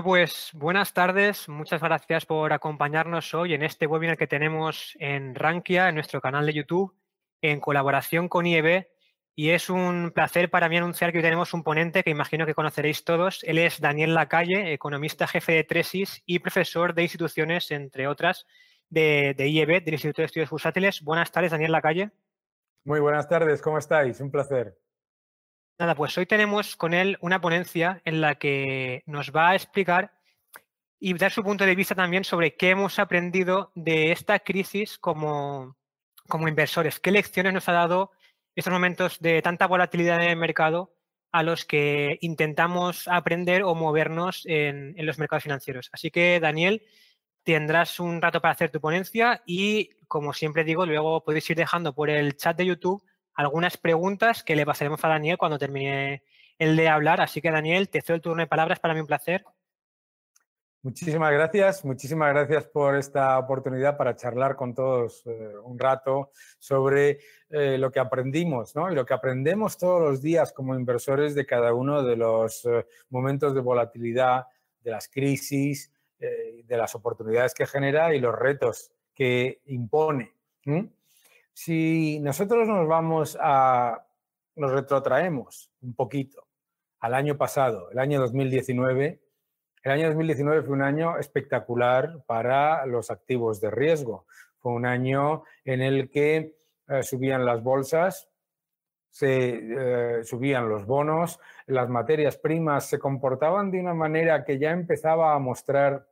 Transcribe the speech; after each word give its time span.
Bueno, 0.00 0.12
pues 0.12 0.50
buenas 0.54 0.94
tardes. 0.94 1.46
Muchas 1.46 1.82
gracias 1.82 2.24
por 2.24 2.54
acompañarnos 2.54 3.34
hoy 3.34 3.52
en 3.52 3.62
este 3.62 3.86
webinar 3.86 4.16
que 4.16 4.26
tenemos 4.26 4.96
en 4.98 5.34
Rankia, 5.34 5.90
en 5.90 5.94
nuestro 5.94 6.22
canal 6.22 6.46
de 6.46 6.54
YouTube, 6.54 6.96
en 7.42 7.60
colaboración 7.60 8.26
con 8.30 8.46
IEB. 8.46 8.86
Y 9.34 9.50
es 9.50 9.68
un 9.68 10.10
placer 10.14 10.48
para 10.48 10.70
mí 10.70 10.78
anunciar 10.78 11.12
que 11.12 11.18
hoy 11.18 11.22
tenemos 11.22 11.52
un 11.52 11.62
ponente 11.62 12.02
que 12.02 12.08
imagino 12.08 12.46
que 12.46 12.54
conoceréis 12.54 13.04
todos. 13.04 13.44
Él 13.44 13.58
es 13.58 13.78
Daniel 13.78 14.14
Lacalle, 14.14 14.72
economista 14.72 15.26
jefe 15.26 15.52
de 15.52 15.64
Tresis 15.64 16.22
y 16.24 16.38
profesor 16.38 16.94
de 16.94 17.02
instituciones, 17.02 17.70
entre 17.70 18.08
otras, 18.08 18.46
de, 18.88 19.34
de 19.36 19.48
IEB, 19.48 19.84
del 19.84 19.94
Instituto 19.94 20.22
de 20.22 20.26
Estudios 20.26 20.48
Bursátiles. 20.48 21.02
Buenas 21.02 21.30
tardes, 21.30 21.50
Daniel 21.50 21.72
Lacalle. 21.72 22.10
Muy 22.84 23.00
buenas 23.00 23.28
tardes, 23.28 23.60
¿cómo 23.60 23.76
estáis? 23.76 24.18
Un 24.20 24.30
placer. 24.30 24.78
Nada, 25.80 25.94
pues 25.94 26.18
hoy 26.18 26.26
tenemos 26.26 26.76
con 26.76 26.92
él 26.92 27.16
una 27.22 27.40
ponencia 27.40 28.02
en 28.04 28.20
la 28.20 28.34
que 28.34 29.02
nos 29.06 29.32
va 29.32 29.48
a 29.48 29.54
explicar 29.54 30.12
y 30.98 31.14
dar 31.14 31.32
su 31.32 31.42
punto 31.42 31.64
de 31.64 31.74
vista 31.74 31.94
también 31.94 32.22
sobre 32.22 32.54
qué 32.54 32.68
hemos 32.68 32.98
aprendido 32.98 33.72
de 33.74 34.12
esta 34.12 34.40
crisis 34.40 34.98
como, 34.98 35.78
como 36.28 36.48
inversores, 36.48 37.00
qué 37.00 37.10
lecciones 37.10 37.54
nos 37.54 37.66
ha 37.70 37.72
dado 37.72 38.10
estos 38.54 38.74
momentos 38.74 39.20
de 39.20 39.40
tanta 39.40 39.66
volatilidad 39.66 40.22
en 40.22 40.28
el 40.28 40.36
mercado 40.36 40.92
a 41.32 41.42
los 41.42 41.64
que 41.64 42.18
intentamos 42.20 43.08
aprender 43.08 43.62
o 43.62 43.74
movernos 43.74 44.42
en, 44.44 44.92
en 44.98 45.06
los 45.06 45.18
mercados 45.18 45.44
financieros. 45.44 45.88
Así 45.92 46.10
que, 46.10 46.40
Daniel, 46.40 46.82
tendrás 47.42 47.98
un 48.00 48.20
rato 48.20 48.42
para 48.42 48.52
hacer 48.52 48.70
tu 48.70 48.82
ponencia 48.82 49.42
y, 49.46 49.88
como 50.08 50.34
siempre 50.34 50.62
digo, 50.62 50.84
luego 50.84 51.24
podéis 51.24 51.48
ir 51.48 51.56
dejando 51.56 51.94
por 51.94 52.10
el 52.10 52.36
chat 52.36 52.54
de 52.58 52.66
YouTube 52.66 53.02
algunas 53.34 53.76
preguntas 53.76 54.42
que 54.42 54.56
le 54.56 54.66
pasaremos 54.66 55.04
a 55.04 55.08
Daniel 55.08 55.38
cuando 55.38 55.58
termine 55.58 56.22
el 56.58 56.76
de 56.76 56.88
hablar. 56.88 57.20
Así 57.20 57.40
que, 57.40 57.50
Daniel, 57.50 57.88
te 57.88 58.02
cedo 58.02 58.16
el 58.16 58.22
turno 58.22 58.42
de 58.42 58.46
palabras. 58.46 58.80
Para 58.80 58.94
mí 58.94 59.00
un 59.00 59.06
placer. 59.06 59.44
Muchísimas 60.82 61.30
gracias, 61.30 61.84
muchísimas 61.84 62.32
gracias 62.32 62.64
por 62.64 62.96
esta 62.96 63.38
oportunidad 63.38 63.98
para 63.98 64.16
charlar 64.16 64.56
con 64.56 64.74
todos 64.74 65.22
eh, 65.26 65.52
un 65.62 65.78
rato 65.78 66.30
sobre 66.58 67.18
eh, 67.50 67.76
lo 67.76 67.92
que 67.92 68.00
aprendimos 68.00 68.74
¿no? 68.74 68.88
lo 68.88 69.04
que 69.04 69.12
aprendemos 69.12 69.76
todos 69.76 70.00
los 70.00 70.22
días 70.22 70.54
como 70.54 70.74
inversores 70.74 71.34
de 71.34 71.44
cada 71.44 71.74
uno 71.74 72.02
de 72.02 72.16
los 72.16 72.64
eh, 72.64 72.86
momentos 73.10 73.54
de 73.54 73.60
volatilidad, 73.60 74.46
de 74.80 74.90
las 74.90 75.08
crisis, 75.08 75.92
de 76.18 76.76
las 76.76 76.94
oportunidades 76.94 77.54
que 77.54 77.66
genera 77.66 78.14
y 78.14 78.20
los 78.20 78.34
retos 78.34 78.92
que 79.14 79.62
impone. 79.66 80.34
Si 81.52 82.18
nosotros 82.20 82.66
nos 82.66 82.86
vamos 82.88 83.36
a, 83.40 84.06
nos 84.56 84.72
retrotraemos 84.72 85.70
un 85.82 85.94
poquito 85.94 86.46
al 87.00 87.14
año 87.14 87.36
pasado, 87.36 87.90
el 87.90 87.98
año 87.98 88.20
2019, 88.20 89.20
el 89.82 89.92
año 89.92 90.08
2019 90.08 90.62
fue 90.62 90.74
un 90.74 90.82
año 90.82 91.18
espectacular 91.18 92.22
para 92.26 92.84
los 92.84 93.10
activos 93.10 93.60
de 93.60 93.70
riesgo. 93.70 94.26
Fue 94.58 94.72
un 94.72 94.84
año 94.84 95.44
en 95.64 95.80
el 95.80 96.10
que 96.10 96.58
eh, 96.88 97.02
subían 97.02 97.46
las 97.46 97.62
bolsas, 97.62 98.28
se 99.08 100.18
eh, 100.20 100.24
subían 100.24 100.68
los 100.68 100.84
bonos, 100.84 101.40
las 101.66 101.88
materias 101.88 102.36
primas 102.36 102.86
se 102.86 102.98
comportaban 102.98 103.70
de 103.70 103.80
una 103.80 103.94
manera 103.94 104.44
que 104.44 104.58
ya 104.58 104.70
empezaba 104.70 105.34
a 105.34 105.38
mostrar 105.38 106.06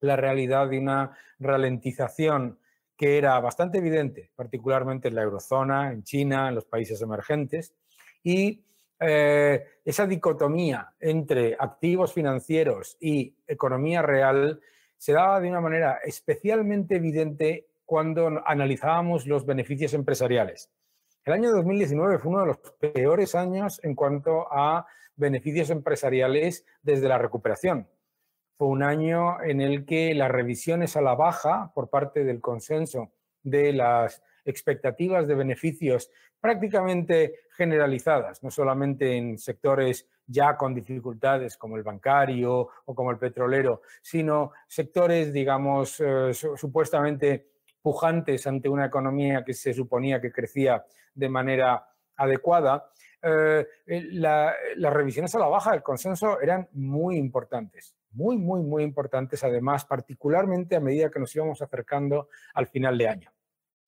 la 0.00 0.16
realidad 0.16 0.68
de 0.68 0.78
una 0.78 1.16
ralentización 1.38 2.58
que 2.96 3.18
era 3.18 3.38
bastante 3.40 3.78
evidente, 3.78 4.30
particularmente 4.34 5.08
en 5.08 5.14
la 5.14 5.22
eurozona, 5.22 5.92
en 5.92 6.02
China, 6.02 6.48
en 6.48 6.54
los 6.54 6.64
países 6.64 7.00
emergentes, 7.02 7.74
y 8.22 8.64
eh, 8.98 9.64
esa 9.84 10.06
dicotomía 10.06 10.94
entre 10.98 11.56
activos 11.58 12.14
financieros 12.14 12.96
y 12.98 13.36
economía 13.46 14.00
real 14.00 14.60
se 14.96 15.12
daba 15.12 15.40
de 15.40 15.48
una 15.48 15.60
manera 15.60 15.98
especialmente 16.02 16.96
evidente 16.96 17.66
cuando 17.84 18.42
analizábamos 18.46 19.26
los 19.26 19.44
beneficios 19.44 19.92
empresariales. 19.92 20.70
El 21.24 21.34
año 21.34 21.50
2019 21.52 22.18
fue 22.18 22.30
uno 22.30 22.40
de 22.40 22.46
los 22.46 22.58
peores 22.80 23.34
años 23.34 23.80
en 23.82 23.94
cuanto 23.94 24.46
a 24.50 24.86
beneficios 25.16 25.70
empresariales 25.70 26.64
desde 26.82 27.08
la 27.08 27.18
recuperación 27.18 27.86
fue 28.56 28.68
un 28.68 28.82
año 28.82 29.42
en 29.42 29.60
el 29.60 29.84
que 29.84 30.14
las 30.14 30.30
revisiones 30.30 30.96
a 30.96 31.02
la 31.02 31.14
baja 31.14 31.72
por 31.74 31.90
parte 31.90 32.24
del 32.24 32.40
consenso 32.40 33.12
de 33.42 33.72
las 33.72 34.22
expectativas 34.44 35.26
de 35.26 35.34
beneficios 35.34 36.10
prácticamente 36.40 37.40
generalizadas, 37.50 38.42
no 38.42 38.50
solamente 38.50 39.16
en 39.16 39.38
sectores 39.38 40.08
ya 40.26 40.56
con 40.56 40.74
dificultades 40.74 41.56
como 41.56 41.76
el 41.76 41.82
bancario 41.82 42.68
o 42.84 42.94
como 42.94 43.10
el 43.10 43.18
petrolero, 43.18 43.82
sino 44.00 44.52
sectores, 44.66 45.32
digamos, 45.32 46.00
eh, 46.00 46.32
supuestamente 46.32 47.48
pujantes 47.82 48.46
ante 48.46 48.68
una 48.68 48.86
economía 48.86 49.44
que 49.44 49.54
se 49.54 49.72
suponía 49.72 50.20
que 50.20 50.32
crecía 50.32 50.84
de 51.14 51.28
manera 51.28 51.88
adecuada, 52.16 52.90
eh, 53.22 53.66
las 53.86 54.92
revisiones 54.92 55.34
a 55.34 55.38
la 55.38 55.48
baja 55.48 55.72
del 55.72 55.82
consenso 55.82 56.40
eran 56.40 56.68
muy 56.72 57.16
importantes 57.16 57.96
muy, 58.16 58.38
muy, 58.38 58.62
muy 58.62 58.82
importantes, 58.82 59.44
además, 59.44 59.84
particularmente 59.84 60.74
a 60.74 60.80
medida 60.80 61.10
que 61.10 61.20
nos 61.20 61.34
íbamos 61.36 61.60
acercando 61.60 62.28
al 62.54 62.66
final 62.66 62.96
de 62.96 63.08
año. 63.08 63.32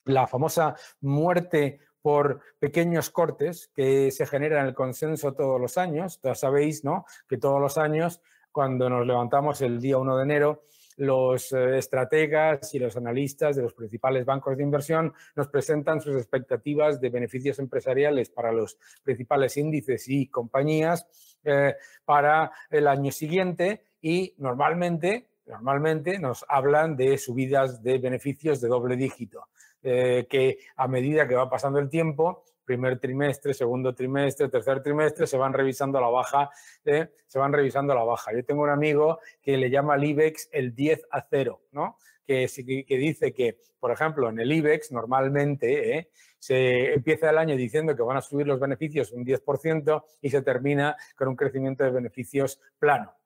La 0.05 0.27
famosa 0.27 0.77
muerte 1.01 1.81
por 2.03 2.41
pequeños 2.59 3.11
cortes 3.11 3.71
que 3.75 4.11
se 4.11 4.27
generan 4.27 4.61
en 4.63 4.67
el 4.69 4.75
consenso 4.75 5.33
todos 5.33 5.61
los 5.61 5.79
años. 5.79 6.21
Ya 6.23 6.35
sabéis 6.35 6.85
¿no? 6.85 7.07
que 7.29 7.39
todos 7.39 7.61
los 7.61 7.79
años, 7.79 8.21
cuando 8.53 8.89
nos 8.89 9.07
levantamos 9.07 9.61
el 9.63 9.81
día 9.81 9.99
1 9.99 10.17
de 10.17 10.23
enero, 10.23 10.63
los 10.99 11.53
eh, 11.53 11.79
estrategas 11.79 12.75
y 12.75 12.79
los 12.79 12.97
analistas 12.97 13.57
de 13.57 13.63
los 13.63 13.73
principales 13.73 14.25
bancos 14.25 14.57
de 14.57 14.65
inversión 14.65 15.13
nos 15.37 15.49
presentan 15.49 16.01
sus 16.01 16.17
expectativas 16.17 17.01
de 17.01 17.09
beneficios 17.09 17.59
empresariales 17.61 18.31
para 18.31 18.53
los 18.53 18.79
principales 19.03 19.57
índices 19.57 20.09
y 20.09 20.27
compañías 20.27 21.07
eh, 21.45 21.77
para 22.05 22.51
el 22.69 22.89
año 22.89 23.13
siguiente 23.13 23.85
y 24.01 24.35
normalmente, 24.39 25.29
normalmente 25.47 26.19
nos 26.19 26.45
hablan 26.49 26.97
de 26.97 27.19
subidas 27.19 27.83
de 27.83 27.99
beneficios 27.99 28.61
de 28.61 28.69
doble 28.69 28.97
dígito, 28.97 29.49
eh, 29.83 30.27
que 30.29 30.59
a 30.77 30.89
medida 30.89 31.27
que 31.27 31.35
va 31.35 31.49
pasando 31.49 31.79
el 31.79 31.89
tiempo, 31.89 32.45
primer 32.69 32.99
trimestre, 32.99 33.55
segundo 33.55 33.95
trimestre, 33.95 34.49
tercer 34.51 34.83
trimestre, 34.83 35.27
se 35.27 35.39
van 35.39 35.55
revisando 35.55 35.97
a 35.97 36.03
la 36.03 36.09
baja, 36.09 36.51
eh, 36.85 37.09
se 37.27 37.39
van 37.39 37.53
revisando 37.53 37.95
a 37.95 37.97
la 37.97 38.05
baja. 38.05 38.33
Yo 38.35 38.45
tengo 38.45 38.63
un 38.63 38.69
amigo 38.69 39.21
que 39.41 39.57
le 39.57 39.71
llama 39.71 39.95
al 39.95 40.05
IBEX 40.05 40.51
el 40.53 40.75
10 40.75 41.07
a 41.11 41.23
0, 41.23 41.63
¿no? 41.73 41.97
Que, 42.27 42.47
que, 42.87 42.97
dice 42.99 43.33
que, 43.33 43.59
por 43.81 43.91
ejemplo, 43.91 44.29
en 44.29 44.39
el 44.39 44.53
IBEX 44.53 44.93
normalmente 44.93 45.97
eh, 45.97 46.11
se 46.39 46.93
empieza 46.93 47.31
el 47.31 47.39
año 47.39 47.57
diciendo 47.57 47.97
que 47.97 48.03
van 48.03 48.19
a 48.19 48.21
subir 48.21 48.47
los 48.47 48.61
beneficios 48.61 49.13
un 49.13 49.25
10% 49.25 50.05
y 50.21 50.29
se 50.29 50.43
termina 50.43 50.95
con 51.17 51.29
un 51.29 51.37
crecimiento 51.37 51.85
de 51.85 51.91
beneficios 51.91 52.61
plano. 52.79 53.18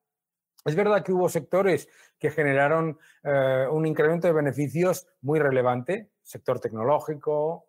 Es 0.64 0.76
verdad 0.76 1.02
que 1.02 1.12
hubo 1.12 1.28
sectores 1.28 1.88
que 2.18 2.30
generaron 2.30 2.98
eh, 3.24 3.66
un 3.70 3.84
incremento 3.84 4.28
de 4.28 4.32
beneficios 4.32 5.08
muy 5.22 5.40
relevante, 5.40 6.10
sector 6.22 6.60
tecnológico, 6.60 7.66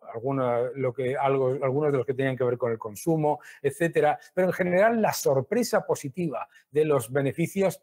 lo 0.76 0.92
que, 0.94 1.16
algo, 1.16 1.58
algunos 1.62 1.90
de 1.90 1.98
los 1.98 2.06
que 2.06 2.14
tenían 2.14 2.36
que 2.36 2.44
ver 2.44 2.56
con 2.56 2.70
el 2.70 2.78
consumo, 2.78 3.40
etcétera. 3.60 4.18
Pero 4.32 4.46
en 4.48 4.52
general 4.52 5.02
la 5.02 5.12
sorpresa 5.12 5.84
positiva 5.84 6.48
de 6.70 6.84
los 6.84 7.10
beneficios 7.10 7.82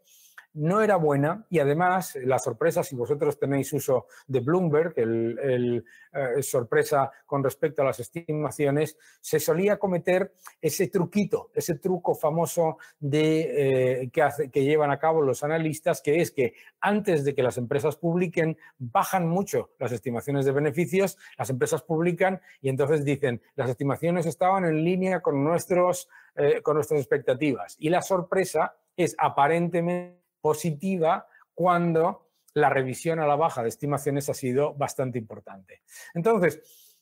no 0.53 0.81
era 0.81 0.97
buena 0.97 1.45
y 1.49 1.59
además 1.59 2.17
la 2.23 2.39
sorpresa, 2.39 2.83
si 2.83 2.95
vosotros 2.95 3.39
tenéis 3.39 3.71
uso 3.73 4.07
de 4.27 4.41
Bloomberg, 4.41 4.93
el, 4.97 5.85
eh, 6.13 6.43
sorpresa 6.43 7.09
con 7.25 7.43
respecto 7.43 7.81
a 7.81 7.85
las 7.85 7.99
estimaciones, 7.99 8.97
se 9.21 9.39
solía 9.39 9.77
cometer 9.77 10.33
ese 10.61 10.87
truquito, 10.87 11.51
ese 11.53 11.75
truco 11.75 12.15
famoso 12.15 12.77
de, 12.99 14.01
eh, 14.01 14.09
que, 14.11 14.49
que 14.51 14.63
llevan 14.63 14.91
a 14.91 14.99
cabo 14.99 15.21
los 15.21 15.43
analistas, 15.43 16.01
que 16.01 16.21
es 16.21 16.31
que 16.31 16.53
antes 16.81 17.23
de 17.23 17.33
que 17.33 17.43
las 17.43 17.57
empresas 17.57 17.95
publiquen, 17.95 18.57
bajan 18.77 19.27
mucho 19.27 19.71
las 19.79 19.91
estimaciones 19.91 20.45
de 20.45 20.51
beneficios, 20.51 21.17
las 21.37 21.49
empresas 21.49 21.81
publican 21.83 22.41
y 22.61 22.69
entonces 22.69 23.05
dicen, 23.05 23.41
las 23.55 23.69
estimaciones 23.69 24.25
estaban 24.25 24.65
en 24.65 24.83
línea 24.83 25.21
con, 25.21 25.43
nuestros, 25.43 26.09
eh, 26.35 26.61
con 26.61 26.75
nuestras 26.75 26.99
expectativas. 26.99 27.75
Y 27.79 27.89
la 27.89 28.01
sorpresa 28.01 28.75
es 28.97 29.15
aparentemente 29.17 30.20
positiva 30.41 31.27
cuando 31.53 32.29
la 32.53 32.69
revisión 32.69 33.19
a 33.19 33.27
la 33.27 33.35
baja 33.35 33.63
de 33.63 33.69
estimaciones 33.69 34.29
ha 34.29 34.33
sido 34.33 34.73
bastante 34.73 35.17
importante. 35.17 35.81
Entonces, 36.13 36.97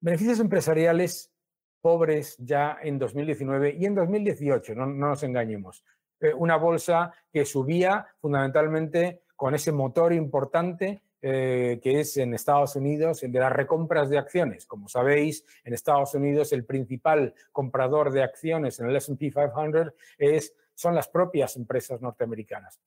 beneficios 0.00 0.40
empresariales 0.40 1.30
pobres 1.80 2.36
ya 2.38 2.78
en 2.82 2.98
2019 2.98 3.76
y 3.78 3.86
en 3.86 3.94
2018, 3.94 4.74
no, 4.74 4.86
nos 4.86 5.22
engañemos. 5.22 5.84
Eh, 6.20 6.32
una 6.34 6.56
bolsa 6.56 7.12
que 7.32 7.44
subía 7.44 8.06
fundamentalmente 8.20 9.22
con 9.34 9.54
ese 9.54 9.72
motor 9.72 10.12
importante 10.12 11.02
eh, 11.24 11.78
que 11.80 12.00
es 12.00 12.16
en 12.16 12.34
Estados 12.34 12.74
Unidos, 12.74 13.22
el 13.22 13.30
de 13.30 13.38
las 13.38 13.52
recompras 13.52 14.10
de 14.10 14.18
acciones. 14.18 14.66
Como 14.66 14.88
sabéis, 14.88 15.44
en 15.62 15.72
Estados 15.72 16.14
Unidos 16.14 16.52
el 16.52 16.64
principal 16.64 17.32
comprador 17.52 18.10
de 18.10 18.24
acciones 18.24 18.80
en 18.80 18.86
el 18.90 18.96
SP 18.98 19.30
500 19.30 19.94
es, 20.18 20.52
son 20.82 20.94
las 20.94 21.08
propias 21.08 21.56
empresas 21.56 22.02
norteamericanas. 22.02 22.80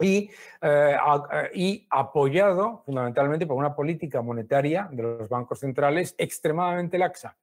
Y, 0.00 0.30
eh, 0.60 0.96
y, 1.54 1.86
apoyado 1.88 2.82
fundamentalmente 2.84 3.46
por 3.46 3.56
una 3.56 3.74
política 3.74 4.20
monetaria 4.20 4.88
de 4.92 5.02
los 5.02 5.28
bancos 5.28 5.60
centrales 5.60 6.14
extremadamente 6.18 6.98
laxa. 6.98 7.36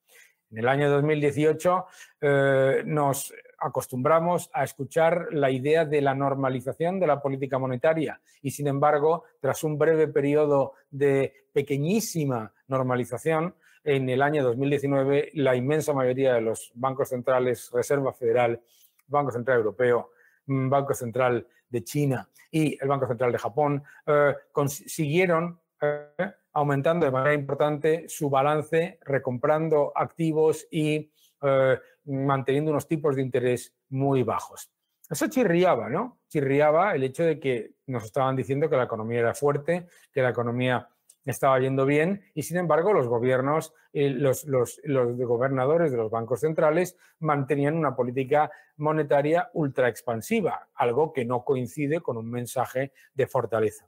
En 0.52 0.60
el 0.60 0.68
año 0.68 0.88
2018 0.92 1.86
eh, 2.22 2.84
nos 2.86 3.34
acostumbramos 3.58 4.52
a 4.54 4.64
escuchar 4.64 5.30
la 5.32 5.50
idea 5.50 5.84
de 5.84 6.02
la 6.02 6.14
normalización 6.14 7.00
de 7.00 7.08
la 7.08 7.22
política 7.22 7.58
monetaria 7.58 8.22
y, 8.42 8.52
sin 8.52 8.68
embargo, 8.68 9.24
tras 9.40 9.64
un 9.64 9.80
breve 9.80 10.08
periodo 10.08 10.74
de 10.92 11.34
pequeñísima 11.54 12.54
normalización, 12.68 13.56
en 13.84 14.10
el 14.10 14.22
año 14.22 14.44
2019 14.44 15.32
la 15.34 15.56
inmensa 15.56 15.94
mayoría 15.94 16.36
de 16.36 16.42
los 16.42 16.72
bancos 16.76 17.10
centrales, 17.10 17.70
Reserva 17.72 18.14
Federal, 18.14 18.62
Banco 19.08 19.32
Central 19.32 19.58
Europeo, 19.58 20.12
mm, 20.46 20.70
Banco 20.70 20.94
Central 20.94 21.48
de 21.70 21.84
China 21.84 22.30
y 22.52 22.78
el 22.82 22.88
Banco 22.88 23.08
Central 23.08 23.32
de 23.32 23.40
Japón, 23.40 23.84
eh, 24.06 24.36
consiguieron 24.52 25.60
eh, 25.82 26.32
aumentando 26.54 27.06
de 27.06 27.12
manera 27.12 27.34
importante 27.34 28.08
su 28.08 28.30
balance, 28.30 29.00
recomprando 29.02 29.92
activos 29.96 30.68
y 30.70 31.12
eh, 31.42 31.80
manteniendo 32.06 32.72
unos 32.72 32.88
tipos 32.88 33.16
de 33.16 33.22
interés 33.22 33.74
muy 33.90 34.24
bajos. 34.24 34.70
Eso 35.10 35.28
chirriaba, 35.28 35.90
¿no? 35.90 36.20
Chirriaba 36.30 36.96
el 36.96 37.04
hecho 37.04 37.24
de 37.24 37.40
que 37.40 37.74
nos 37.88 38.06
estaban 38.06 38.36
diciendo 38.36 38.70
que 38.70 38.78
la 38.78 38.84
economía 38.84 39.20
era 39.20 39.34
fuerte, 39.34 39.88
que 40.12 40.22
la 40.22 40.30
economía 40.30 40.88
estaba 41.32 41.60
yendo 41.60 41.86
bien 41.86 42.24
y 42.34 42.44
sin 42.44 42.58
embargo 42.58 42.94
los 42.94 43.08
gobiernos, 43.08 43.74
eh, 43.94 44.10
los, 44.10 44.46
gobernadores 44.46 45.92
de 45.92 45.98
los 45.98 46.12
bancos 46.12 46.42
centrales 46.42 46.98
mantenían 47.20 47.78
una 47.78 47.96
política 47.96 48.52
monetaria 48.78 49.50
ultra 49.54 49.88
expansiva, 49.88 50.70
algo 50.76 51.14
que 51.14 51.26
no 51.26 51.44
coincide 51.44 52.02
con 52.02 52.18
un 52.18 52.30
mensaje 52.30 52.92
de 53.14 53.28
fortaleza. 53.28 53.88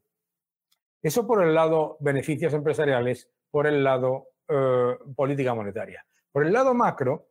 Eso 1.01 1.27
por 1.27 1.43
el 1.43 1.53
lado 1.53 1.97
beneficios 1.99 2.53
empresariales, 2.53 3.29
por 3.51 3.67
el 3.67 3.83
lado 3.83 4.29
eh, 4.47 4.97
política 5.15 5.53
monetaria. 5.53 6.05
Por 6.31 6.45
el 6.45 6.53
lado 6.53 6.73
macro, 6.73 7.27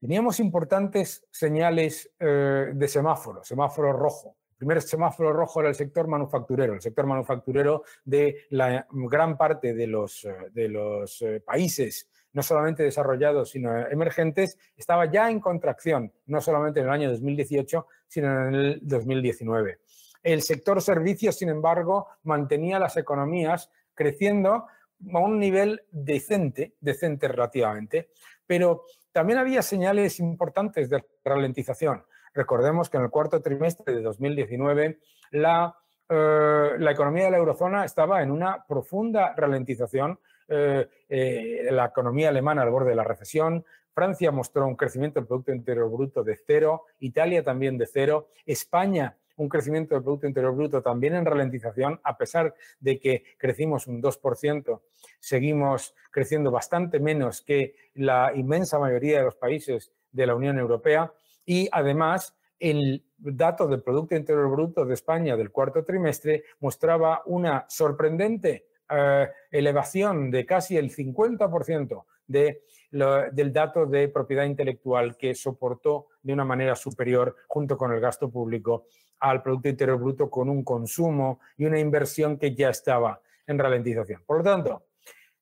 teníamos 0.00 0.40
importantes 0.40 1.26
señales 1.30 2.12
eh, 2.18 2.70
de 2.74 2.88
semáforo, 2.88 3.42
semáforo 3.42 3.92
rojo. 3.92 4.36
Primer 4.64 4.80
semáforo 4.80 5.30
rojo 5.30 5.60
era 5.60 5.68
el 5.68 5.74
sector 5.74 6.08
manufacturero, 6.08 6.72
el 6.72 6.80
sector 6.80 7.04
manufacturero 7.04 7.84
de 8.02 8.46
la 8.48 8.86
gran 8.90 9.36
parte 9.36 9.74
de 9.74 9.86
los, 9.86 10.24
eh, 10.24 10.34
de 10.52 10.70
los 10.70 11.22
países 11.44 12.08
no 12.32 12.42
solamente 12.42 12.82
desarrollados, 12.82 13.50
sino 13.50 13.86
emergentes, 13.88 14.58
estaba 14.74 15.04
ya 15.04 15.30
en 15.30 15.38
contracción, 15.38 16.10
no 16.24 16.40
solamente 16.40 16.80
en 16.80 16.86
el 16.86 16.92
año 16.92 17.10
2018, 17.10 17.86
sino 18.08 18.48
en 18.48 18.54
el 18.54 18.80
2019. 18.80 19.80
El 20.22 20.40
sector 20.40 20.80
servicios, 20.80 21.36
sin 21.36 21.50
embargo, 21.50 22.08
mantenía 22.22 22.78
las 22.78 22.96
economías 22.96 23.70
creciendo 23.92 24.66
a 25.12 25.18
un 25.18 25.38
nivel 25.38 25.82
decente, 25.90 26.72
decente 26.80 27.28
relativamente, 27.28 28.08
pero 28.46 28.84
también 29.12 29.38
había 29.38 29.60
señales 29.60 30.18
importantes 30.20 30.88
de 30.88 31.04
ralentización. 31.22 32.02
Recordemos 32.34 32.90
que 32.90 32.96
en 32.96 33.04
el 33.04 33.10
cuarto 33.10 33.40
trimestre 33.40 33.94
de 33.94 34.02
2019 34.02 34.98
la, 35.30 35.74
eh, 36.08 36.70
la 36.78 36.90
economía 36.90 37.24
de 37.24 37.30
la 37.30 37.38
eurozona 37.38 37.84
estaba 37.84 38.22
en 38.22 38.30
una 38.30 38.64
profunda 38.66 39.34
ralentización. 39.36 40.18
Eh, 40.48 40.86
eh, 41.08 41.68
la 41.70 41.86
economía 41.86 42.28
alemana 42.28 42.62
al 42.62 42.70
borde 42.70 42.90
de 42.90 42.96
la 42.96 43.04
recesión, 43.04 43.64
Francia 43.94 44.32
mostró 44.32 44.66
un 44.66 44.76
crecimiento 44.76 45.20
del 45.20 45.26
Producto 45.26 45.52
Interior 45.52 45.90
Bruto 45.90 46.24
de 46.24 46.36
cero, 46.36 46.82
Italia 46.98 47.42
también 47.44 47.78
de 47.78 47.86
cero, 47.86 48.28
España 48.44 49.16
un 49.36 49.48
crecimiento 49.48 49.94
del 49.94 50.04
Producto 50.04 50.26
Interior 50.26 50.54
Bruto 50.54 50.82
también 50.82 51.14
en 51.14 51.24
ralentización, 51.24 52.00
a 52.04 52.16
pesar 52.16 52.54
de 52.80 52.98
que 52.98 53.24
crecimos 53.38 53.86
un 53.86 54.02
2%, 54.02 54.80
seguimos 55.18 55.94
creciendo 56.10 56.50
bastante 56.50 57.00
menos 57.00 57.42
que 57.42 57.74
la 57.94 58.32
inmensa 58.34 58.78
mayoría 58.78 59.18
de 59.18 59.24
los 59.24 59.36
países 59.36 59.92
de 60.12 60.26
la 60.26 60.34
Unión 60.34 60.58
Europea 60.58 61.12
y 61.44 61.68
además 61.72 62.36
el 62.58 63.04
dato 63.18 63.66
del 63.66 63.82
Producto 63.82 64.14
Interior 64.14 64.50
Bruto 64.50 64.84
de 64.84 64.94
España 64.94 65.36
del 65.36 65.50
cuarto 65.50 65.84
trimestre 65.84 66.44
mostraba 66.60 67.22
una 67.26 67.66
sorprendente 67.68 68.66
eh, 68.88 69.28
elevación 69.50 70.30
de 70.30 70.46
casi 70.46 70.76
el 70.76 70.90
50% 70.90 72.04
de 72.26 72.62
del 72.94 73.52
dato 73.52 73.86
de 73.86 74.08
propiedad 74.08 74.44
intelectual 74.44 75.16
que 75.16 75.34
soportó 75.34 76.06
de 76.22 76.32
una 76.32 76.44
manera 76.44 76.76
superior, 76.76 77.34
junto 77.48 77.76
con 77.76 77.92
el 77.92 78.00
gasto 78.00 78.30
público, 78.30 78.86
al 79.18 79.42
Producto 79.42 79.68
Interior 79.68 79.98
Bruto 79.98 80.30
con 80.30 80.48
un 80.48 80.62
consumo 80.62 81.40
y 81.56 81.64
una 81.64 81.80
inversión 81.80 82.38
que 82.38 82.54
ya 82.54 82.70
estaba 82.70 83.20
en 83.46 83.58
ralentización. 83.58 84.22
Por 84.24 84.38
lo 84.38 84.44
tanto, 84.44 84.86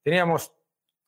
teníamos 0.03 0.55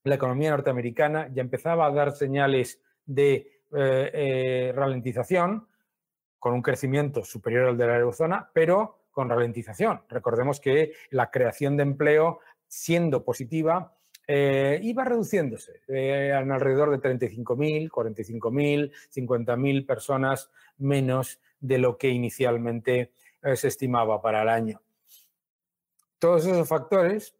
la 0.04 0.16
economía 0.16 0.50
norteamericana, 0.50 1.30
ya 1.32 1.40
empezaba 1.40 1.86
a 1.86 1.92
dar 1.92 2.12
señales 2.12 2.78
de 3.06 3.53
eh, 3.72 4.10
eh, 4.12 4.72
ralentización, 4.74 5.66
con 6.38 6.54
un 6.54 6.62
crecimiento 6.62 7.24
superior 7.24 7.68
al 7.68 7.78
de 7.78 7.86
la 7.86 7.96
eurozona, 7.96 8.50
pero 8.52 9.06
con 9.10 9.28
ralentización. 9.28 10.02
Recordemos 10.08 10.60
que 10.60 10.92
la 11.10 11.30
creación 11.30 11.76
de 11.76 11.84
empleo, 11.84 12.40
siendo 12.66 13.24
positiva, 13.24 13.94
eh, 14.26 14.80
iba 14.82 15.04
reduciéndose 15.04 15.82
en 15.88 16.50
alrededor 16.50 16.90
de 16.90 16.98
35.000, 16.98 17.90
45.000, 17.90 18.92
50.000 19.14 19.86
personas 19.86 20.50
menos 20.78 21.40
de 21.60 21.78
lo 21.78 21.96
que 21.98 22.08
inicialmente 22.08 23.12
se 23.54 23.68
estimaba 23.68 24.20
para 24.22 24.42
el 24.42 24.48
año. 24.48 24.80
Todos 26.18 26.46
esos 26.46 26.66
factores 26.66 27.36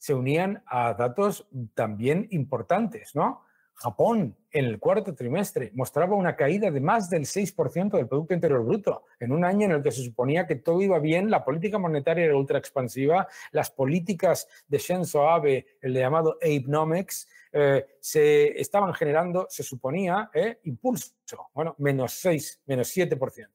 se 0.00 0.14
unían 0.14 0.62
a 0.66 0.94
datos 0.94 1.46
también 1.74 2.26
importantes, 2.30 3.14
¿no? 3.14 3.44
Japón, 3.80 4.36
en 4.50 4.66
el 4.66 4.78
cuarto 4.78 5.14
trimestre, 5.14 5.70
mostraba 5.74 6.14
una 6.14 6.36
caída 6.36 6.70
de 6.70 6.80
más 6.80 7.08
del 7.08 7.22
6% 7.22 7.96
del 7.96 8.08
Producto 8.08 8.34
Interior 8.34 8.62
Bruto, 8.62 9.06
en 9.18 9.32
un 9.32 9.42
año 9.42 9.64
en 9.64 9.72
el 9.72 9.82
que 9.82 9.90
se 9.90 10.04
suponía 10.04 10.46
que 10.46 10.56
todo 10.56 10.82
iba 10.82 10.98
bien, 10.98 11.30
la 11.30 11.42
política 11.42 11.78
monetaria 11.78 12.26
era 12.26 12.36
ultra 12.36 12.58
expansiva, 12.58 13.26
las 13.52 13.70
políticas 13.70 14.46
de 14.68 14.76
Shenzo 14.76 15.26
Abe, 15.30 15.78
el 15.80 15.94
llamado 15.94 16.36
Abenomics, 16.42 17.26
eh, 17.52 17.96
se 18.00 18.60
estaban 18.60 18.92
generando, 18.92 19.46
se 19.48 19.62
suponía, 19.62 20.30
eh, 20.34 20.58
impulso, 20.64 21.14
bueno, 21.54 21.74
menos 21.78 22.12
6, 22.12 22.60
menos 22.66 22.94
7%. 22.94 23.48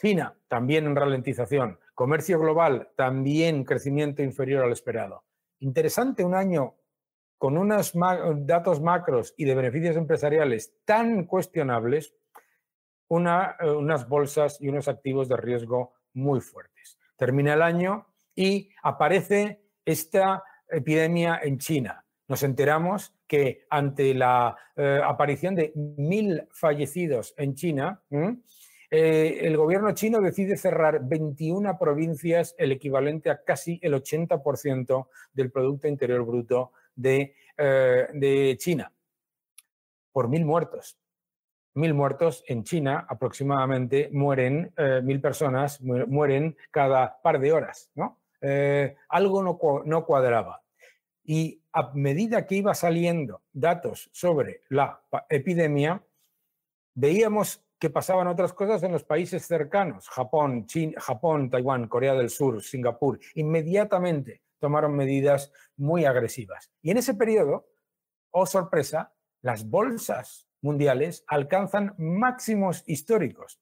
China, 0.00 0.34
también 0.46 0.86
en 0.86 0.96
ralentización. 0.96 1.78
Comercio 1.94 2.38
global, 2.38 2.88
también 2.96 3.64
crecimiento 3.64 4.22
inferior 4.22 4.64
al 4.64 4.72
esperado. 4.72 5.24
Interesante 5.58 6.24
un 6.24 6.34
año 6.34 6.77
con 7.38 7.56
unos 7.56 7.92
datos 8.38 8.80
macros 8.80 9.32
y 9.36 9.44
de 9.44 9.54
beneficios 9.54 9.96
empresariales 9.96 10.74
tan 10.84 11.24
cuestionables, 11.24 12.14
eh, 13.10 13.70
unas 13.70 14.08
bolsas 14.08 14.60
y 14.60 14.68
unos 14.68 14.88
activos 14.88 15.28
de 15.28 15.36
riesgo 15.36 15.94
muy 16.14 16.40
fuertes. 16.40 16.98
Termina 17.16 17.54
el 17.54 17.62
año 17.62 18.08
y 18.34 18.70
aparece 18.82 19.62
esta 19.84 20.42
epidemia 20.68 21.40
en 21.42 21.58
China. 21.58 22.04
Nos 22.26 22.42
enteramos 22.42 23.14
que 23.26 23.66
ante 23.70 24.12
la 24.14 24.56
eh, 24.76 25.00
aparición 25.02 25.54
de 25.54 25.72
mil 25.74 26.46
fallecidos 26.50 27.32
en 27.38 27.54
China, 27.54 28.02
eh, 28.90 29.38
el 29.42 29.56
gobierno 29.56 29.92
chino 29.92 30.20
decide 30.20 30.56
cerrar 30.56 31.00
21 31.02 31.78
provincias, 31.78 32.54
el 32.58 32.72
equivalente 32.72 33.30
a 33.30 33.42
casi 33.42 33.78
el 33.82 33.94
80% 33.94 35.08
del 35.32 35.50
Producto 35.50 35.88
Interior 35.88 36.24
Bruto 36.24 36.72
eh, 37.02 38.08
de, 38.12 38.56
China 38.58 38.92
por 40.12 40.28
mil 40.28 40.44
muertos. 40.44 40.98
Mil 41.74 41.94
muertos 41.94 42.42
en 42.48 42.64
China 42.64 43.06
aproximadamente 43.08 44.10
mueren, 44.12 44.72
eh, 44.76 45.00
mil 45.02 45.20
personas 45.20 45.80
mueren 45.80 46.56
cada 46.70 47.20
par 47.22 47.38
de 47.38 47.52
horas, 47.52 47.90
¿no? 47.94 48.20
Eh, 48.40 48.96
algo 49.08 49.42
no, 49.42 49.58
no 49.84 50.04
cuadraba. 50.04 50.62
Y 51.22 51.62
a 51.72 51.92
medida 51.94 52.46
que 52.46 52.56
iba 52.56 52.74
saliendo 52.74 53.42
datos 53.52 54.08
sobre 54.12 54.62
la 54.70 55.00
epidemia, 55.28 56.02
veíamos 56.94 57.62
que 57.78 57.90
pasaban 57.90 58.26
otras 58.26 58.52
cosas 58.52 58.82
en 58.82 58.92
los 58.92 59.04
países 59.04 59.46
cercanos, 59.46 60.08
Japón, 60.08 60.66
China, 60.66 61.00
Japón, 61.00 61.48
Taiwán, 61.48 61.86
Corea 61.86 62.14
del 62.14 62.30
Sur, 62.30 62.60
Singapur. 62.62 63.20
Inmediatamente 63.34 64.42
tomaron 64.58 64.94
medidas 64.94 65.52
muy 65.76 66.04
agresivas. 66.04 66.70
Y 66.82 66.90
en 66.90 66.98
ese 66.98 67.14
periodo, 67.14 67.68
oh 68.30 68.46
sorpresa, 68.46 69.12
las 69.42 69.68
bolsas 69.68 70.48
mundiales 70.60 71.24
alcanzan 71.26 71.94
máximos 71.98 72.82
históricos. 72.86 73.60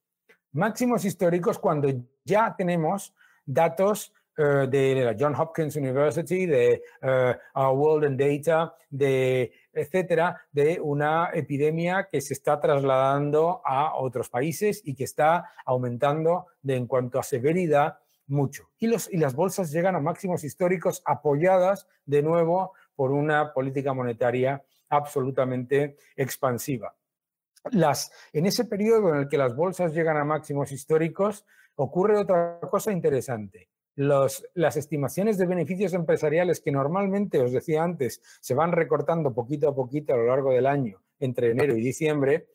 Máximos 0.52 1.04
históricos 1.04 1.58
cuando 1.58 1.88
ya 2.24 2.54
tenemos 2.56 3.14
datos 3.44 4.12
eh, 4.38 4.66
de 4.68 5.02
la 5.02 5.16
John 5.18 5.34
Hopkins 5.34 5.76
University, 5.76 6.44
de 6.44 6.82
uh, 7.02 7.60
World 7.70 8.04
and 8.04 8.20
Data, 8.20 8.74
de 8.90 9.50
etcétera, 9.72 10.42
de 10.52 10.78
una 10.80 11.30
epidemia 11.32 12.08
que 12.10 12.20
se 12.20 12.34
está 12.34 12.60
trasladando 12.60 13.62
a 13.64 13.96
otros 13.96 14.28
países 14.28 14.82
y 14.84 14.94
que 14.94 15.04
está 15.04 15.52
aumentando 15.64 16.46
de, 16.62 16.76
en 16.76 16.86
cuanto 16.86 17.18
a 17.18 17.22
severidad 17.22 17.98
mucho. 18.26 18.70
Y, 18.78 18.86
los, 18.86 19.12
y 19.12 19.16
las 19.16 19.34
bolsas 19.34 19.70
llegan 19.70 19.94
a 19.96 20.00
máximos 20.00 20.44
históricos 20.44 21.02
apoyadas 21.04 21.86
de 22.04 22.22
nuevo 22.22 22.72
por 22.94 23.12
una 23.12 23.52
política 23.52 23.92
monetaria 23.92 24.62
absolutamente 24.88 25.96
expansiva. 26.16 26.94
Las, 27.72 28.12
en 28.32 28.46
ese 28.46 28.64
periodo 28.64 29.10
en 29.10 29.16
el 29.16 29.28
que 29.28 29.38
las 29.38 29.54
bolsas 29.56 29.92
llegan 29.92 30.16
a 30.16 30.24
máximos 30.24 30.70
históricos, 30.72 31.44
ocurre 31.74 32.16
otra 32.16 32.60
cosa 32.60 32.92
interesante 32.92 33.68
las 33.96 34.76
estimaciones 34.76 35.38
de 35.38 35.46
beneficios 35.46 35.94
empresariales 35.94 36.60
que 36.60 36.70
normalmente, 36.70 37.40
os 37.40 37.52
decía 37.52 37.82
antes, 37.82 38.20
se 38.40 38.54
van 38.54 38.72
recortando 38.72 39.32
poquito 39.32 39.70
a 39.70 39.74
poquito 39.74 40.12
a 40.12 40.18
lo 40.18 40.26
largo 40.26 40.52
del 40.52 40.66
año, 40.66 41.02
entre 41.18 41.50
enero 41.50 41.74
y 41.76 41.80
diciembre, 41.80 42.48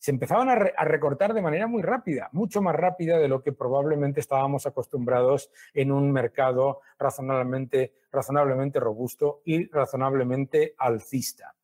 se 0.00 0.10
empezaban 0.10 0.48
a, 0.48 0.84
recortar 0.84 1.34
de 1.34 1.42
manera 1.42 1.66
muy 1.66 1.82
rápida, 1.82 2.30
mucho 2.32 2.62
más 2.62 2.74
rápida 2.74 3.18
de 3.18 3.28
lo 3.28 3.42
que 3.42 3.52
probablemente 3.52 4.18
estábamos 4.18 4.66
acostumbrados 4.66 5.50
en 5.74 5.92
un 5.92 6.10
mercado 6.10 6.80
razonablemente, 6.98 7.92
razonablemente 8.10 8.80
robusto 8.80 9.42
y 9.44 9.68
razonablemente 9.68 10.74
alcista. 10.78 11.54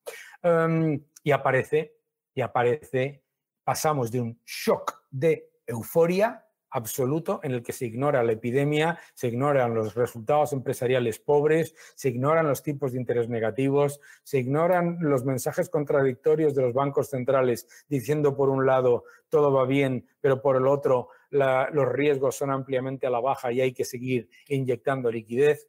Em, 0.43 1.03
y 1.25 1.31
aparece, 1.33 1.97
y 2.35 2.43
aparece, 2.43 3.25
pasamos 3.65 4.11
de 4.11 4.21
un 4.21 4.41
shock 4.45 5.07
de 5.11 5.51
euforia 5.67 6.46
absoluto 6.77 7.41
en 7.43 7.53
el 7.53 7.63
que 7.63 7.73
se 7.73 7.87
ignora 7.87 8.23
la 8.23 8.33
epidemia, 8.33 8.99
se 9.15 9.29
ignoran 9.29 9.75
los 9.75 9.95
resultados 9.95 10.53
empresariales 10.53 11.19
pobres, 11.19 11.75
se 11.95 12.11
ignoran 12.11 12.47
los 12.47 12.63
tipos 12.63 12.93
de 12.93 12.99
interés 12.99 13.31
negativos, 13.31 13.99
se 14.23 14.39
ignoran 14.39 14.99
los 15.01 15.25
mensajes 15.25 15.71
contradictorios 15.71 16.55
de 16.55 16.63
los 16.63 16.75
bancos 16.75 17.09
centrales 17.09 17.67
diciendo 17.89 18.37
por 18.37 18.51
un 18.51 18.67
lado 18.67 19.05
todo 19.31 19.51
va 19.51 19.65
bien, 19.65 20.07
pero 20.21 20.43
por 20.43 20.57
el 20.57 20.67
otro 20.67 21.09
los 21.31 21.89
riesgos 21.89 22.37
son 22.37 22.51
ampliamente 22.51 23.07
a 23.07 23.11
la 23.11 23.21
baja 23.21 23.51
y 23.53 23.63
hay 23.63 23.73
que 23.73 23.87
seguir 23.87 24.29
inyectando 24.49 25.11
liquidez. 25.11 25.67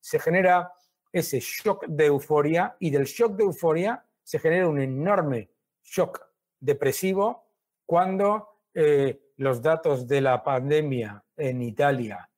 Se 0.00 0.18
genera 0.18 0.72
ese 1.12 1.40
shock 1.40 1.84
de 1.86 2.06
euforia 2.06 2.74
y 2.80 2.88
del 2.88 3.04
shock 3.04 3.36
de 3.36 3.44
euforia 3.44 4.02
se 4.22 4.38
genera 4.38 4.66
un 4.66 4.80
enorme 4.80 5.50
shock 5.84 6.22
depresivo 6.58 7.50
cuando 7.84 8.48
eh, 8.72 9.27
los 9.38 9.62
datos 9.62 10.06
de 10.06 10.20
la 10.20 10.42
pandemia 10.42 11.24
en 11.36 11.62
Italia, 11.62 12.28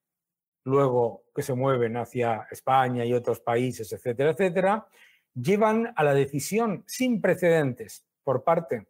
luego 0.65 1.25
que 1.35 1.43
se 1.43 1.55
mueven 1.55 1.97
hacia 1.97 2.47
España 2.51 3.05
y 3.05 3.15
otros 3.15 3.41
países, 3.41 3.91
etcétera, 3.93 4.31
etcétera, 4.31 4.87
llevan 5.35 5.93
a 5.97 6.05
la 6.05 6.15
decisión 6.15 6.85
sin 6.87 7.21
precedentes 7.21 8.05
por 8.23 8.45
parte 8.45 8.87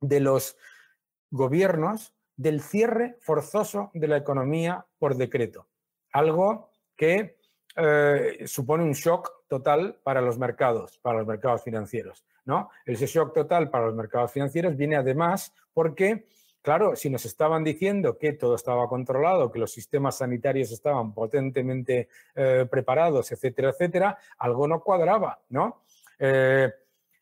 de 0.00 0.20
los 0.20 0.56
gobiernos 1.30 2.14
del 2.36 2.62
cierre 2.62 3.18
forzoso 3.20 3.90
de 3.92 4.08
la 4.08 4.16
economía 4.16 4.86
por 4.98 5.16
decreto. 5.16 5.68
Algo 6.12 6.70
que 6.96 7.38
eh, 7.76 8.44
supone 8.46 8.84
un 8.84 8.92
shock 8.92 9.30
total 9.48 10.00
para 10.02 10.22
los 10.22 10.38
mercados, 10.38 10.98
para 10.98 11.18
los 11.18 11.26
mercados 11.26 11.62
financieros. 11.62 12.24
¿no? 12.46 12.70
Ese 12.86 13.06
shock 13.06 13.34
total 13.34 13.68
para 13.70 13.86
los 13.86 13.94
mercados 13.94 14.32
financieros 14.32 14.76
viene 14.76 14.96
además 14.96 15.52
porque 15.72 16.26
Claro, 16.64 16.96
si 16.96 17.10
nos 17.10 17.26
estaban 17.26 17.62
diciendo 17.62 18.16
que 18.16 18.32
todo 18.32 18.54
estaba 18.54 18.88
controlado, 18.88 19.52
que 19.52 19.58
los 19.58 19.70
sistemas 19.70 20.16
sanitarios 20.16 20.72
estaban 20.72 21.12
potentemente 21.12 22.08
eh, 22.34 22.66
preparados, 22.70 23.30
etcétera, 23.30 23.68
etcétera, 23.68 24.16
algo 24.38 24.66
no 24.66 24.80
cuadraba, 24.80 25.42
¿no? 25.50 25.82
Eh, 26.18 26.72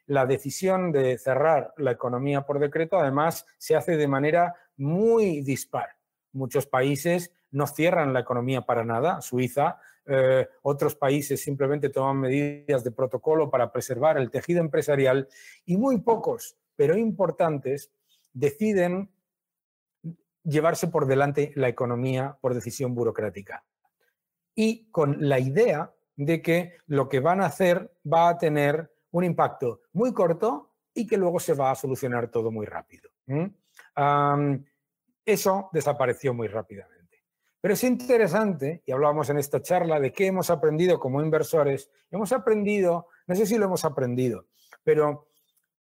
la 0.07 0.27
decisión 0.27 0.93
de 0.93 1.19
cerrar 1.19 1.75
la 1.79 1.91
economía 1.91 2.43
por 2.43 2.61
decreto, 2.61 2.97
además, 2.97 3.45
se 3.59 3.75
hace 3.75 3.97
de 3.97 4.07
manera 4.07 4.55
muy 4.77 5.41
dispar. 5.41 5.89
Muchos 6.35 6.67
países 6.67 7.33
no 7.51 7.67
cierran 7.67 8.13
la 8.13 8.21
economía 8.21 8.61
para 8.61 8.85
nada, 8.85 9.21
Suiza, 9.23 9.81
eh, 10.07 10.47
otros 10.63 10.95
países 10.95 11.43
simplemente 11.43 11.89
toman 11.89 12.21
medidas 12.21 12.85
de 12.85 12.93
protocolo 12.93 13.51
para 13.51 13.73
preservar 13.73 14.19
el 14.19 14.31
tejido 14.31 14.61
empresarial 14.61 15.27
y 15.67 15.77
muy 15.77 15.99
pocos, 15.99 16.55
pero 16.77 16.97
importantes, 16.97 17.91
deciden 18.33 19.11
llevarse 20.45 20.89
por 20.89 21.07
delante 21.07 21.53
la 21.55 21.69
economía 21.69 22.37
por 22.41 22.55
decisión 22.55 22.95
burocrática. 22.95 23.65
Y 24.55 24.91
con 24.91 25.29
la 25.29 25.39
idea 25.39 25.93
de 26.17 26.43
que 26.43 26.77
lo 26.87 27.09
que 27.09 27.21
van 27.21 27.41
a 27.41 27.47
hacer 27.47 27.93
va 28.11 28.29
a 28.29 28.39
tener 28.39 28.93
un 29.13 29.25
impacto 29.25 29.83
muy 29.93 30.13
corto 30.13 30.73
y 30.95 31.07
que 31.07 31.17
luego 31.17 31.41
se 31.41 31.55
va 31.55 31.71
a 31.71 31.75
solucionar 31.75 32.29
todo 32.29 32.51
muy 32.51 32.67
rápido. 32.67 33.11
eso 35.25 35.71
desapareció 35.73 36.35
muy 36.35 36.49
rápidamente. 36.49 37.03
Pero 37.61 37.75
es 37.75 37.85
interesante, 37.85 38.83
y 38.85 38.93
hablábamos 38.93 39.31
en 39.31 39.39
esta 39.39 39.63
charla, 39.63 40.01
de 40.01 40.13
qué 40.13 40.27
hemos 40.27 40.51
aprendido 40.51 40.99
como 40.99 41.23
inversores. 41.23 41.91
Hemos 42.11 42.33
aprendido, 42.33 43.07
no 43.29 43.37
sé 43.37 43.47
si 43.47 43.57
lo 43.57 43.67
hemos 43.67 43.85
aprendido, 43.85 44.47
pero 44.83 45.29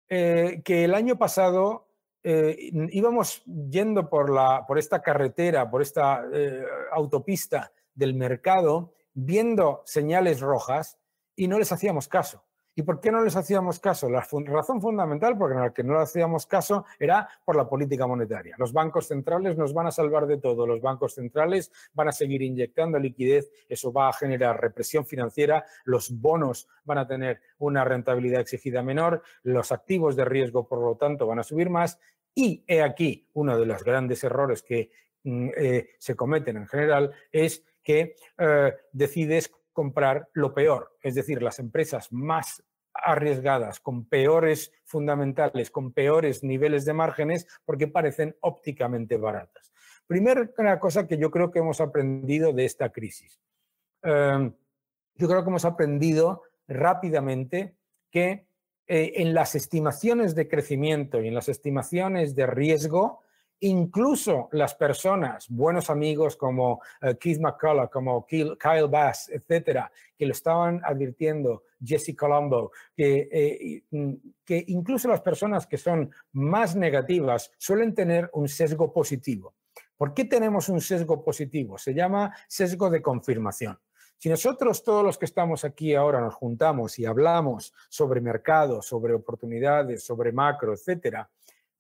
eh, 0.08 0.60
que 0.64 0.84
el 0.84 0.94
año 0.94 1.16
pasado 1.16 1.88
eh, 2.22 2.70
íbamos 2.90 3.42
yendo 3.44 4.08
por, 4.08 4.30
la, 4.30 4.64
por 4.66 4.78
esta 4.78 5.00
carretera, 5.00 5.70
por 5.70 5.82
esta 5.82 6.25
eh, 6.32 6.64
autopista 6.92 7.72
del 7.94 8.14
mercado, 8.14 8.94
viendo 9.14 9.82
señales 9.84 10.40
rojas 10.40 10.98
y 11.37 11.48
no 11.48 11.58
les 11.58 11.72
hacíamos 11.72 12.08
caso. 12.08 12.44
¿Y 12.78 12.82
por 12.85 13.00
qué 13.00 13.11
no 13.11 13.25
les 13.25 13.35
hacíamos 13.35 13.80
caso? 13.80 14.08
La 14.08 14.25
razón 14.44 14.80
fundamental 14.80 15.37
por 15.37 15.52
la 15.52 15.75
que 15.75 15.82
no 15.82 15.94
les 15.94 16.11
hacíamos 16.11 16.47
caso 16.47 16.85
era 17.00 17.28
por 17.44 17.56
la 17.56 17.68
política 17.68 18.06
monetaria. 18.06 18.54
Los 18.56 18.73
bancos 18.73 19.08
centrales 19.08 19.56
nos 19.56 19.75
van 19.75 19.88
a 19.88 19.90
salvar 19.90 20.28
de 20.28 20.37
todo. 20.37 20.64
Los 20.64 20.80
bancos 20.80 21.14
centrales 21.14 21.73
van 21.92 22.06
a 22.06 22.12
seguir 22.12 22.40
inyectando 22.40 23.00
liquidez. 23.00 23.50
Eso 23.68 23.92
va 23.92 24.11
a 24.11 24.12
generar 24.12 24.61
represión 24.61 25.04
financiera. 25.04 25.64
Los 25.87 26.20
bonos 26.20 26.68
van 26.85 26.99
a 26.99 27.08
tener 27.08 27.40
una 27.58 27.82
rentabilidad 27.82 28.42
exigida 28.42 28.80
menor. 28.80 29.23
Los 29.42 29.73
activos 29.73 30.14
de 30.14 30.26
riesgo, 30.26 30.68
por 30.68 30.80
lo 30.80 30.94
tanto, 30.94 31.26
van 31.26 31.40
a 31.40 31.42
subir 31.42 31.70
más. 31.70 31.99
Y 32.32 32.62
he 32.68 32.80
aquí 32.80 33.28
uno 33.32 33.58
de 33.58 33.66
los 33.66 33.82
grandes 33.82 34.23
errores 34.23 34.62
que 34.62 34.92
mm, 35.25 35.49
eh, 35.56 35.88
se 35.99 36.14
cometen 36.14 36.58
en 36.58 36.68
general 36.68 37.11
es 37.32 37.64
que 37.82 38.14
eh, 38.38 38.73
decides 38.92 39.50
comprar 39.78 40.28
lo 40.32 40.52
peor, 40.52 40.97
es 41.00 41.14
decir, 41.14 41.40
las 41.40 41.61
empresas 41.61 42.12
más 42.12 42.64
arriesgadas, 43.05 43.81
con 43.81 44.05
peores 44.05 44.73
fundamentales, 44.85 45.71
con 45.71 45.93
peores 45.93 46.43
niveles 46.43 46.85
de 46.85 46.93
márgenes, 46.93 47.47
porque 47.64 47.88
parecen 47.88 48.37
ópticamente 48.40 49.17
baratas. 49.17 49.73
Primera 50.07 50.78
cosa 50.81 51.07
que 51.07 51.19
yo 51.19 51.31
creo 51.31 51.50
que 51.50 51.59
hemos 51.59 51.81
aprendido 51.81 52.52
de 52.52 52.64
esta 52.64 52.90
crisis. 52.90 53.40
Em, 54.02 54.52
yo 55.17 55.28
creo 55.28 55.43
que 55.43 55.50
hemos 55.50 55.64
aprendido 55.64 56.43
rápidamente 56.67 57.76
que 58.11 58.47
eh, 58.87 59.12
en 59.17 59.35
las 59.35 59.55
estimaciones 59.55 60.35
de 60.35 60.49
crecimiento 60.49 61.21
y 61.21 61.28
en 61.28 61.35
las 61.35 61.49
estimaciones 61.49 62.35
de 62.35 62.47
riesgo, 62.47 63.21
incluso 63.60 64.48
las 64.52 64.74
personas, 64.74 65.48
buenos 65.48 65.90
amigos 65.90 66.36
como 66.36 66.80
eh, 67.00 67.16
Keith 67.18 67.40
McCullough, 67.40 67.90
como 67.90 68.26
Kyle 68.26 68.88
Bass, 68.90 69.28
etcétera, 69.28 69.90
que 70.16 70.26
lo 70.26 70.32
estaban 70.32 70.80
advirtiendo, 70.84 71.64
Jesse 71.82 72.16
Colombo, 72.16 72.72
que, 72.94 73.28
eh, 73.30 73.82
mm, 73.90 74.14
que 74.44 74.64
incluso 74.68 75.08
las 75.08 75.20
personas 75.20 75.66
que 75.66 75.78
son 75.78 76.10
más 76.32 76.76
negativas 76.76 77.50
suelen 77.58 77.94
tener 77.94 78.30
un 78.32 78.48
sesgo 78.48 78.92
positivo. 78.92 79.54
¿Por 79.96 80.14
qué 80.14 80.24
tenemos 80.24 80.68
un 80.68 80.80
sesgo 80.80 81.24
positivo? 81.24 81.76
Se 81.76 81.92
llama 81.92 82.32
sesgo 82.46 82.88
de 82.88 83.02
confirmación. 83.02 83.78
Si 84.16 84.28
nosotros, 84.28 84.82
todos 84.82 85.04
los 85.04 85.16
que 85.16 85.26
estamos 85.26 85.64
aquí 85.64 85.94
ahora, 85.94 86.20
nos 86.20 86.34
juntamos 86.34 86.98
y 86.98 87.06
hablamos 87.06 87.72
sobre 87.88 88.20
mercado, 88.20 88.82
sobre 88.82 89.14
oportunidades, 89.14 90.04
sobre 90.04 90.32
macro, 90.32 90.72
etcétera, 90.72 91.30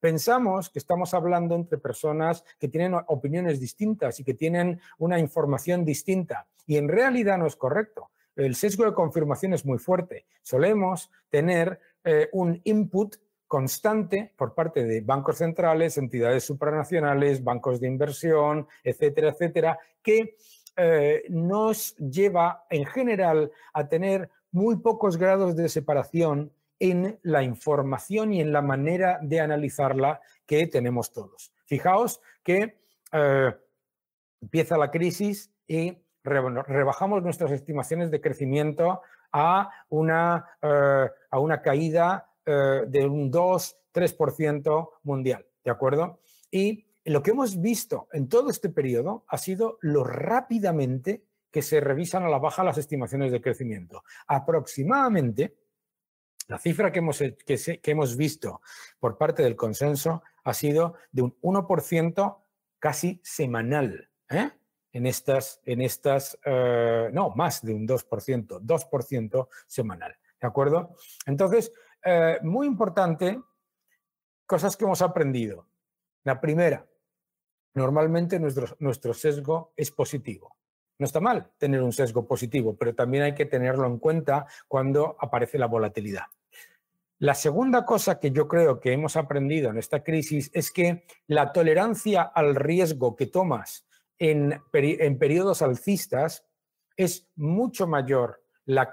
pensamos 0.00 0.70
que 0.70 0.78
estamos 0.78 1.14
hablando 1.14 1.54
entre 1.54 1.78
personas 1.78 2.44
que 2.58 2.68
tienen 2.68 2.94
opiniones 3.06 3.60
distintas 3.60 4.20
y 4.20 4.24
que 4.24 4.34
tienen 4.34 4.80
una 4.98 5.18
información 5.18 5.84
distinta. 5.84 6.46
Y 6.66 6.76
en 6.76 6.88
realidad 6.88 7.38
no 7.38 7.46
es 7.46 7.56
correcto. 7.56 8.10
El 8.36 8.54
sesgo 8.54 8.84
de 8.84 8.94
confirmación 8.94 9.54
es 9.54 9.64
muy 9.64 9.78
fuerte. 9.78 10.26
Solemos 10.42 11.10
tener 11.28 11.80
eh, 12.04 12.28
un 12.32 12.60
input 12.64 13.16
constante 13.48 14.32
por 14.36 14.54
parte 14.54 14.84
de 14.84 15.00
bancos 15.00 15.38
centrales, 15.38 15.98
entidades 15.98 16.44
supranacionales, 16.44 17.42
bancos 17.42 17.80
de 17.80 17.88
inversión, 17.88 18.68
etcétera, 18.84 19.30
etcétera, 19.30 19.78
que 20.02 20.36
eh, 20.76 21.24
nos 21.30 21.96
lleva 21.96 22.66
en 22.70 22.86
general 22.86 23.50
a 23.72 23.88
tener 23.88 24.30
muy 24.52 24.76
pocos 24.76 25.16
grados 25.16 25.56
de 25.56 25.68
separación 25.68 26.52
en 26.78 27.18
la 27.22 27.42
información 27.42 28.32
y 28.32 28.40
en 28.40 28.52
la 28.52 28.62
manera 28.62 29.18
de 29.22 29.40
analizarla 29.40 30.20
que 30.46 30.66
tenemos 30.66 31.12
todos. 31.12 31.52
Fijaos 31.64 32.20
que 32.42 32.78
eh, 33.12 33.54
empieza 34.40 34.78
la 34.78 34.90
crisis 34.90 35.50
y 35.66 35.98
rebajamos 36.22 37.22
nuestras 37.22 37.50
estimaciones 37.50 38.10
de 38.10 38.20
crecimiento 38.20 39.02
a 39.32 39.70
una, 39.88 40.44
eh, 40.62 41.08
a 41.30 41.38
una 41.38 41.60
caída 41.62 42.30
eh, 42.44 42.84
de 42.86 43.06
un 43.06 43.30
2-3% 43.30 44.90
mundial, 45.02 45.46
¿de 45.64 45.70
acuerdo? 45.70 46.20
Y 46.50 46.86
lo 47.04 47.22
que 47.22 47.30
hemos 47.30 47.60
visto 47.60 48.08
en 48.12 48.28
todo 48.28 48.50
este 48.50 48.68
periodo 48.68 49.24
ha 49.28 49.38
sido 49.38 49.78
lo 49.80 50.04
rápidamente 50.04 51.24
que 51.50 51.62
se 51.62 51.80
revisan 51.80 52.24
a 52.24 52.28
la 52.28 52.38
baja 52.38 52.64
las 52.64 52.78
estimaciones 52.78 53.32
de 53.32 53.40
crecimiento. 53.40 54.04
Aproximadamente, 54.26 55.56
la 56.48 56.58
cifra 56.58 56.90
que 56.90 56.98
hemos, 56.98 57.18
que, 57.18 57.80
hemos 57.84 58.16
visto 58.16 58.60
por 58.98 59.16
parte 59.16 59.42
del 59.42 59.56
consenso 59.56 60.22
ha 60.44 60.54
sido 60.54 60.94
de 61.12 61.22
un 61.22 61.40
1% 61.40 62.38
casi 62.78 63.20
semanal. 63.22 64.10
¿eh? 64.30 64.50
en 64.92 65.06
estas, 65.06 65.60
en 65.64 65.80
estas 65.80 66.38
eh, 66.44 67.10
no, 67.12 67.30
más 67.30 67.62
de 67.64 67.74
un 67.74 67.86
2%, 67.86 68.60
2% 68.60 69.48
semanal. 69.66 70.16
¿De 70.40 70.46
acuerdo? 70.46 70.96
Entonces, 71.26 71.72
eh, 72.04 72.38
muy 72.42 72.66
importante, 72.66 73.40
cosas 74.46 74.76
que 74.76 74.84
hemos 74.84 75.02
aprendido. 75.02 75.68
La 76.24 76.40
primera, 76.40 76.86
normalmente 77.74 78.38
nuestro, 78.38 78.76
nuestro 78.78 79.14
sesgo 79.14 79.72
es 79.76 79.90
positivo. 79.90 80.56
No 80.98 81.06
está 81.06 81.20
mal 81.20 81.52
tener 81.58 81.82
un 81.82 81.92
sesgo 81.92 82.26
positivo, 82.26 82.76
pero 82.76 82.94
también 82.94 83.24
hay 83.24 83.34
que 83.34 83.46
tenerlo 83.46 83.86
en 83.86 83.98
cuenta 83.98 84.46
cuando 84.66 85.16
aparece 85.20 85.58
la 85.58 85.66
volatilidad. 85.66 86.24
La 87.20 87.34
segunda 87.34 87.84
cosa 87.84 88.20
que 88.20 88.30
yo 88.30 88.46
creo 88.46 88.78
que 88.78 88.92
hemos 88.92 89.16
aprendido 89.16 89.70
en 89.70 89.78
esta 89.78 90.04
crisis 90.04 90.50
es 90.54 90.70
que 90.70 91.04
la 91.26 91.52
tolerancia 91.52 92.22
al 92.22 92.54
riesgo 92.54 93.16
que 93.16 93.26
tomas 93.26 93.88
en, 94.18 94.62
periodos 94.70 95.62
alcistas 95.62 96.46
es 96.96 97.28
mucho 97.34 97.88
mayor 97.88 98.44
la, 98.66 98.88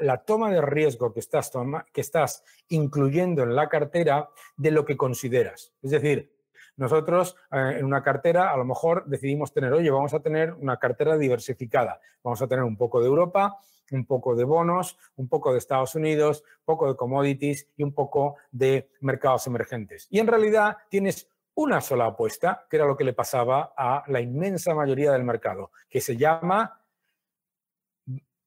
la, 0.00 0.24
toma 0.24 0.50
de 0.50 0.60
riesgo 0.60 1.14
que 1.14 1.20
estás, 1.20 1.52
que 1.92 2.00
estás 2.00 2.44
incluyendo 2.68 3.44
en 3.44 3.54
la 3.54 3.68
cartera 3.68 4.28
de 4.56 4.70
lo 4.70 4.84
que 4.84 4.96
consideras. 4.96 5.72
Es 5.82 5.92
decir, 5.92 6.30
nosotros 6.76 7.36
eh, 7.50 7.76
en 7.78 7.84
una 7.84 8.02
cartera 8.02 8.52
a 8.52 8.56
lo 8.56 8.64
mejor 8.64 9.04
decidimos 9.06 9.52
tener, 9.52 9.72
oye, 9.72 9.90
vamos 9.90 10.12
a 10.14 10.20
tener 10.20 10.52
una 10.52 10.78
cartera 10.78 11.16
diversificada, 11.16 12.00
vamos 12.22 12.42
a 12.42 12.46
tener 12.46 12.64
un 12.64 12.76
poco 12.76 13.00
de 13.00 13.06
Europa, 13.06 13.58
un 13.92 14.06
poco 14.06 14.34
de 14.34 14.44
bonos, 14.44 14.98
un 15.16 15.28
poco 15.28 15.52
de 15.52 15.58
Estados 15.58 15.94
Unidos, 15.94 16.42
un 16.60 16.64
poco 16.64 16.88
de 16.88 16.96
commodities 16.96 17.68
y 17.76 17.82
un 17.82 17.92
poco 17.92 18.36
de 18.50 18.90
mercados 19.00 19.46
emergentes. 19.46 20.06
Y 20.10 20.18
en 20.18 20.26
realidad 20.26 20.76
tienes 20.88 21.28
una 21.54 21.80
sola 21.80 22.06
apuesta, 22.06 22.66
que 22.70 22.76
era 22.76 22.86
lo 22.86 22.96
que 22.96 23.04
le 23.04 23.12
pasaba 23.12 23.72
a 23.76 24.04
la 24.06 24.20
inmensa 24.20 24.74
mayoría 24.74 25.12
del 25.12 25.24
mercado, 25.24 25.72
que 25.88 26.00
se 26.00 26.16
llama 26.16 26.80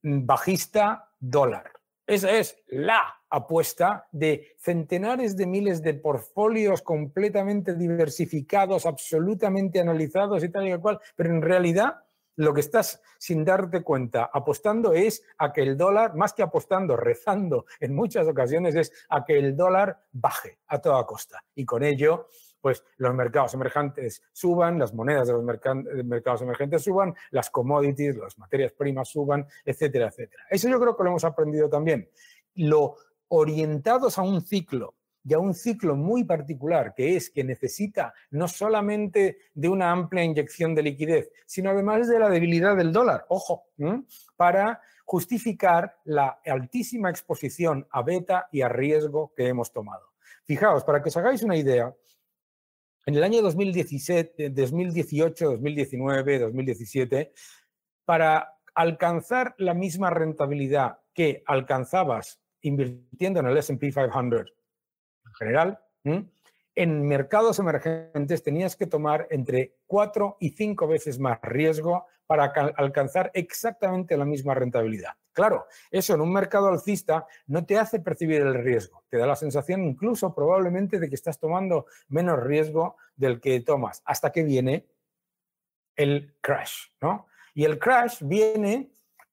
bajista 0.02 1.10
dólar. 1.20 1.72
Esa 2.08 2.32
es 2.32 2.58
la 2.68 3.02
apuesta 3.30 4.08
de 4.12 4.56
centenares 4.58 5.38
de 5.38 5.46
miles 5.46 5.82
de 5.82 5.94
portfolios 5.94 6.82
completamente 6.82 7.76
diversificados, 7.76 8.86
absolutamente 8.86 9.80
analizados 9.80 10.44
y 10.44 10.50
tal 10.50 10.68
y 10.68 10.78
cual, 10.78 11.00
pero 11.16 11.30
en 11.30 11.42
realidad 11.42 12.04
lo 12.36 12.54
que 12.54 12.62
estás 12.62 13.02
sin 13.18 13.44
darte 13.44 13.84
cuenta 13.84 14.30
apostando 14.32 14.94
es 14.94 15.24
a 15.38 15.52
que 15.52 15.62
el 15.62 15.78
dólar, 15.78 16.16
más 16.16 16.34
que 16.34 16.44
apostando, 16.44 16.96
rezando 16.96 17.66
en 17.80 17.94
muchas 17.94 18.28
ocasiones, 18.28 18.76
es 18.76 18.92
a 19.10 19.24
que 19.26 19.38
el 19.38 19.56
dólar 19.56 20.06
baje 20.12 20.60
a 20.68 20.80
toda 20.80 21.06
costa. 21.06 21.44
Y 21.56 21.66
con 21.66 21.84
ello 21.84 22.28
pues 22.62 22.84
los 22.98 23.14
mercados 23.16 23.54
emergentes 23.56 24.22
suban, 24.32 24.78
las 24.78 24.94
monedas 24.94 25.28
de 25.28 25.34
los 25.34 25.44
mercados 25.44 26.42
emergentes 26.44 26.84
suban, 26.84 27.14
las 27.32 27.50
commodities, 27.50 28.16
las 28.16 28.38
materias 28.38 28.72
primas 28.74 29.10
suban, 29.10 29.48
etcétera, 29.66 30.08
etcétera. 30.08 30.44
Eso 30.50 30.70
yo 30.70 30.80
creo 30.80 30.96
que 30.96 31.04
lo 31.04 31.10
hemos 31.10 31.24
aprendido 31.24 31.68
también. 31.68 32.08
Lo 32.54 32.98
orientados 33.30 34.18
a 34.20 34.22
un 34.22 34.42
ciclo 34.46 34.96
y 35.24 35.34
a 35.34 35.40
un 35.40 35.54
ciclo 35.54 35.96
muy 35.96 36.24
particular, 36.24 36.94
que 36.96 37.16
es 37.16 37.30
que 37.30 37.44
necesita 37.44 38.14
no 38.32 38.48
solamente 38.48 39.38
de 39.54 39.70
una 39.70 39.92
amplia 39.92 40.24
inyección 40.24 40.74
de 40.74 40.84
liquidez, 40.84 41.32
sino 41.46 41.70
además 41.70 42.08
de 42.08 42.20
la 42.20 42.30
debilidad 42.30 42.76
del 42.76 42.92
dólar, 42.92 43.26
ojo, 43.30 43.66
para 44.36 44.82
justificar 45.06 45.98
la 46.06 46.40
altísima 46.46 47.10
exposición 47.10 47.88
a 47.92 48.02
beta 48.02 48.48
y 48.52 48.62
a 48.62 48.70
riesgo 48.70 49.34
que 49.36 49.48
hemos 49.48 49.72
tomado. 49.72 50.12
Fijaos, 50.44 50.84
para 50.84 51.02
que 51.02 51.10
os 51.10 51.18
hagáis 51.18 51.44
una 51.44 51.58
idea, 51.58 51.94
en 53.06 53.16
el 53.16 53.24
año 53.24 53.42
2017, 53.42 54.50
2018, 54.52 55.52
2019, 55.52 56.40
2017, 56.40 57.34
para 58.06 58.58
alcanzar 58.74 59.56
la 59.58 59.74
misma 59.74 60.10
rentabilidad 60.10 61.00
que 61.14 61.44
alcanzabas 61.46 62.40
invirtiendo 62.62 63.40
en 63.40 63.48
el 63.48 63.58
SP 63.58 63.92
500 63.92 64.61
en 65.42 65.48
general, 65.48 65.80
en 66.76 67.08
mercados 67.08 67.60
emergentes 67.60 68.44
tenías 68.44 68.76
que 68.76 68.88
tomar 68.88 69.28
entre 69.32 69.76
cuatro 69.88 70.38
y 70.40 70.52
cinco 70.52 70.88
veces 70.88 71.20
más 71.20 71.40
riesgo 71.42 72.06
para 72.26 72.46
alcanzar 72.78 73.32
exactamente 73.34 74.16
la 74.16 74.24
misma 74.24 74.54
rentabilidad. 74.54 75.14
Claro, 75.34 75.66
eso 75.90 76.14
en 76.14 76.22
un 76.22 76.32
mercado 76.32 76.68
alcista 76.68 77.26
no 77.48 77.66
te 77.66 77.78
hace 77.78 78.00
percibir 78.00 78.42
el 78.42 78.54
riesgo, 78.54 79.04
te 79.10 79.18
da 79.18 79.26
la 79.26 79.36
sensación 79.36 79.84
incluso 79.84 80.34
probablemente 80.34 81.00
de 81.00 81.10
que 81.10 81.16
estás 81.16 81.40
tomando 81.40 81.88
menos 82.10 82.42
riesgo 82.42 82.98
del 83.16 83.40
que 83.40 83.60
tomas, 83.62 84.02
hasta 84.06 84.32
que 84.32 84.44
viene 84.44 84.88
el 85.96 86.36
crash, 86.42 86.88
¿no? 87.02 87.28
Y 87.54 87.66
el 87.66 87.80
crash 87.80 88.20
viene 88.22 88.92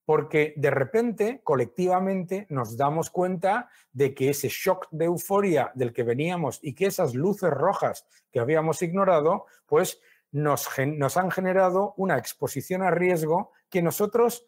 porque 0.09 0.55
de 0.57 0.71
repente, 0.71 1.39
colectivamente, 1.43 2.47
nos 2.49 2.75
damos 2.75 3.11
cuenta 3.11 3.69
de 3.93 4.15
que 4.15 4.31
ese 4.31 4.47
shock 4.47 4.87
de 4.89 5.05
euforia 5.05 5.71
del 5.75 5.93
que 5.93 6.01
veníamos 6.01 6.57
y 6.63 6.73
que 6.73 6.87
esas 6.87 7.13
luces 7.13 7.51
rojas 7.51 8.07
que 8.31 8.39
habíamos 8.39 8.81
ignorado, 8.81 9.45
pues 9.67 10.01
nos, 10.31 10.67
han 11.15 11.29
generado 11.29 11.93
una 11.95 12.17
exposición 12.17 12.81
a 12.81 12.89
riesgo 12.89 13.51
que 13.69 13.83
nosotros 13.83 14.47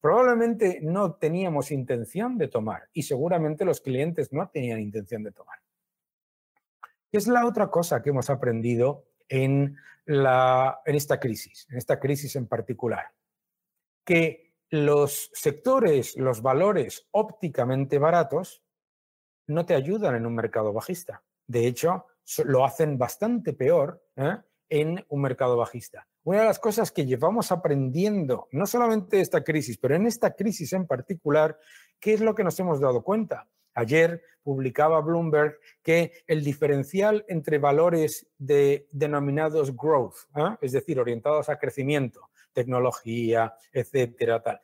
probablemente 0.00 0.80
no 0.82 1.14
teníamos 1.14 1.70
intención 1.70 2.36
de 2.36 2.48
tomar 2.48 2.88
y 2.92 3.04
seguramente 3.04 3.64
los 3.64 3.80
clientes 3.80 4.32
no 4.32 4.48
tenían 4.48 4.80
intención 4.80 5.22
de 5.22 5.30
tomar. 5.30 5.60
¿Qué 7.12 7.18
es 7.18 7.28
la 7.28 7.46
otra 7.46 7.70
cosa 7.70 8.02
que 8.02 8.10
hemos 8.10 8.28
aprendido 8.28 9.04
en, 9.28 9.76
en 10.04 10.96
esta 10.96 11.20
crisis, 11.20 11.68
en 11.70 11.78
esta 11.78 12.00
crisis 12.00 12.34
en 12.34 12.48
particular? 12.48 13.12
Que 14.04 14.45
los 14.70 15.30
sectores, 15.32 16.16
los 16.16 16.42
valores 16.42 17.06
ópticamente 17.12 17.98
baratos 17.98 18.62
no 19.46 19.64
te 19.64 19.74
ayudan 19.74 20.16
en 20.16 20.26
un 20.26 20.34
mercado 20.34 20.72
bajista. 20.72 21.22
De 21.46 21.66
hecho, 21.66 22.06
lo 22.44 22.64
hacen 22.64 22.98
bastante 22.98 23.52
peor 23.52 24.02
¿eh? 24.16 24.36
en 24.68 25.04
un 25.08 25.22
mercado 25.22 25.56
bajista. 25.56 26.08
Una 26.24 26.40
de 26.40 26.46
las 26.46 26.58
cosas 26.58 26.90
que 26.90 27.06
llevamos 27.06 27.52
aprendiendo, 27.52 28.48
no 28.50 28.66
solamente 28.66 29.16
de 29.16 29.22
esta 29.22 29.44
crisis, 29.44 29.78
pero 29.78 29.94
en 29.94 30.06
esta 30.06 30.34
crisis 30.34 30.72
en 30.72 30.86
particular, 30.86 31.56
¿qué 32.00 32.14
es 32.14 32.20
lo 32.20 32.34
que 32.34 32.42
nos 32.42 32.58
hemos 32.58 32.80
dado 32.80 33.04
cuenta? 33.04 33.48
Ayer 33.74 34.22
publicaba 34.42 35.00
Bloomberg 35.00 35.58
que 35.82 36.24
el 36.26 36.42
diferencial 36.42 37.24
entre 37.28 37.58
valores 37.58 38.26
de, 38.38 38.88
denominados 38.90 39.76
growth, 39.76 40.16
¿eh? 40.34 40.56
es 40.60 40.72
decir, 40.72 40.98
orientados 40.98 41.48
a 41.48 41.58
crecimiento, 41.58 42.28
tecnología, 42.56 43.54
etcétera, 43.70 44.42
tal. 44.42 44.60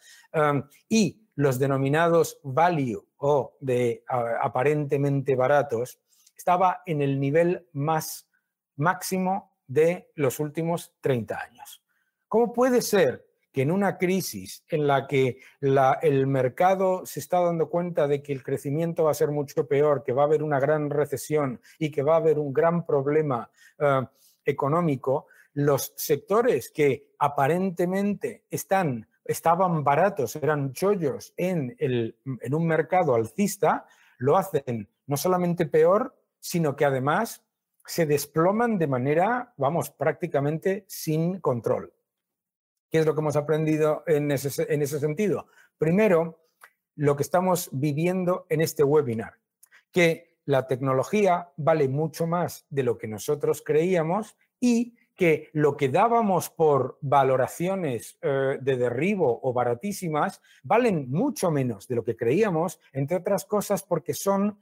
y 0.89 1.21
los 1.35 1.59
denominados 1.59 2.41
value 2.43 3.07
o 3.19 3.57
de 3.61 4.03
aparentemente 4.41 5.37
baratos 5.37 6.01
estaba 6.35 6.83
en 6.87 7.03
el 7.03 7.21
nivel 7.21 7.69
más 7.73 8.29
máximo 8.77 9.53
de 9.67 10.11
los 10.15 10.41
últimos 10.41 10.95
30 11.01 11.39
años. 11.39 11.83
¿Cómo 12.29 12.53
puede 12.53 12.81
ser 12.81 13.27
que 13.53 13.63
en 13.63 13.71
una 13.71 13.99
crisis 13.99 14.65
en 14.69 14.87
la 14.87 15.07
que 15.07 15.39
el 15.61 16.27
mercado 16.27 17.05
se 17.05 17.21
está 17.21 17.41
dando 17.41 17.69
cuenta 17.69 18.09
de 18.09 18.23
que 18.23 18.33
el 18.33 18.43
crecimiento 18.43 19.05
va 19.05 19.11
a 19.11 19.15
ser 19.15 19.31
mucho 19.31 19.69
peor, 19.69 20.03
que 20.03 20.15
va 20.15 20.23
a 20.23 20.25
haber 20.25 20.43
una 20.43 20.59
gran 20.59 20.89
recesión 20.89 21.61
y 21.79 21.91
que 21.91 22.03
va 22.03 22.15
a 22.15 22.19
haber 22.19 22.39
un 22.39 22.55
gran 22.55 22.87
problema 22.87 23.51
eh, 23.79 24.07
económico, 24.47 25.27
los 25.55 25.93
sectores 25.97 26.71
que 26.71 27.13
aparentemente 27.19 28.45
están, 28.51 29.09
estaban 29.25 29.85
baratos, 29.85 30.37
eran 30.37 30.73
chollos 30.73 31.35
en, 31.37 31.77
el, 31.79 32.17
en 32.25 32.55
un 32.55 32.67
mercado 32.67 33.15
alcista, 33.15 33.87
lo 34.19 34.37
hacen 34.37 34.89
no 35.07 35.17
solamente 35.17 35.67
peor, 35.67 36.17
sino 36.41 36.75
que 36.77 36.85
además 36.85 37.45
se 37.85 38.07
desploman 38.07 38.79
de 38.79 38.87
manera, 38.87 39.53
vamos, 39.57 39.91
prácticamente 39.91 40.85
sin 40.89 41.41
control. 41.41 41.93
¿Qué 42.91 42.99
es 42.99 43.07
lo 43.07 43.15
que 43.15 43.21
hemos 43.21 43.37
aprendido 43.37 44.05
en 44.07 44.31
ese, 44.31 44.73
en 44.73 44.83
ese 44.83 45.01
sentido? 45.01 45.47
Primero, 45.79 46.47
lo 46.97 47.17
que 47.17 47.23
estamos 47.23 47.71
viviendo 47.73 48.47
en 48.49 48.61
este 48.61 48.85
webinar, 48.85 49.35
que 49.91 50.37
la 50.45 50.67
tecnología 50.67 51.51
vale 51.57 51.89
mucho 51.89 52.27
más 52.27 52.67
de 52.69 52.83
lo 52.83 52.99
que 52.99 53.09
nosotros 53.09 53.63
creíamos 53.65 54.37
y 54.61 54.97
que 55.23 55.51
lo 55.53 55.77
que 55.77 55.89
dábamos 55.89 56.51
por 56.51 56.99
valoraciones 57.01 58.19
eh, 58.23 58.59
de 58.61 58.77
derribo 58.77 59.39
o 59.41 59.53
baratísimas 59.53 60.43
valen 60.65 61.13
mucho 61.13 61.53
menos 61.53 61.87
de 61.87 61.95
lo 61.95 62.03
que 62.03 62.17
creíamos, 62.17 62.81
entre 62.93 63.19
otras 63.19 63.45
cosas 63.45 63.85
porque 63.85 64.15
son 64.15 64.59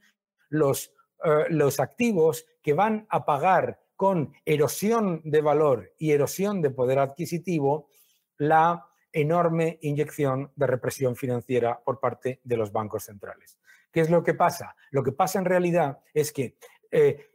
los, 0.49 0.93
eh, 1.23 1.45
los 1.49 1.79
activos 1.79 2.45
que 2.61 2.73
van 2.73 3.07
a 3.09 3.25
pagar 3.25 3.79
con 3.95 4.35
erosión 4.45 5.21
de 5.23 5.41
valor 5.41 5.93
y 5.97 6.11
erosión 6.11 6.61
de 6.61 6.69
poder 6.69 6.99
adquisitivo 6.99 7.89
la 8.37 8.85
enorme 9.11 9.79
inyección 9.81 10.51
de 10.55 10.67
represión 10.67 11.15
financiera 11.15 11.81
por 11.83 11.99
parte 11.99 12.39
de 12.43 12.57
los 12.57 12.71
bancos 12.71 13.05
centrales. 13.05 13.57
¿Qué 13.91 14.01
es 14.01 14.11
lo 14.11 14.23
que 14.23 14.35
pasa? 14.35 14.75
Lo 14.91 15.01
que 15.01 15.11
pasa 15.11 15.39
en 15.39 15.45
realidad 15.45 15.97
es 16.13 16.31
que 16.31 16.55
eh, 16.91 17.30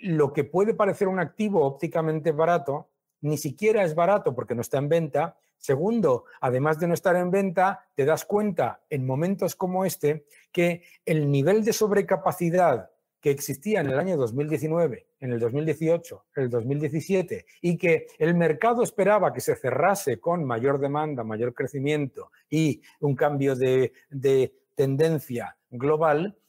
lo 0.00 0.32
que 0.32 0.44
puede 0.44 0.74
parecer 0.74 1.08
un 1.08 1.18
activo 1.18 1.64
ópticamente 1.64 2.32
barato, 2.32 2.88
ni 3.22 3.36
siquiera 3.36 3.82
es 3.84 3.94
barato 3.94 4.34
porque 4.34 4.54
no 4.54 4.62
está 4.62 4.78
en 4.78 4.88
venta. 4.88 5.36
Segundo, 5.58 6.24
además 6.40 6.80
de 6.80 6.88
no 6.88 6.94
estar 6.94 7.16
en 7.16 7.30
venta, 7.30 7.86
te 7.94 8.04
das 8.04 8.24
cuenta 8.24 8.80
en 8.88 9.06
momentos 9.06 9.54
como 9.56 9.84
este 9.84 10.24
que 10.52 10.82
el 11.04 11.30
nivel 11.30 11.64
de 11.64 11.72
sobrecapacidad 11.72 12.90
que 13.20 13.30
existía 13.30 13.80
en 13.80 13.90
el 13.90 13.98
año 13.98 14.16
2019, 14.16 15.06
en 15.20 15.32
el 15.32 15.38
2018, 15.38 16.24
en 16.36 16.42
el 16.44 16.48
2017, 16.48 17.44
y 17.60 17.76
que 17.76 18.06
el 18.18 18.34
mercado 18.34 18.82
esperaba 18.82 19.32
que 19.34 19.42
se 19.42 19.56
cerrase 19.56 20.18
con 20.18 20.42
mayor 20.44 20.80
demanda, 20.80 21.22
mayor 21.22 21.52
crecimiento 21.52 22.32
y 22.48 22.80
un 23.00 23.14
cambio 23.14 23.54
de, 23.54 23.92
de 24.08 24.54
tendencia 24.74 25.58
global, 25.70 26.39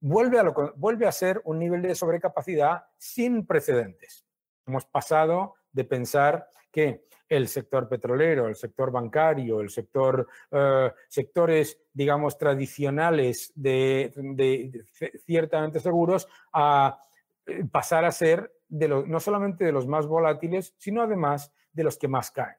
vuelve 0.00 0.38
a, 0.38 0.44
vuelve 0.76 1.06
a 1.06 1.12
ser 1.12 1.40
un 1.44 1.58
nivel 1.58 1.82
de 1.82 1.94
sobrecapacidad 1.94 2.84
sin 2.96 3.46
precedentes. 3.46 4.24
Hemos 4.66 4.84
pasado 4.84 5.54
de 5.72 5.84
pensar 5.84 6.50
que 6.70 7.06
el 7.28 7.48
sector 7.48 7.88
petrolero, 7.88 8.48
el 8.48 8.56
sector 8.56 8.90
bancario, 8.90 9.60
el 9.60 9.70
sector, 9.70 10.26
eh, 10.50 10.92
sectores, 11.08 11.78
digamos, 11.92 12.38
tradicionales 12.38 13.52
de, 13.54 14.84
ciertamente 15.26 15.80
seguros, 15.80 16.26
a 16.52 16.98
eh, 17.46 17.64
pasar 17.70 18.04
a 18.04 18.12
ser 18.12 18.52
de 18.68 18.88
no 18.88 19.20
solamente 19.20 19.64
de 19.64 19.72
los 19.72 19.86
más 19.86 20.06
volátiles, 20.06 20.74
sino 20.78 21.02
además 21.02 21.52
de 21.72 21.84
los 21.84 21.98
que 21.98 22.08
más 22.08 22.30
caen. 22.30 22.56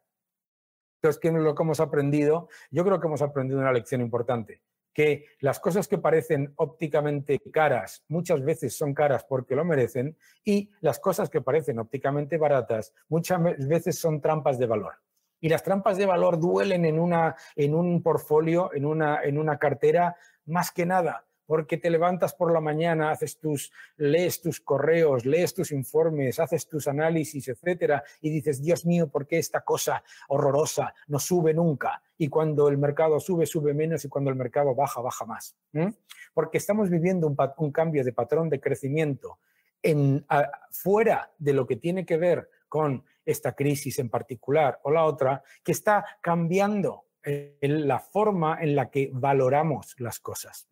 Entonces, 0.97 1.19
¿qué 1.19 1.29
es 1.29 1.33
lo 1.33 1.55
que 1.55 1.63
hemos 1.63 1.79
aprendido? 1.79 2.49
Yo 2.71 2.83
creo 2.83 2.99
que 2.99 3.07
hemos 3.07 3.21
aprendido 3.21 3.59
una 3.59 3.71
lección 3.71 4.01
importante 4.01 4.61
que 4.99 5.27
las 5.39 5.61
cosas 5.61 5.87
que 5.87 5.97
parecen 5.97 6.51
ópticamente 6.57 7.39
caras 7.53 8.03
muchas 8.09 8.43
veces 8.43 8.75
son 8.75 8.93
caras 8.93 9.23
porque 9.23 9.55
lo 9.55 9.63
merecen 9.63 10.17
y 10.43 10.69
las 10.81 10.99
cosas 10.99 11.29
que 11.29 11.39
parecen 11.39 11.79
ópticamente 11.79 12.37
baratas 12.37 12.93
muchas 13.07 13.39
veces 13.65 13.97
son 13.97 14.19
trampas 14.19 14.59
de 14.59 14.65
valor. 14.65 14.95
Y 15.39 15.47
las 15.47 15.63
trampas 15.63 15.95
de 15.95 16.05
valor 16.05 16.37
duelen 16.37 16.83
en, 16.83 16.99
una, 16.99 17.33
en 17.55 17.75
un 17.75 18.03
portfolio, 18.03 18.73
en 18.73 18.85
una, 18.85 19.23
en 19.23 19.37
una 19.37 19.57
cartera, 19.57 20.17
más 20.47 20.69
que 20.69 20.85
nada, 20.85 21.25
porque 21.49 21.77
te 21.77 21.89
levantas 21.89 22.35
por 22.35 22.53
la 22.53 22.61
mañana, 22.61 23.09
haces 23.09 23.39
tus, 23.39 23.71
lees 23.97 24.39
tus 24.39 24.61
correos, 24.61 25.25
lees 25.25 25.51
tus 25.55 25.71
informes, 25.71 26.39
haces 26.39 26.67
tus 26.67 26.87
análisis, 26.87 27.47
etcétera, 27.47 28.03
y 28.21 28.29
dices, 28.29 28.61
Dios 28.61 28.85
mío, 28.85 29.07
¿por 29.07 29.25
qué 29.25 29.39
esta 29.39 29.61
cosa 29.61 30.03
horrorosa 30.27 30.93
no 31.07 31.17
sube 31.17 31.55
nunca? 31.55 32.03
Y 32.19 32.27
cuando 32.27 32.67
el 32.67 32.77
mercado 32.77 33.19
sube, 33.19 33.47
sube 33.47 33.73
menos, 33.73 34.05
y 34.05 34.09
cuando 34.09 34.29
el 34.29 34.35
mercado 34.35 34.75
baja, 34.75 35.01
baja 35.01 35.25
más. 35.25 35.55
Porque 36.35 36.59
estamos 36.59 36.87
viviendo 36.87 37.25
un, 37.25 37.71
cambio 37.71 38.03
de 38.03 38.13
patrón 38.13 38.47
de 38.51 38.59
crecimiento 38.59 39.39
en, 39.81 40.23
fuera 40.69 41.31
de 41.39 41.53
lo 41.53 41.65
que 41.65 41.77
tiene 41.77 42.05
que 42.05 42.17
ver 42.17 42.47
con 42.67 43.03
esta 43.25 43.53
crisis 43.55 43.97
en 43.97 44.11
particular 44.11 44.79
o 44.83 44.91
la 44.91 45.03
otra, 45.03 45.41
que 45.63 45.71
está 45.71 46.05
cambiando 46.21 47.05
eh, 47.23 47.57
la 47.61 47.97
forma 47.97 48.59
en 48.61 48.75
la 48.75 48.91
que 48.91 49.09
valoramos 49.11 49.95
las 49.97 50.19
cosas 50.19 50.67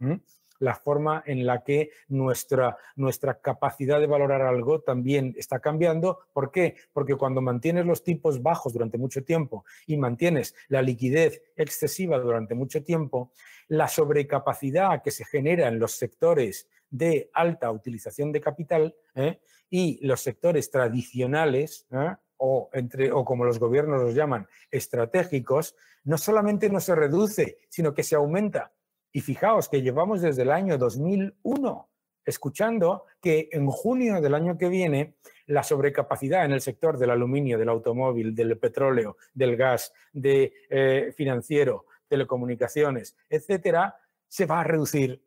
la 0.60 0.76
forma 0.76 1.24
en 1.26 1.46
la 1.46 1.64
que 1.64 1.92
nuestra, 2.08 2.78
nuestra 2.96 3.40
capacidad 3.40 4.00
de 4.00 4.08
valorar 4.08 4.42
algo 4.42 4.82
también 4.82 5.34
está 5.38 5.60
cambiando. 5.60 6.20
¿Por 6.34 6.52
qué? 6.52 6.76
Porque 6.94 7.16
cuando 7.16 7.42
mantienes 7.42 7.86
los 7.86 8.04
tipos 8.04 8.42
bajos 8.42 8.74
durante 8.74 8.98
mucho 8.98 9.24
tiempo 9.24 9.66
y 9.86 9.98
mantienes 9.98 10.56
la 10.68 10.82
liquidez 10.82 11.42
excesiva 11.56 12.18
durante 12.20 12.56
mucho 12.56 12.84
tiempo, 12.84 13.32
la 13.68 13.88
sobrecapacidad 13.88 15.02
que 15.02 15.12
se 15.12 15.26
genera 15.26 15.68
en 15.68 15.80
los 15.80 15.94
sectores 15.94 16.68
de 16.90 17.30
alta 17.34 17.72
utilización 17.72 18.32
de 18.32 18.42
capital 18.42 18.96
¿eh? 19.16 19.40
y 19.70 20.06
los 20.06 20.22
sectores 20.22 20.70
tradicionales, 20.72 21.86
¿eh? 21.92 22.16
o, 22.38 22.70
entre, 22.74 23.12
o 23.12 23.26
como 23.26 23.46
los 23.46 23.60
gobiernos 23.60 24.02
los 24.02 24.16
llaman, 24.16 24.48
estratégicos, 24.72 25.76
no 26.04 26.18
solamente 26.18 26.70
no 26.70 26.80
se 26.80 26.96
reduce, 26.96 27.58
sino 27.68 27.94
que 27.94 28.04
se 28.04 28.16
aumenta. 28.16 28.72
Y 29.18 29.22
fijaos 29.22 29.68
que 29.68 29.82
llevamos 29.82 30.22
desde 30.22 30.44
el 30.44 30.52
año 30.52 30.78
2001 30.78 31.90
escuchando 32.24 33.06
que 33.20 33.50
en 33.52 33.66
junio 33.66 34.22
del 34.22 34.36
año 34.36 34.60
que 34.60 34.70
viene 34.70 35.16
la 35.48 35.64
sobrecapacidad 35.64 36.46
en 36.46 36.52
el 36.52 36.62
sector 36.62 37.00
del 37.00 37.10
aluminio, 37.10 37.58
del 37.58 37.70
automóvil, 37.70 38.36
del 38.36 38.60
petróleo, 38.60 39.18
del 39.34 39.58
gas, 39.58 39.92
de 40.14 40.54
eh, 40.70 41.12
financiero, 41.18 41.88
telecomunicaciones, 42.08 43.18
etcétera, 43.28 43.96
se 44.28 44.46
va 44.46 44.60
a 44.60 44.64
reducir 44.64 45.20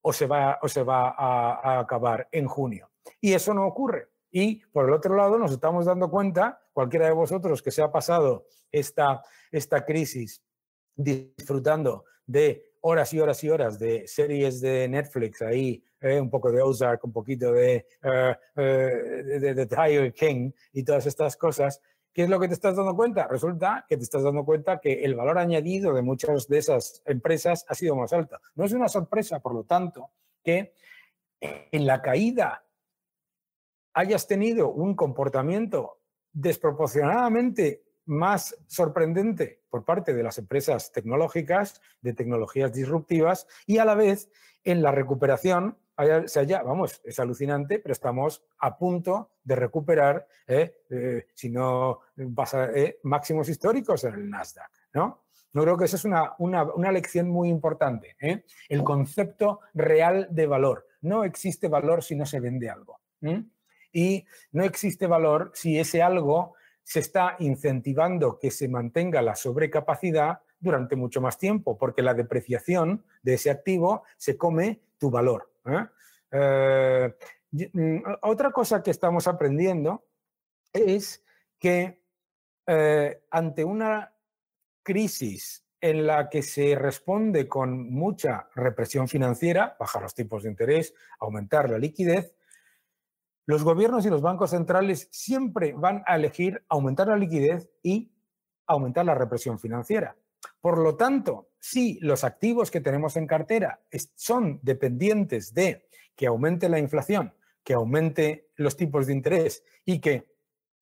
o 0.00 0.12
se 0.12 0.26
va, 0.26 0.58
o 0.60 0.66
se 0.66 0.82
va 0.82 1.10
a, 1.10 1.78
acabar 1.78 2.28
en 2.32 2.48
junio. 2.48 2.90
Y 3.20 3.32
eso 3.32 3.54
no 3.54 3.64
ocurre. 3.64 4.08
Y 4.28 4.64
por 4.72 4.88
el 4.88 4.92
otro 4.92 5.14
lado 5.14 5.38
nos 5.38 5.52
estamos 5.52 5.84
dando 5.84 6.10
cuenta, 6.10 6.64
cualquiera 6.72 7.06
de 7.06 7.12
vosotros 7.12 7.62
que 7.62 7.70
se 7.70 7.80
ha 7.80 7.92
pasado 7.92 8.48
esta, 8.72 9.22
esta 9.52 9.84
crisis 9.84 10.42
disfrutando 10.96 12.06
de 12.26 12.65
horas 12.88 13.12
y 13.12 13.18
horas 13.18 13.42
y 13.42 13.50
horas 13.50 13.78
de 13.80 14.06
series 14.06 14.60
de 14.60 14.88
Netflix 14.88 15.42
ahí, 15.42 15.82
eh, 16.00 16.20
un 16.20 16.30
poco 16.30 16.52
de 16.52 16.62
Ozark, 16.62 17.04
un 17.04 17.12
poquito 17.12 17.52
de, 17.52 17.84
uh, 18.04 18.60
de, 18.60 19.66
Tiger 19.66 20.14
King 20.14 20.52
y 20.72 20.84
todas 20.84 21.04
estas 21.06 21.36
cosas, 21.36 21.82
¿qué 22.12 22.22
es 22.22 22.28
lo 22.28 22.38
que 22.38 22.46
te 22.46 22.54
estás 22.54 22.76
dando 22.76 22.94
cuenta? 22.94 23.26
Resulta 23.26 23.84
que 23.88 23.96
te 23.96 24.04
estás 24.04 24.22
dando 24.22 24.44
cuenta 24.44 24.78
que 24.78 25.02
el 25.04 25.16
valor 25.16 25.36
añadido 25.36 25.92
de 25.94 26.02
muchas 26.02 26.46
de 26.46 26.58
esas 26.58 27.02
empresas 27.06 27.64
ha 27.68 27.74
sido 27.74 27.96
más 27.96 28.12
alto. 28.12 28.38
No 28.54 28.64
es 28.64 28.72
una 28.72 28.88
sorpresa, 28.88 29.40
por 29.40 29.52
lo 29.52 29.64
tanto, 29.64 30.10
que 30.44 30.72
en 31.40 31.86
la 31.86 32.00
caída 32.00 32.64
hayas 33.94 34.28
tenido 34.28 34.70
un 34.70 34.94
comportamiento 34.94 35.98
desproporcionadamente 36.32 37.85
más 38.06 38.56
sorprendente 38.66 39.62
por 39.68 39.84
parte 39.84 40.14
de 40.14 40.22
las 40.22 40.38
empresas 40.38 40.92
tecnológicas, 40.92 41.80
de 42.00 42.14
tecnologías 42.14 42.72
disruptivas, 42.72 43.46
y 43.66 43.78
a 43.78 43.84
la 43.84 43.94
vez 43.94 44.30
en 44.64 44.82
la 44.82 44.90
recuperación, 44.90 45.76
se 46.26 46.40
haya, 46.40 46.62
vamos, 46.62 47.00
es 47.04 47.18
alucinante, 47.18 47.78
pero 47.78 47.92
estamos 47.92 48.44
a 48.58 48.76
punto 48.76 49.30
de 49.42 49.56
recuperar, 49.56 50.26
¿eh? 50.46 50.82
Eh, 50.90 51.26
si 51.34 51.48
no 51.48 52.00
pasa, 52.34 52.70
eh, 52.72 52.98
máximos 53.04 53.48
históricos 53.48 54.04
en 54.04 54.14
el 54.14 54.28
Nasdaq, 54.30 54.70
¿no? 54.92 55.24
No 55.52 55.62
creo 55.62 55.78
que 55.78 55.86
esa 55.86 55.96
es 55.96 56.04
una, 56.04 56.34
una, 56.38 56.92
lección 56.92 57.30
muy 57.30 57.48
importante. 57.48 58.14
El 58.68 58.84
concepto 58.84 59.60
real 59.72 60.28
de 60.30 60.46
valor. 60.46 60.86
No 61.00 61.24
existe 61.24 61.68
valor 61.68 62.02
si 62.02 62.14
no 62.14 62.26
se 62.26 62.40
vende 62.40 62.68
algo. 62.68 63.00
Y 63.90 64.26
no 64.52 64.64
existe 64.64 65.06
valor 65.06 65.52
si 65.54 65.78
ese 65.78 66.02
algo 66.02 66.56
se 66.86 67.00
está 67.00 67.34
incentivando 67.40 68.38
que 68.38 68.52
se 68.52 68.68
mantenga 68.68 69.20
la 69.20 69.34
sobrecapacidad 69.34 70.38
durante 70.60 70.94
mucho 70.94 71.20
más 71.20 71.36
tiempo, 71.36 71.76
porque 71.76 72.00
la 72.00 72.14
depreciación 72.14 73.04
de 73.22 73.34
ese 73.34 73.50
activo 73.50 74.04
se 74.16 74.36
come 74.36 74.82
tu 74.96 75.10
valor. 75.10 75.50
¿eh? 75.64 75.84
Eh, 76.30 77.14
mm, 77.72 78.02
otra 78.22 78.52
cosa 78.52 78.84
que 78.84 78.92
estamos 78.92 79.26
aprendiendo 79.26 80.06
es 80.72 81.24
que 81.58 82.04
eh, 82.68 83.20
ante 83.32 83.64
una 83.64 84.14
crisis 84.84 85.66
en 85.80 86.06
la 86.06 86.30
que 86.30 86.42
se 86.42 86.76
responde 86.76 87.48
con 87.48 87.90
mucha 87.90 88.48
represión 88.54 89.08
financiera, 89.08 89.76
bajar 89.76 90.02
los 90.02 90.14
tipos 90.14 90.44
de 90.44 90.50
interés, 90.50 90.94
aumentar 91.18 91.68
la 91.68 91.78
liquidez, 91.78 92.32
los 93.46 93.62
gobiernos 93.62 94.04
y 94.04 94.10
los 94.10 94.22
bancos 94.22 94.50
centrales 94.50 95.08
siempre 95.12 95.72
van 95.72 96.02
a 96.06 96.16
elegir 96.16 96.64
aumentar 96.68 97.08
la 97.08 97.16
liquidez 97.16 97.70
y 97.82 98.12
aumentar 98.66 99.06
la 99.06 99.14
represión 99.14 99.58
financiera. 99.58 100.16
Por 100.60 100.78
lo 100.78 100.96
tanto, 100.96 101.50
si 101.58 101.98
los 102.00 102.24
activos 102.24 102.70
que 102.70 102.80
tenemos 102.80 103.16
en 103.16 103.26
cartera 103.26 103.80
son 104.16 104.58
dependientes 104.62 105.54
de 105.54 105.88
que 106.16 106.26
aumente 106.26 106.68
la 106.68 106.80
inflación, 106.80 107.34
que 107.62 107.74
aumente 107.74 108.50
los 108.56 108.76
tipos 108.76 109.06
de 109.06 109.12
interés 109.12 109.64
y 109.84 110.00
que 110.00 110.34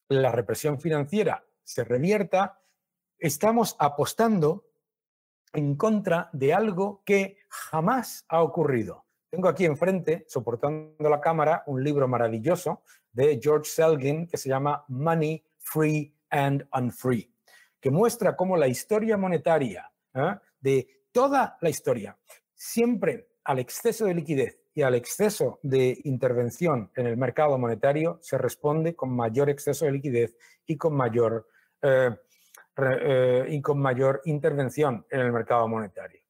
la 0.09 0.33
represión 0.33 0.81
financiera 0.81 1.45
se 1.65 1.85
revierta, 1.85 2.61
estamos 3.19 3.77
apostando 3.79 4.67
en 5.53 5.77
contra 5.77 6.31
de 6.33 6.55
algo 6.55 7.03
que 7.05 7.39
jamás 7.49 8.25
ha 8.29 8.43
ocurrido. 8.43 9.04
Tengo 9.35 9.49
aquí 9.49 9.65
enfrente, 9.65 10.25
soportando 10.29 11.11
la 11.11 11.21
cámara, 11.21 11.65
un 11.67 11.83
libro 11.83 12.07
maravilloso 12.07 12.83
de 13.11 13.41
George 13.43 13.69
Selgin 13.69 14.29
que 14.29 14.37
se 14.37 14.49
llama 14.49 14.85
Money, 14.87 15.45
Free 15.59 16.15
and 16.31 16.65
Unfree, 16.73 17.29
que 17.81 17.91
muestra 17.91 18.37
cómo 18.37 18.57
la 18.57 18.69
historia 18.69 19.17
monetaria 19.17 19.91
¿eh? 20.15 20.37
de 20.61 20.87
toda 21.11 21.59
la 21.61 21.69
historia, 21.69 22.17
siempre 22.55 23.27
al 23.43 23.59
exceso 23.59 24.05
de 24.05 24.15
liquidez 24.15 24.61
y 24.73 24.83
al 24.83 24.95
exceso 24.95 25.59
de 25.65 25.99
intervención 26.05 26.93
en 26.95 27.09
el 27.09 27.17
mercado 27.17 27.59
monetario, 27.59 28.21
se 28.23 28.39
responde 28.39 28.95
con 28.95 29.11
mayor 29.11 29.51
exceso 29.51 29.85
de 29.85 29.91
liquidez 29.91 30.37
y 30.65 30.77
con 30.77 30.95
mayor 30.95 31.49
eh, 31.83 32.11
eh, 32.77 33.47
y 33.49 33.61
con 33.61 33.81
mayor 33.81 34.23
intervención 34.27 35.05
en 35.11 35.23
el 35.23 35.33
mercado 35.33 35.67
monetario. 35.67 36.21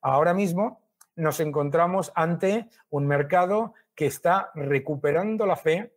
Ahora 0.00 0.32
mismo 0.32 0.83
nos 1.16 1.40
encontramos 1.40 2.12
ante 2.14 2.68
un 2.90 3.06
mercado 3.06 3.74
que 3.94 4.06
está 4.06 4.50
recuperando 4.54 5.46
la 5.46 5.56
fe 5.56 5.92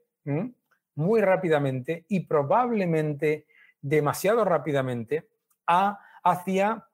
muy 0.95 1.21
rápidamente 1.21 2.05
y 2.09 2.21
probablemente 2.21 3.45
demasiado 3.81 4.43
rápidamente 4.43 5.27
hacia 6.23 6.87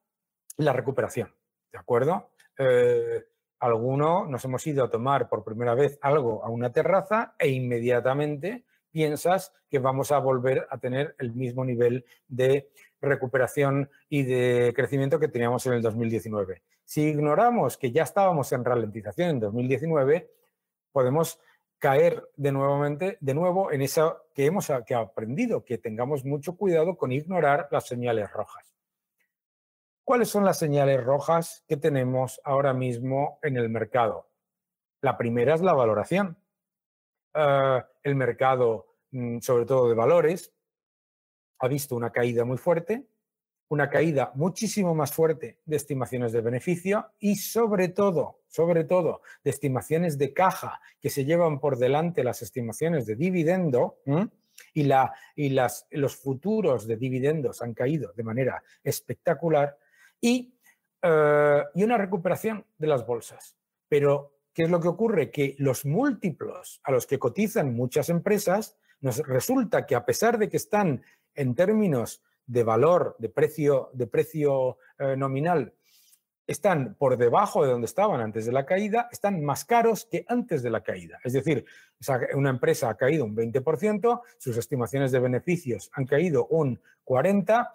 la 0.57 0.73
recuperación. 0.73 1.33
¿De 1.71 1.79
acuerdo? 1.79 2.31
Eh, 2.57 3.25
algunos 3.59 4.29
nos 4.29 4.43
hemos 4.45 4.65
ido 4.67 4.83
a 4.83 4.89
tomar 4.89 5.29
por 5.29 5.43
primera 5.43 5.73
vez 5.73 5.97
algo 6.01 6.43
a 6.43 6.49
una 6.49 6.71
terraza 6.71 7.33
e 7.39 7.49
inmediatamente 7.49 8.65
piensas 8.91 9.53
que 9.69 9.79
vamos 9.79 10.11
a 10.11 10.19
volver 10.19 10.67
a 10.69 10.77
tener 10.77 11.15
el 11.17 11.33
mismo 11.33 11.65
nivel 11.65 12.05
de 12.27 12.69
recuperación 13.01 13.89
y 14.07 14.23
de 14.23 14.73
crecimiento 14.75 15.19
que 15.19 15.27
teníamos 15.27 15.65
en 15.65 15.73
el 15.73 15.81
2019. 15.81 16.61
Si 16.93 17.01
ignoramos 17.01 17.75
que 17.75 17.91
ya 17.91 18.03
estábamos 18.03 18.51
en 18.51 18.63
ralentización 18.63 19.31
en 19.31 19.39
2019, 19.39 20.29
podemos 20.91 21.39
caer 21.79 22.29
de, 22.35 23.17
de 23.19 23.33
nuevo 23.33 23.71
en 23.71 23.81
eso 23.81 24.27
que 24.35 24.45
hemos 24.45 24.69
aprendido, 24.69 25.65
que 25.65 25.79
tengamos 25.79 26.23
mucho 26.23 26.55
cuidado 26.55 26.95
con 26.95 27.11
ignorar 27.11 27.67
las 27.71 27.87
señales 27.87 28.31
rojas. 28.31 28.75
¿Cuáles 30.03 30.29
son 30.29 30.45
las 30.45 30.59
señales 30.59 31.03
rojas 31.03 31.63
que 31.67 31.77
tenemos 31.77 32.39
ahora 32.43 32.75
mismo 32.75 33.39
en 33.41 33.57
el 33.57 33.69
mercado? 33.69 34.29
La 35.01 35.17
primera 35.17 35.55
es 35.55 35.61
la 35.61 35.73
valoración. 35.73 36.37
Ah, 37.33 37.87
el 38.03 38.15
mercado, 38.15 38.97
mm, 39.09 39.39
sobre 39.39 39.65
todo 39.65 39.89
de 39.89 39.95
valores, 39.95 40.53
ha 41.57 41.67
visto 41.67 41.95
una 41.95 42.11
caída 42.11 42.45
muy 42.45 42.59
fuerte, 42.59 43.07
una 43.69 43.89
caída 43.89 44.31
muchísimo 44.35 44.93
más 44.93 45.13
fuerte 45.13 45.57
de 45.65 45.75
estimaciones 45.75 46.31
de 46.31 46.41
beneficio 46.41 47.11
y 47.19 47.35
sobre 47.35 47.89
todo, 47.89 48.41
sobre 48.47 48.83
todo, 48.83 49.21
de 49.43 49.51
estimaciones 49.51 50.17
de 50.17 50.33
caja 50.33 50.81
que 50.99 51.09
se 51.09 51.25
llevan 51.25 51.59
por 51.59 51.77
delante 51.77 52.23
las 52.23 52.41
estimaciones 52.41 53.05
de 53.05 53.15
dividendo 53.15 53.97
y, 54.73 54.83
la, 54.83 55.13
y 55.35 55.49
las, 55.49 55.87
los 55.91 56.15
futuros 56.15 56.87
de 56.87 56.97
dividendos 56.97 57.61
han 57.61 57.73
caído 57.73 58.13
de 58.13 58.23
manera 58.23 58.63
espectacular 58.83 59.77
y, 60.21 60.55
eh, 61.01 61.63
y 61.73 61.83
una 61.83 61.97
recuperación 61.97 62.65
de 62.77 62.87
las 62.87 63.05
bolsas. 63.05 63.57
Pero, 63.87 64.37
¿qué 64.53 64.63
es 64.63 64.69
lo 64.69 64.79
que 64.79 64.87
ocurre? 64.87 65.31
Que 65.31 65.55
los 65.59 65.85
múltiplos 65.85 66.79
a 66.83 66.91
los 66.91 67.07
que 67.07 67.19
cotizan 67.19 67.75
muchas 67.75 68.09
empresas 68.09 68.77
nos 69.01 69.17
resulta 69.19 69.85
que 69.85 69.95
a 69.95 70.05
pesar 70.05 70.37
de 70.37 70.49
que 70.49 70.57
están 70.57 71.03
en 71.35 71.55
términos 71.55 72.23
de 72.45 72.63
valor, 72.63 73.15
de 73.19 73.29
precio, 73.29 73.89
de 73.93 74.07
precio 74.07 74.77
eh, 74.99 75.15
nominal, 75.15 75.73
están 76.45 76.95
por 76.95 77.17
debajo 77.17 77.63
de 77.63 77.71
donde 77.71 77.85
estaban 77.85 78.19
antes 78.19 78.45
de 78.45 78.51
la 78.51 78.65
caída, 78.65 79.07
están 79.11 79.43
más 79.43 79.65
caros 79.65 80.05
que 80.05 80.25
antes 80.27 80.61
de 80.61 80.69
la 80.69 80.81
caída. 80.81 81.19
Es 81.23 81.33
decir, 81.33 81.65
una 82.35 82.49
empresa 82.49 82.89
ha 82.89 82.97
caído 82.97 83.23
un 83.23 83.35
20%, 83.35 84.21
sus 84.37 84.57
estimaciones 84.57 85.11
de 85.11 85.19
beneficios 85.19 85.89
han 85.93 86.05
caído 86.05 86.47
un 86.47 86.81
40%, 87.05 87.67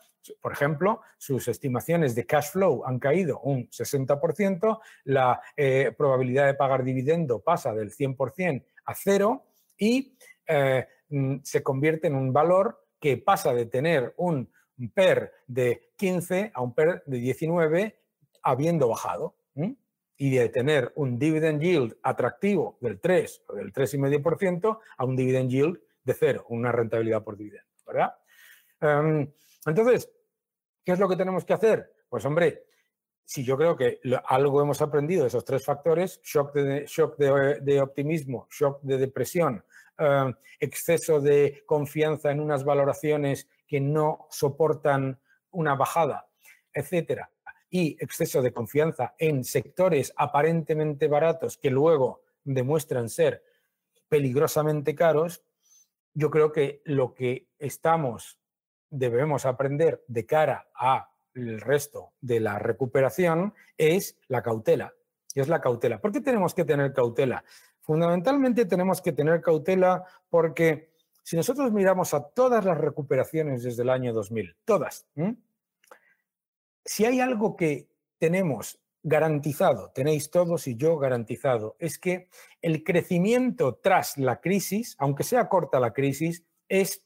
por 0.43 0.53
ejemplo, 0.53 1.01
sus 1.17 1.49
estimaciones 1.49 2.15
de 2.15 2.27
cash 2.27 2.51
flow 2.51 2.85
han 2.85 2.99
caído 2.99 3.41
un 3.41 3.69
60%, 3.71 4.81
la 5.05 5.41
eh, 5.57 5.95
probabilidad 5.97 6.47
de 6.47 6.55
pagar 6.55 6.85
dividendo 6.85 7.41
pasa 7.41 7.73
del 7.73 7.91
100% 7.91 8.65
a 8.85 8.95
cero 8.95 9.47
y 9.79 10.17
eh, 10.47 10.87
mm, 11.09 11.37
se 11.43 11.63
convierte 11.63 12.09
en 12.09 12.15
un 12.17 12.33
valor 12.33 12.85
que 13.01 13.17
pasa 13.17 13.53
de 13.53 13.67
tener 13.67 14.15
un 14.17 14.51
PER 14.95 15.33
de 15.47 15.91
15 15.97 16.53
a 16.55 16.63
un 16.63 16.75
PER 16.75 17.03
de 17.07 17.19
19 17.19 17.99
habiendo 18.43 18.89
bajado. 18.89 19.35
Y 20.21 20.31
de 20.37 20.49
tener 20.49 20.93
un 20.97 21.17
dividend 21.17 21.63
yield 21.63 21.97
atractivo 22.03 22.77
del 22.81 22.99
3 22.99 23.45
o 23.47 23.55
del 23.55 23.73
3,5% 23.73 24.81
a 24.97 25.05
un 25.05 25.15
dividend 25.15 25.49
yield 25.49 25.81
de 26.03 26.15
cero, 26.15 26.45
una 26.49 26.73
rentabilidad 26.73 27.23
por 27.23 27.37
dividendo, 27.37 27.69
¿verdad? 27.87 28.15
Em, 28.81 29.31
entonces, 29.65 30.11
¿qué 30.85 30.91
es 30.91 30.99
lo 30.99 31.09
que 31.09 31.15
tenemos 31.15 31.45
que 31.45 31.53
hacer? 31.53 31.93
Pues 32.09 32.25
hombre, 32.25 32.65
si 33.25 33.45
yo 33.45 33.57
creo 33.57 33.77
que 33.77 34.01
algo 34.25 34.61
hemos 34.61 34.83
aprendido 34.83 35.23
de 35.23 35.29
esos 35.29 35.45
tres 35.45 35.65
factores, 35.65 36.21
shock 36.25 36.53
de, 36.53 36.85
shock 36.87 37.17
de 37.17 37.81
optimismo, 37.81 38.49
shock 38.51 38.81
de 38.83 38.99
depresión 38.99 39.63
eh, 39.99 40.35
exceso 40.61 41.21
de 41.21 41.63
confianza 41.67 42.31
en 42.31 42.41
unas 42.41 42.65
valoraciones 42.65 43.49
que 43.67 43.81
no 43.81 44.27
soportan 44.31 45.21
una 45.51 45.75
bajada, 45.75 46.29
etcétera, 46.73 47.31
y 47.71 47.97
exceso 48.03 48.43
de 48.43 48.53
confianza 48.53 49.15
en 49.19 49.45
sectores 49.45 50.13
aparentemente 50.17 51.09
baratos 51.09 51.59
que 51.59 51.71
luego 51.71 52.23
demuestran 52.45 53.09
ser 53.09 53.43
peligrosamente 54.09 54.95
caros, 54.95 55.43
yo 56.15 56.31
creo 56.31 56.53
que 56.53 56.81
lo 56.85 57.15
que 57.15 57.49
estamos 57.59 58.41
debemos 58.91 59.45
aprender 59.45 60.03
de 60.09 60.27
cara 60.27 60.69
al 60.75 61.61
resto 61.61 62.13
de 62.21 62.41
la 62.41 62.59
recuperación 62.59 63.55
es 63.77 64.19
la 64.29 64.43
cautela. 64.43 64.95
Es 65.35 65.49
la 65.49 65.61
cautela. 65.61 66.01
¿Por 66.01 66.11
qué 66.11 66.21
tenemos 66.21 66.55
que 66.55 66.65
tener 66.65 66.93
cautela? 66.93 67.45
Fundamentalmente 67.89 68.67
tenemos 68.67 69.01
que 69.01 69.13
tener 69.13 69.41
cautela 69.41 70.05
porque 70.29 70.93
si 71.23 71.37
nosotros 71.37 71.73
miramos 71.73 72.13
a 72.13 72.23
todas 72.23 72.63
las 72.63 72.77
recuperaciones 72.77 73.63
desde 73.63 73.83
el 73.83 73.89
año 73.89 74.13
2000, 74.13 74.59
todas, 74.67 75.09
si 76.85 77.07
hay 77.07 77.21
algo 77.21 77.57
que 77.57 77.89
tenemos 78.19 78.79
garantizado, 79.03 79.91
tenéis 79.93 80.31
todos 80.31 80.67
y 80.67 80.77
yo 80.77 80.99
garantizado, 80.99 81.77
es 81.79 81.99
que 81.99 82.29
el 82.61 82.85
crecimiento 82.85 83.77
tras 83.77 84.19
la 84.19 84.43
crisis, 84.43 84.95
aunque 84.99 85.23
sea 85.23 85.49
corta 85.49 85.81
la 85.81 85.95
crisis, 85.95 86.45
es 86.69 87.03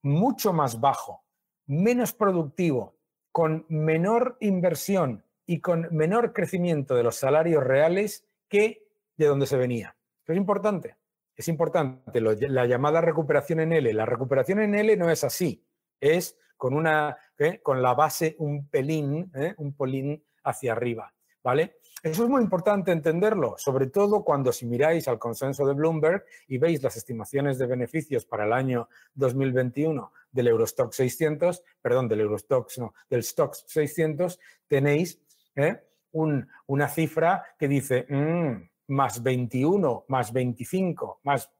mucho 0.00 0.54
más 0.54 0.80
bajo, 0.80 1.26
menos 1.66 2.14
productivo, 2.14 2.96
con 3.32 3.66
menor 3.68 4.38
inversión 4.40 5.26
y 5.44 5.60
con 5.60 5.94
menor 5.94 6.32
crecimiento 6.32 6.94
de 6.94 7.02
los 7.02 7.16
salarios 7.16 7.62
reales 7.62 8.26
que 8.48 8.88
de 9.18 9.26
donde 9.26 9.46
se 9.46 9.58
venía 9.58 9.95
es 10.26 10.36
importante, 10.36 10.96
es 11.34 11.48
importante. 11.48 12.20
la 12.20 12.66
llamada 12.66 13.00
recuperación 13.00 13.60
en 13.60 13.72
L. 13.72 13.92
La 13.92 14.06
recuperación 14.06 14.60
en 14.60 14.74
L 14.74 14.96
no 14.96 15.10
es 15.10 15.24
así, 15.24 15.64
es 16.00 16.38
con, 16.56 16.74
una, 16.74 17.16
¿eh? 17.38 17.60
con 17.62 17.82
la 17.82 17.94
base 17.94 18.36
un 18.38 18.68
pelín, 18.68 19.30
¿eh? 19.34 19.54
un 19.58 19.74
polín 19.74 20.22
hacia 20.44 20.72
arriba, 20.72 21.12
¿vale? 21.42 21.78
Eso 22.02 22.24
es 22.24 22.30
muy 22.30 22.42
importante 22.42 22.92
entenderlo, 22.92 23.56
sobre 23.58 23.88
todo 23.88 24.22
cuando 24.22 24.52
si 24.52 24.66
miráis 24.66 25.08
al 25.08 25.18
consenso 25.18 25.66
de 25.66 25.74
Bloomberg 25.74 26.24
y 26.46 26.58
veis 26.58 26.82
las 26.82 26.96
estimaciones 26.96 27.58
de 27.58 27.66
beneficios 27.66 28.24
para 28.24 28.44
el 28.44 28.52
año 28.52 28.88
2021 29.14 30.12
del 30.30 30.48
Eurostock 30.48 30.92
600, 30.92 31.64
perdón, 31.80 32.06
del 32.06 32.20
Eurostock, 32.20 32.70
no, 32.78 32.94
del 33.10 33.20
Stock 33.20 33.54
600, 33.54 34.38
tenéis 34.68 35.20
¿eh? 35.56 35.82
una 36.12 36.88
cifra 36.88 37.44
que 37.58 37.66
dice, 37.66 38.06
mm, 38.08 38.68
más 38.88 39.22
21, 39.22 40.04
más 40.08 40.32
25, 40.32 41.20
más... 41.24 41.50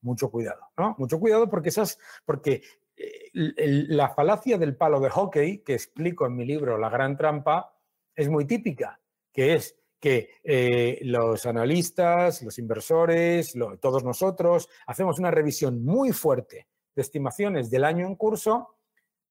mucho 0.00 0.30
cuidado, 0.30 0.62
¿no? 0.76 0.94
Mucho 0.98 1.18
cuidado 1.18 1.48
porque 1.48 1.68
esas... 1.68 1.98
Porque 2.24 2.62
eh, 2.96 3.30
la 3.32 4.10
falacia 4.10 4.58
del 4.58 4.76
palo 4.76 5.00
de 5.00 5.10
hockey, 5.10 5.58
que 5.58 5.74
explico 5.74 6.26
en 6.26 6.36
mi 6.36 6.44
libro 6.44 6.78
La 6.78 6.88
Gran 6.88 7.16
Trampa, 7.16 7.74
es 8.14 8.28
muy 8.28 8.44
típica, 8.44 9.00
que 9.32 9.54
es 9.54 9.76
que 9.98 10.30
eh, 10.44 10.98
los 11.02 11.46
analistas, 11.46 12.42
los 12.42 12.58
inversores, 12.58 13.54
todos 13.80 14.04
nosotros, 14.04 14.68
hacemos 14.86 15.18
una 15.18 15.30
revisión 15.30 15.82
muy 15.82 16.12
fuerte 16.12 16.68
de 16.94 17.02
estimaciones 17.02 17.70
del 17.70 17.84
año 17.84 18.06
en 18.06 18.14
curso, 18.14 18.76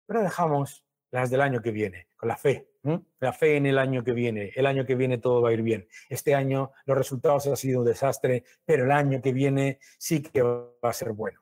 pero 0.06 0.24
dejamos 0.24 0.84
las 1.12 1.30
del 1.30 1.42
año 1.42 1.62
que 1.62 1.72
viene, 1.72 2.08
con 2.18 2.28
la 2.28 2.38
fe, 2.38 2.73
la 3.20 3.34
fe 3.34 3.56
en 3.56 3.66
el 3.66 3.78
año 3.78 4.04
que 4.04 4.12
viene. 4.12 4.52
El 4.56 4.66
año 4.66 4.86
que 4.86 4.96
viene 4.96 5.18
todo 5.18 5.42
va 5.42 5.50
a 5.50 5.54
ir 5.54 5.62
bien. 5.62 5.88
Este 6.10 6.36
año 6.36 6.72
los 6.86 6.98
resultados 6.98 7.48
han 7.48 7.58
sido 7.58 7.80
un 7.80 7.86
desastre, 7.86 8.44
pero 8.66 8.86
el 8.86 8.92
año 8.92 9.22
que 9.22 9.32
viene 9.32 9.80
sí 9.98 10.22
que 10.22 10.42
va 10.42 10.70
a 10.82 10.94
ser 10.94 11.14
bueno. 11.14 11.42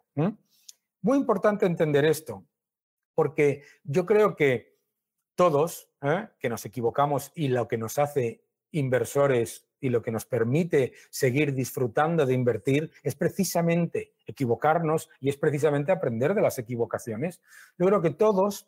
Muy 1.01 1.17
importante 1.17 1.65
entender 1.65 2.05
esto, 2.05 2.45
porque 3.15 3.63
yo 3.83 4.05
creo 4.05 4.35
que 4.35 4.77
todos, 5.35 5.89
¿eh? 6.01 6.27
que 6.39 6.49
nos 6.49 6.65
equivocamos 6.65 7.31
y 7.33 7.47
lo 7.47 7.67
que 7.67 7.77
nos 7.77 7.97
hace 7.97 8.43
inversores 8.71 9.67
y 9.79 9.89
lo 9.89 10.01
que 10.01 10.11
nos 10.11 10.25
permite 10.25 10.93
seguir 11.09 11.53
disfrutando 11.53 12.25
de 12.25 12.35
invertir 12.35 12.91
es 13.01 13.15
precisamente 13.15 14.13
equivocarnos 14.27 15.09
y 15.19 15.29
es 15.29 15.37
precisamente 15.37 15.91
aprender 15.91 16.35
de 16.35 16.41
las 16.41 16.59
equivocaciones. 16.59 17.41
Yo 17.79 17.87
creo 17.87 18.01
que 18.01 18.11
todos 18.11 18.67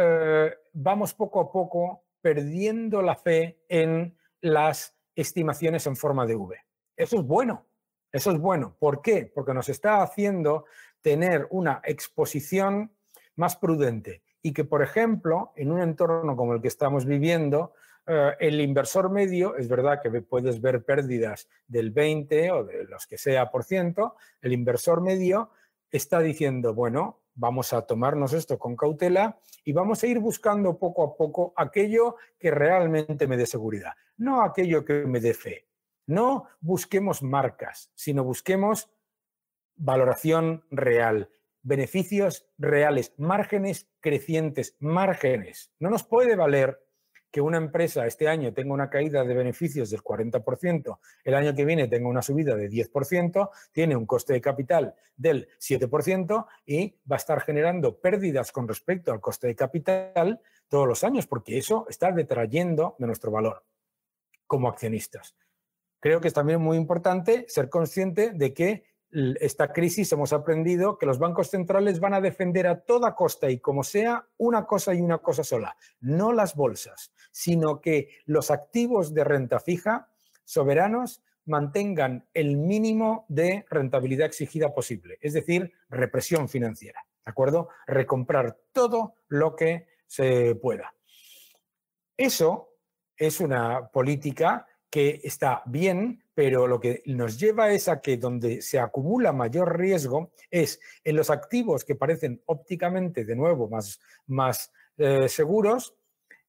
eh, 0.00 0.54
vamos 0.74 1.12
poco 1.12 1.40
a 1.40 1.50
poco 1.50 2.04
perdiendo 2.20 3.02
la 3.02 3.16
fe 3.16 3.64
en 3.68 4.16
las 4.40 4.96
estimaciones 5.16 5.86
en 5.88 5.96
forma 5.96 6.24
de 6.24 6.36
V. 6.36 6.56
Eso 6.96 7.16
es 7.16 7.24
bueno, 7.24 7.66
eso 8.12 8.30
es 8.30 8.38
bueno. 8.38 8.76
¿Por 8.78 9.02
qué? 9.02 9.30
Porque 9.34 9.54
nos 9.54 9.68
está 9.68 10.02
haciendo 10.02 10.66
tener 11.00 11.48
una 11.50 11.80
exposición 11.84 12.92
más 13.34 13.56
prudente 13.56 14.22
y 14.40 14.52
que, 14.52 14.64
por 14.64 14.82
ejemplo, 14.82 15.52
en 15.56 15.72
un 15.72 15.80
entorno 15.82 16.36
como 16.36 16.54
el 16.54 16.62
que 16.62 16.68
estamos 16.68 17.04
viviendo, 17.04 17.72
eh, 18.06 18.36
el 18.38 18.60
inversor 18.60 19.10
medio, 19.10 19.56
es 19.56 19.68
verdad 19.68 20.00
que 20.00 20.10
puedes 20.22 20.60
ver 20.60 20.84
pérdidas 20.84 21.48
del 21.66 21.90
20 21.90 22.52
o 22.52 22.64
de 22.64 22.84
los 22.84 23.08
que 23.08 23.18
sea 23.18 23.50
por 23.50 23.64
ciento, 23.64 24.14
el 24.40 24.52
inversor 24.52 25.00
medio 25.00 25.50
está 25.90 26.20
diciendo, 26.20 26.74
bueno, 26.74 27.22
vamos 27.34 27.72
a 27.72 27.82
tomarnos 27.82 28.32
esto 28.32 28.58
con 28.58 28.76
cautela 28.76 29.38
y 29.64 29.72
vamos 29.72 30.02
a 30.02 30.06
ir 30.06 30.18
buscando 30.18 30.78
poco 30.78 31.04
a 31.04 31.16
poco 31.16 31.52
aquello 31.56 32.16
que 32.38 32.50
realmente 32.50 33.26
me 33.26 33.36
dé 33.36 33.46
seguridad, 33.46 33.92
no 34.16 34.42
aquello 34.42 34.84
que 34.84 35.06
me 35.06 35.20
dé 35.20 35.34
fe. 35.34 35.66
No 36.06 36.48
busquemos 36.60 37.22
marcas, 37.22 37.92
sino 37.94 38.24
busquemos 38.24 38.90
valoración 39.76 40.64
real, 40.70 41.30
beneficios 41.62 42.46
reales, 42.56 43.12
márgenes 43.18 43.88
crecientes, 44.00 44.76
márgenes. 44.80 45.70
No 45.78 45.90
nos 45.90 46.04
puede 46.04 46.34
valer 46.34 46.80
que 47.30 47.40
una 47.40 47.58
empresa 47.58 48.06
este 48.06 48.28
año 48.28 48.52
tenga 48.52 48.72
una 48.72 48.88
caída 48.88 49.24
de 49.24 49.34
beneficios 49.34 49.90
del 49.90 50.02
40%, 50.02 50.98
el 51.24 51.34
año 51.34 51.54
que 51.54 51.64
viene 51.64 51.88
tenga 51.88 52.08
una 52.08 52.22
subida 52.22 52.54
de 52.54 52.70
10%, 52.70 53.50
tiene 53.72 53.96
un 53.96 54.06
coste 54.06 54.32
de 54.32 54.40
capital 54.40 54.94
del 55.16 55.48
7% 55.58 56.46
y 56.64 56.96
va 57.10 57.16
a 57.16 57.18
estar 57.18 57.40
generando 57.40 57.98
pérdidas 57.98 58.52
con 58.52 58.66
respecto 58.66 59.12
al 59.12 59.20
coste 59.20 59.48
de 59.48 59.54
capital 59.54 60.40
todos 60.68 60.86
los 60.86 61.04
años, 61.04 61.26
porque 61.26 61.58
eso 61.58 61.86
está 61.88 62.12
detrayendo 62.12 62.96
de 62.98 63.06
nuestro 63.06 63.30
valor 63.30 63.64
como 64.46 64.68
accionistas. 64.68 65.36
Creo 66.00 66.20
que 66.20 66.28
es 66.28 66.34
también 66.34 66.60
muy 66.60 66.76
importante 66.76 67.44
ser 67.48 67.68
consciente 67.68 68.30
de 68.32 68.54
que 68.54 68.84
esta 69.10 69.72
crisis 69.72 70.12
hemos 70.12 70.32
aprendido 70.32 70.98
que 70.98 71.06
los 71.06 71.18
bancos 71.18 71.48
centrales 71.50 72.00
van 72.00 72.14
a 72.14 72.20
defender 72.20 72.66
a 72.66 72.80
toda 72.80 73.14
costa 73.14 73.50
y 73.50 73.58
como 73.58 73.82
sea 73.82 74.26
una 74.36 74.66
cosa 74.66 74.94
y 74.94 75.00
una 75.00 75.18
cosa 75.18 75.44
sola, 75.44 75.76
no 76.00 76.32
las 76.32 76.54
bolsas, 76.54 77.12
sino 77.30 77.80
que 77.80 78.10
los 78.26 78.50
activos 78.50 79.14
de 79.14 79.24
renta 79.24 79.60
fija 79.60 80.08
soberanos 80.44 81.22
mantengan 81.46 82.28
el 82.34 82.56
mínimo 82.56 83.24
de 83.28 83.64
rentabilidad 83.70 84.26
exigida 84.26 84.74
posible, 84.74 85.18
es 85.20 85.32
decir, 85.32 85.72
represión 85.88 86.48
financiera, 86.48 87.04
¿de 87.24 87.30
acuerdo? 87.30 87.70
Recomprar 87.86 88.58
todo 88.72 89.14
lo 89.28 89.56
que 89.56 89.88
se 90.06 90.54
pueda. 90.56 90.94
Eso 92.16 92.74
es 93.16 93.40
una 93.40 93.88
política 93.88 94.66
que 94.90 95.20
está 95.22 95.62
bien, 95.66 96.24
pero 96.38 96.68
lo 96.68 96.78
que 96.78 97.02
nos 97.06 97.36
lleva 97.36 97.72
es 97.72 97.88
a 97.88 98.00
que 98.00 98.16
donde 98.16 98.62
se 98.62 98.78
acumula 98.78 99.32
mayor 99.32 99.76
riesgo 99.76 100.30
es 100.52 100.78
en 101.02 101.16
los 101.16 101.30
activos 101.30 101.84
que 101.84 101.96
parecen 101.96 102.40
ópticamente, 102.46 103.24
de 103.24 103.34
nuevo, 103.34 103.68
más, 103.68 103.98
más 104.28 104.72
eh, 104.98 105.28
seguros 105.28 105.96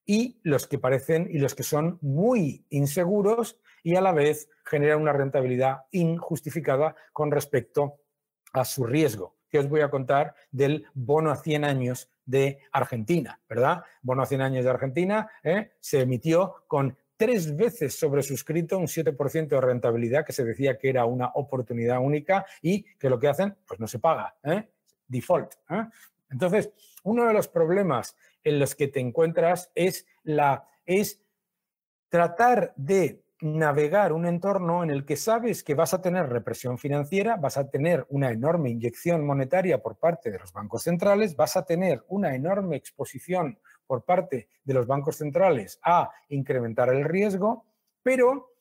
y 0.05 0.39
los 0.43 0.67
que 0.67 0.77
parecen 0.77 1.27
y 1.31 1.39
los 1.39 1.55
que 1.55 1.63
son 1.63 1.97
muy 2.01 2.67
inseguros 2.69 3.57
y 3.81 3.95
a 3.95 4.01
la 4.01 4.11
vez 4.11 4.47
generan 4.63 5.01
una 5.01 5.11
rentabilidad 5.11 5.79
injustificada 5.89 6.95
con 7.11 7.31
respecto 7.31 7.95
a 8.53 8.65
su 8.65 8.85
riesgo. 8.85 9.37
Que 9.49 9.57
os 9.57 9.67
voy 9.67 9.81
a 9.81 9.89
contar 9.89 10.35
del 10.51 10.85
bono 10.93 11.31
a 11.31 11.35
100 11.35 11.63
años 11.63 12.11
de 12.25 12.59
Argentina, 12.71 13.41
¿verdad? 13.49 13.81
Bono 14.03 14.21
a 14.21 14.27
100 14.27 14.41
años 14.41 14.65
de 14.65 14.69
Argentina 14.69 15.31
¿eh? 15.41 15.71
se 15.79 16.01
emitió 16.01 16.63
con 16.67 16.95
tres 17.19 17.53
veces 17.53 17.99
sobresuscrito, 17.99 18.77
un 18.77 18.87
7% 18.87 19.49
de 19.49 19.59
rentabilidad, 19.59 20.25
que 20.25 20.31
se 20.31 20.45
decía 20.45 20.77
que 20.77 20.89
era 20.89 21.03
una 21.03 21.27
oportunidad 21.33 21.99
única 21.99 22.45
y 22.61 22.83
que 22.97 23.09
lo 23.09 23.19
que 23.19 23.27
hacen, 23.27 23.57
pues 23.67 23.77
no 23.77 23.87
se 23.87 23.99
paga, 23.99 24.37
¿eh? 24.41 24.69
default. 25.05 25.51
¿eh? 25.69 25.85
Entonces, 26.31 26.69
uno 27.03 27.25
de 27.27 27.33
los 27.33 27.49
problemas 27.49 28.15
en 28.41 28.57
los 28.57 28.73
que 28.73 28.87
te 28.87 29.01
encuentras 29.01 29.69
es, 29.75 30.07
la, 30.23 30.65
es 30.85 31.21
tratar 32.07 32.73
de 32.77 33.21
navegar 33.41 34.13
un 34.13 34.25
entorno 34.25 34.81
en 34.85 34.89
el 34.89 35.03
que 35.03 35.17
sabes 35.17 35.61
que 35.61 35.75
vas 35.75 35.93
a 35.93 36.01
tener 36.01 36.29
represión 36.29 36.77
financiera, 36.77 37.35
vas 37.35 37.57
a 37.57 37.69
tener 37.69 38.05
una 38.07 38.31
enorme 38.31 38.69
inyección 38.69 39.25
monetaria 39.25 39.81
por 39.81 39.97
parte 39.97 40.31
de 40.31 40.39
los 40.39 40.53
bancos 40.53 40.83
centrales, 40.83 41.35
vas 41.35 41.57
a 41.57 41.65
tener 41.65 42.05
una 42.07 42.33
enorme 42.33 42.77
exposición 42.77 43.59
por 43.89 44.03
parte 44.03 44.47
de 44.63 44.73
los 44.75 44.85
bancos 44.85 45.15
centrales 45.15 45.79
a 45.81 46.11
incrementar 46.27 46.89
el 46.89 47.03
riesgo, 47.03 47.65
pero 48.03 48.53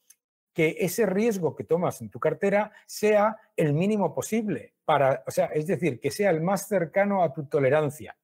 que 0.55 0.75
ese 0.79 1.05
riesgo 1.05 1.55
que 1.55 1.63
tomas 1.63 2.01
en 2.01 2.09
tu 2.09 2.19
cartera 2.19 2.71
sea 2.87 3.37
el 3.55 3.73
mínimo 3.73 4.15
posible, 4.15 4.73
para, 4.85 5.23
o 5.27 5.29
sea, 5.29 5.45
es 5.45 5.67
decir, 5.67 5.99
que 5.99 6.09
sea 6.09 6.31
el 6.31 6.41
más 6.41 6.67
cercano 6.67 7.21
a 7.21 7.31
tu 7.31 7.45
tolerancia. 7.45 8.17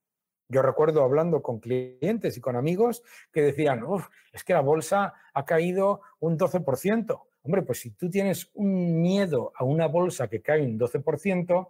Yo 0.49 0.63
recuerdo 0.63 1.03
hablando 1.03 1.43
con 1.43 1.59
clientes 1.59 2.37
y 2.37 2.41
con 2.41 2.55
amigos 2.55 3.03
que 3.31 3.43
decían, 3.43 3.83
Uf, 3.83 4.07
es 4.33 4.43
que 4.43 4.53
la 4.53 4.61
bolsa 4.61 5.13
ha 5.31 5.45
caído 5.45 6.01
un 6.21 6.39
12%. 6.39 7.21
Hombre, 7.43 7.61
pues 7.61 7.81
si 7.81 7.91
tú 7.91 8.09
tienes 8.09 8.49
un 8.55 8.99
miedo 8.99 9.53
a 9.55 9.63
una 9.63 9.85
bolsa 9.85 10.27
que 10.27 10.41
cae 10.41 10.63
un 10.63 10.79
12%, 10.79 11.69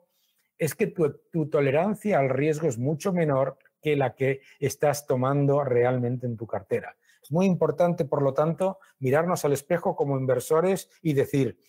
es 0.58 0.76
que 0.76 0.88
tu, 0.88 1.12
tu 1.30 1.50
tolerancia 1.50 2.19
al 2.19 2.30
riesgo 2.30 2.69
es 2.69 2.78
mucho 2.78 3.12
menor 3.12 3.58
que 3.86 3.95
la 3.95 4.15
que 4.15 4.41
estás 4.60 5.06
tomando 5.06 5.63
realmente 5.63 6.26
en 6.26 6.38
tu 6.38 6.48
cartera. 6.48 6.98
Es 7.21 7.32
muy 7.32 7.45
importante, 7.45 8.04
por 8.04 8.24
lo 8.24 8.34
tanto, 8.34 8.80
mirarnos 8.98 9.45
al 9.45 9.54
espejo 9.54 9.95
como 9.95 10.17
inversores 10.17 10.89
y 11.04 11.13
decir, 11.13 11.60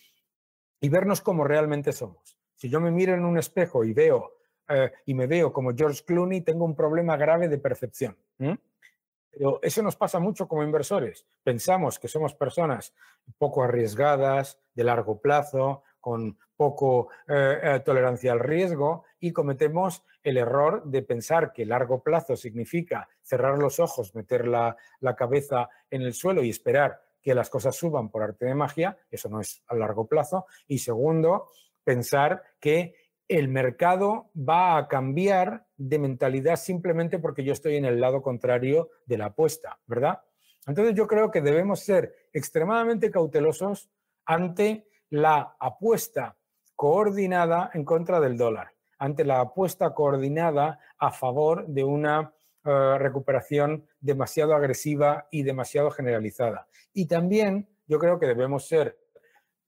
y 0.81 0.89
vernos 0.89 1.21
como 1.21 1.45
realmente 1.45 1.93
somos. 1.93 2.39
Si 2.55 2.71
yo 2.71 2.81
me 2.81 2.91
miro 2.91 3.13
en 3.13 3.27
un 3.27 3.37
espejo 3.37 3.85
y 3.85 3.93
veo 3.93 4.39
eh, 4.67 4.93
y 5.05 5.13
me 5.13 5.27
veo 5.27 5.53
como 5.53 5.77
George 5.77 6.05
Clooney, 6.07 6.41
tengo 6.41 6.65
un 6.65 6.75
problema 6.75 7.19
grave 7.19 7.49
de 7.49 7.59
percepción. 7.59 8.17
Pero 8.39 9.61
eso 9.61 9.83
nos 9.83 9.97
pasa 9.97 10.19
mucho 10.19 10.49
como 10.49 10.63
inversores. 10.63 11.27
Pensamos 11.43 11.99
que 11.99 12.09
somos 12.09 12.35
personas 12.35 12.95
poco 13.37 13.63
arriesgadas, 13.63 14.59
de 14.73 14.85
largo 14.85 15.21
plazo, 15.21 15.83
con 16.01 16.39
poco 16.57 17.09
eh, 17.29 17.59
eh, 17.63 17.81
tolerancia 17.85 18.33
al 18.33 18.41
riesgo 18.41 19.05
y 19.21 19.33
cometemos 19.33 20.03
el 20.23 20.39
error 20.39 20.85
de 20.85 21.03
pensar 21.03 21.53
que 21.53 21.67
largo 21.67 22.03
plazo 22.03 22.37
significa 22.37 23.09
cerrar 23.23 23.59
los 23.59 23.79
ojos, 23.79 24.15
meter 24.15 24.47
la, 24.47 24.77
la 25.01 25.15
cabeza 25.15 25.69
en 25.91 26.03
el 26.03 26.15
suelo 26.15 26.43
y 26.43 26.51
esperar 26.51 27.01
que 27.21 27.35
las 27.35 27.51
cosas 27.51 27.75
suban 27.77 28.09
por 28.09 28.23
arte 28.23 28.47
de 28.47 28.55
magia. 28.55 28.99
Eso 29.11 29.29
no 29.29 29.41
es 29.41 29.63
a 29.67 29.75
largo 29.75 30.07
plazo. 30.07 30.47
Y 30.67 30.79
segundo, 30.79 31.49
pensar 31.85 32.43
que 32.61 32.95
el 33.29 33.49
mercado 33.49 34.31
va 34.37 34.77
a 34.77 34.87
cambiar 34.89 35.67
de 35.77 35.99
mentalidad 35.99 36.57
simplemente 36.57 37.19
porque 37.19 37.45
yo 37.45 37.53
estoy 37.53 37.77
en 37.77 37.85
el 37.85 38.01
lado 38.01 38.23
contrario 38.23 38.91
de 39.07 39.19
la 39.19 39.27
apuesta, 39.27 39.79
¿verdad? 39.87 40.21
Entonces 40.67 40.95
yo 40.95 41.07
creo 41.07 41.31
que 41.31 41.41
debemos 41.41 41.81
ser 41.81 42.15
extremadamente 42.33 43.11
cautelosos 43.11 43.91
ante 44.25 44.87
la 45.11 45.57
apuesta 45.59 46.37
coordinada 46.77 47.71
en 47.75 47.85
contra 47.85 48.21
del 48.21 48.37
dólar, 48.37 48.73
ante 48.99 49.25
la 49.25 49.41
apuesta 49.41 49.95
coordinada 49.95 50.79
a 50.99 51.11
favor 51.11 51.67
de 51.67 51.85
una 51.85 52.35
eh, 52.65 52.99
recuperación 52.99 53.87
demasiado 54.01 54.55
agresiva 54.55 55.27
y 55.31 55.43
demasiado 55.43 55.91
generalizada. 55.91 56.69
Y 56.93 57.07
también 57.07 57.69
yo 57.87 57.99
creo 57.99 58.19
que 58.19 58.27
debemos 58.27 58.69
ser 58.69 58.99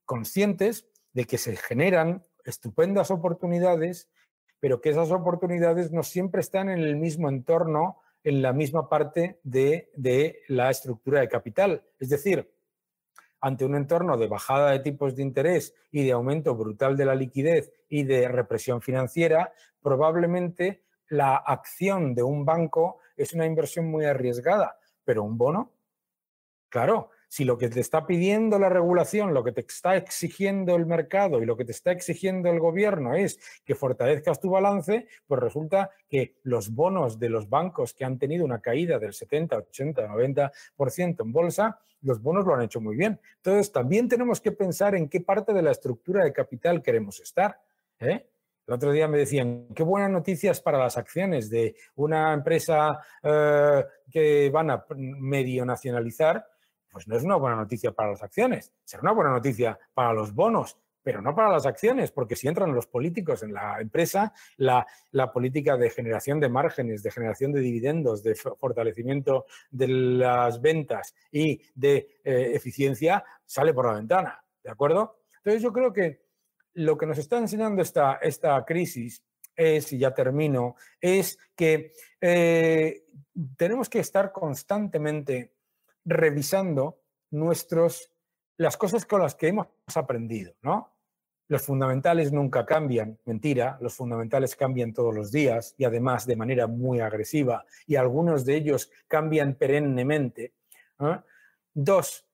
conscientes 0.05 0.89
de 1.13 1.25
que 1.25 1.39
se 1.39 1.57
generan 1.57 2.25
estupendas 2.45 3.11
oportunidades, 3.11 4.11
pero 4.61 4.81
que 4.81 4.91
esas 4.91 5.11
oportunidades 5.11 5.93
no 5.93 6.03
siempre 6.03 6.41
están 6.41 6.69
en 6.69 6.79
el 6.79 6.97
mismo 6.97 7.29
entorno, 7.29 8.01
en 8.25 8.43
la 8.43 8.53
misma 8.53 8.89
parte 8.89 9.41
de, 9.43 9.91
de 9.95 10.41
la 10.49 10.71
estructura 10.71 11.21
de 11.21 11.29
capital. 11.29 11.85
Es 11.99 12.09
decir, 12.09 12.51
ante 13.41 13.65
un 13.65 13.75
entorno 13.75 14.17
de 14.17 14.27
bajada 14.27 14.71
de 14.71 14.81
tipos 14.81 15.15
de 15.15 15.23
interés 15.23 15.75
y 15.91 16.05
de 16.05 16.13
aumento 16.13 16.55
brutal 16.55 16.97
de 16.97 17.05
la 17.05 17.15
liquidez 17.15 17.73
y 17.89 18.05
de 18.05 18.29
represión 18.29 18.81
financiera, 18.81 19.53
probablemente 19.83 20.83
la 21.09 21.37
acción 21.37 22.15
de 22.15 22.23
un 22.23 22.45
banco 22.45 22.99
es 23.17 23.33
una 23.33 23.47
inversión 23.47 23.87
muy 23.91 24.05
arriesgada, 24.05 24.79
pero 25.05 25.23
un 25.23 25.39
bono, 25.39 25.73
claro, 26.69 27.11
si 27.29 27.45
lo 27.45 27.59
que 27.59 27.69
te 27.69 27.81
está 27.81 28.07
pidiendo 28.07 28.59
la 28.59 28.69
regulación, 28.71 29.35
lo 29.35 29.45
que 29.45 29.53
te 29.53 29.61
está 29.61 29.97
exigiendo 29.97 30.75
el 30.75 30.87
mercado 30.87 31.43
y 31.43 31.47
lo 31.47 31.57
que 31.57 31.65
te 31.65 31.73
está 31.73 31.93
exigiendo 31.93 32.51
el 32.51 32.59
gobierno 32.59 33.15
es 33.15 33.39
que 33.65 33.75
fortalezcas 33.75 34.41
tu 34.41 34.51
balance, 34.51 35.07
pues 35.27 35.41
resulta 35.41 35.91
que 36.09 36.37
los 36.43 36.75
bonos 36.75 37.19
de 37.19 37.29
los 37.29 37.49
bancos 37.49 37.93
que 37.93 38.05
han 38.05 38.19
tenido 38.19 38.45
una 38.45 38.61
caída 38.61 38.99
del 38.99 39.13
70, 39.13 39.59
80, 39.59 40.09
90% 40.09 41.23
en 41.23 41.33
bolsa, 41.33 41.79
los 42.03 42.23
bonos 42.23 42.47
lo 42.47 42.55
han 42.55 42.63
hecho 42.63 42.81
muy 42.81 42.97
bien. 42.97 43.21
Entonces, 43.37 43.73
también 43.73 44.09
tenemos 44.09 44.41
que 44.41 44.53
pensar 44.53 44.95
en 44.95 45.09
qué 45.09 45.21
parte 45.21 45.53
de 45.53 45.63
la 45.63 45.73
estructura 45.73 46.25
de 46.25 46.33
capital 46.33 46.83
queremos 46.83 47.21
estar. 47.21 47.61
¿eh? 48.01 48.27
El 48.67 48.75
otro 48.75 48.93
día 48.93 49.09
me 49.09 49.19
decían, 49.19 49.69
qué 49.75 49.83
buenas 49.83 50.11
noticias 50.11 50.61
para 50.61 50.79
las 50.79 50.97
acciones 50.97 51.51
de 51.51 51.75
una 51.97 52.33
empresa 52.33 53.01
eh, 53.23 53.85
que 54.11 54.51
van 54.51 54.71
a 54.71 54.85
medio 54.97 55.65
nacionalizar 55.65 56.47
pues 56.99 57.07
no 57.07 57.17
es 57.17 57.23
una 57.23 57.37
buena 57.37 57.55
noticia 57.55 57.93
para 57.93 58.11
las 58.11 58.25
acciones. 58.25 58.73
Será 58.83 59.03
una 59.03 59.13
buena 59.13 59.31
noticia 59.31 59.79
para 59.95 60.13
los 60.13 60.35
bonos, 60.35 60.77
pero 61.01 61.23
no 61.23 61.33
para 61.33 61.49
las 61.49 61.65
acciones, 61.65 62.11
porque 62.11 62.35
si 62.35 62.49
entran 62.49 62.75
los 62.75 62.89
políticos 62.89 63.45
en 63.45 63.53
la 63.53 63.81
empresa, 63.81 64.33
la, 64.57 64.85
política 65.33 65.77
de 65.77 65.91
generación 65.91 66.41
de 66.41 66.49
márgenes, 66.49 67.05
de 67.05 67.13
generación 67.13 67.53
de 67.53 67.61
dividendos, 67.61 68.25
de 68.25 68.35
fortalecimiento 68.35 69.47
de 69.71 69.87
las 69.87 70.61
ventas 70.61 71.15
y 71.31 71.63
de 71.73 72.19
eh, 72.25 72.51
eficiencia 72.55 73.23
sale 73.47 73.73
por 73.73 73.87
la 73.87 73.93
ventana. 73.93 74.45
¿De 74.65 74.71
acuerdo? 74.71 75.21
Entonces 75.37 75.63
yo 75.63 75.73
creo 75.73 75.93
que 75.93 76.25
lo 76.75 76.99
que 76.99 77.07
nos 77.07 77.19
está 77.19 77.39
enseñando 77.39 77.81
esta, 77.81 78.15
esta 78.15 78.65
crisis 78.65 79.23
es, 79.55 79.93
y 79.93 79.99
ya 79.99 80.13
termino, 80.13 80.75
es 81.01 81.39
que 81.55 81.93
eh, 82.21 83.05
tenemos 83.57 83.89
que 83.89 84.01
estar 84.01 84.33
constantemente 84.33 85.58
revisando 86.09 87.01
nuestros, 87.31 88.11
las 88.57 88.77
cosas 88.77 89.05
con 89.05 89.23
las 89.23 89.35
que 89.35 89.49
hemos 89.49 89.69
aprendido, 89.95 90.55
¿no? 90.63 90.93
Los 91.49 91.63
fundamentales 91.63 92.31
nunca 92.31 92.67
cambian, 92.67 93.19
mentira, 93.25 93.79
los 93.81 93.95
fundamentales 93.95 94.55
cambian 94.55 94.93
todos 94.93 95.15
los 95.15 95.33
días 95.33 95.75
y 95.79 95.85
además 95.85 96.27
de 96.27 96.37
manera 96.37 96.67
muy 96.67 97.01
agresiva 97.01 97.65
y 97.87 97.97
algunos 97.97 98.45
de 98.45 98.57
ellos 98.57 98.91
cambian 99.07 99.55
perennemente. 99.55 100.53
¿eh? 101.01 101.21
Dos, 101.73 102.28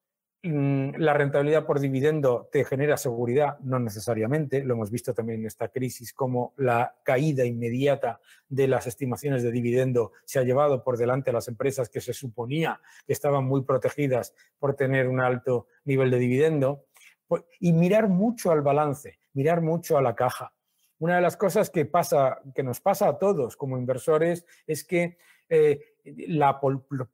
la 0.45 1.15
rentabilidad 1.15 1.65
por 1.65 1.81
dividendo 1.81 2.51
te 2.53 2.67
genera 2.67 2.99
seguridad, 2.99 3.59
no 3.61 3.79
necesariamente. 3.79 4.63
Lo 4.63 4.75
hemos 4.75 4.91
visto 4.91 5.15
también 5.15 5.41
en 5.41 5.47
esta 5.47 5.69
crisis, 5.69 6.13
como 6.13 6.53
la 6.59 6.97
caída 7.03 7.47
inmediata 7.47 8.21
de 8.47 8.69
las 8.69 8.87
estimaciones 8.87 9.43
de 9.43 9.51
dividendo 9.51 10.13
se 10.27 10.39
ha 10.39 10.43
llevado 10.43 10.85
por 10.85 10.99
delante 10.99 11.31
a 11.31 11.33
las 11.33 11.49
empresas 11.49 11.89
que 11.89 12.03
se 12.03 12.13
suponía 12.13 12.79
que 13.07 13.15
estaban 13.15 13.45
muy 13.45 13.63
protegidas 13.63 14.35
por 14.59 14.75
tener 14.75 15.09
un 15.09 15.21
alto 15.21 15.67
nivel 15.85 16.11
de 16.11 16.19
dividendo. 16.19 16.85
Pues, 17.27 17.45
y 17.59 17.73
mirar 17.73 18.09
mucho 18.09 18.51
al 18.51 18.61
balance, 18.61 19.19
mirar 19.33 19.63
mucho 19.63 19.97
a 19.97 20.03
la 20.03 20.15
caja. 20.15 20.53
Una 20.99 21.17
de 21.17 21.23
las 21.23 21.39
cosas 21.39 21.71
que, 21.71 21.87
pasa, 21.87 22.43
que 22.55 22.63
nos 22.63 22.83
pasa 22.83 23.09
a 23.09 23.19
todos 23.19 23.57
como 23.57 23.79
inversores 23.79 24.45
es 24.67 24.85
que 24.85 25.17
eh, 25.49 25.81
la 26.05 26.61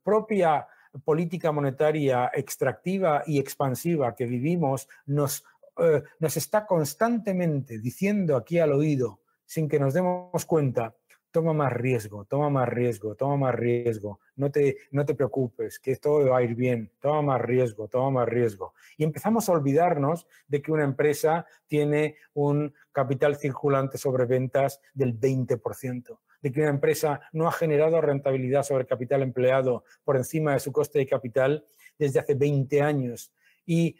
propia 0.02 0.66
política 1.04 1.52
monetaria 1.52 2.30
extractiva 2.34 3.22
y 3.26 3.38
expansiva 3.38 4.14
que 4.14 4.26
vivimos 4.26 4.88
nos, 5.06 5.44
eh, 5.78 6.02
nos 6.18 6.36
está 6.36 6.66
constantemente 6.66 7.78
diciendo 7.78 8.36
aquí 8.36 8.58
al 8.58 8.72
oído, 8.72 9.20
sin 9.44 9.68
que 9.68 9.80
nos 9.80 9.94
demos 9.94 10.44
cuenta, 10.46 10.94
toma 11.30 11.52
más 11.52 11.72
riesgo, 11.72 12.24
toma 12.24 12.50
más 12.50 12.68
riesgo, 12.68 13.14
toma 13.14 13.36
más 13.36 13.54
riesgo, 13.54 14.20
no 14.36 14.50
te, 14.50 14.78
no 14.90 15.04
te 15.04 15.14
preocupes, 15.14 15.78
que 15.78 15.96
todo 15.96 16.28
va 16.30 16.38
a 16.38 16.42
ir 16.42 16.54
bien, 16.54 16.90
toma 17.00 17.22
más 17.22 17.40
riesgo, 17.40 17.88
toma 17.88 18.10
más 18.10 18.28
riesgo. 18.28 18.74
Y 18.96 19.04
empezamos 19.04 19.48
a 19.48 19.52
olvidarnos 19.52 20.26
de 20.48 20.60
que 20.60 20.72
una 20.72 20.84
empresa 20.84 21.46
tiene 21.66 22.16
un 22.34 22.74
capital 22.92 23.36
circulante 23.36 23.98
sobre 23.98 24.26
ventas 24.26 24.80
del 24.94 25.18
20% 25.18 26.18
de 26.42 26.52
que 26.52 26.60
una 26.60 26.70
empresa 26.70 27.20
no 27.32 27.46
ha 27.46 27.52
generado 27.52 28.00
rentabilidad 28.00 28.62
sobre 28.62 28.86
capital 28.86 29.22
empleado 29.22 29.84
por 30.04 30.16
encima 30.16 30.54
de 30.54 30.60
su 30.60 30.72
coste 30.72 30.98
de 30.98 31.06
capital 31.06 31.64
desde 31.98 32.20
hace 32.20 32.34
20 32.34 32.82
años. 32.82 33.32
Y, 33.66 33.96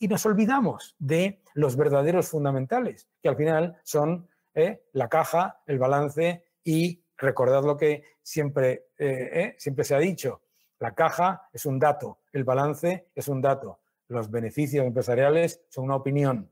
nos 0.00 0.24
olvidamos 0.26 0.94
de 0.98 1.40
los 1.54 1.76
verdaderos 1.76 2.28
fundamentales, 2.28 3.08
que 3.20 3.28
al 3.28 3.36
final 3.36 3.80
son 3.82 4.28
eh, 4.54 4.84
la 4.92 5.08
caja, 5.08 5.60
el 5.66 5.78
balance 5.78 6.44
y 6.62 7.02
recordad 7.16 7.64
lo 7.64 7.76
que 7.76 8.04
siempre, 8.22 8.86
eh, 8.98 9.30
eh, 9.32 9.54
siempre 9.58 9.84
se 9.84 9.94
ha 9.94 9.98
dicho, 9.98 10.42
la 10.78 10.94
caja 10.94 11.48
es 11.52 11.66
un 11.66 11.78
dato, 11.78 12.20
el 12.32 12.44
balance 12.44 13.08
es 13.14 13.26
un 13.28 13.40
dato, 13.40 13.80
los 14.08 14.30
beneficios 14.30 14.86
empresariales 14.86 15.62
son 15.68 15.86
una 15.86 15.96
opinión. 15.96 16.48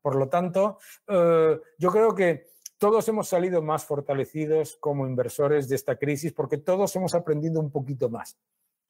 Por 0.00 0.16
lo 0.16 0.28
tanto, 0.28 0.78
yo 1.06 1.90
creo 1.92 2.14
que 2.14 2.48
todos 2.78 3.08
hemos 3.08 3.28
salido 3.28 3.60
más 3.60 3.84
fortalecidos 3.84 4.76
como 4.76 5.06
inversores 5.06 5.68
de 5.68 5.74
esta 5.74 5.96
crisis 5.96 6.32
porque 6.32 6.58
todos 6.58 6.94
hemos 6.96 7.14
aprendido 7.14 7.60
un 7.60 7.70
poquito 7.70 8.08
más. 8.08 8.38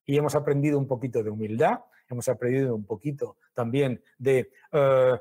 Y 0.05 0.17
hemos 0.17 0.35
aprendido 0.35 0.79
un 0.79 0.87
poquito 0.87 1.23
de 1.23 1.31
humildad, 1.31 1.81
hemos 2.09 2.29
aprendido 2.29 2.75
un 2.75 2.85
poquito 2.85 3.37
también 3.53 4.03
de, 4.17 4.51
eh, 4.73 5.19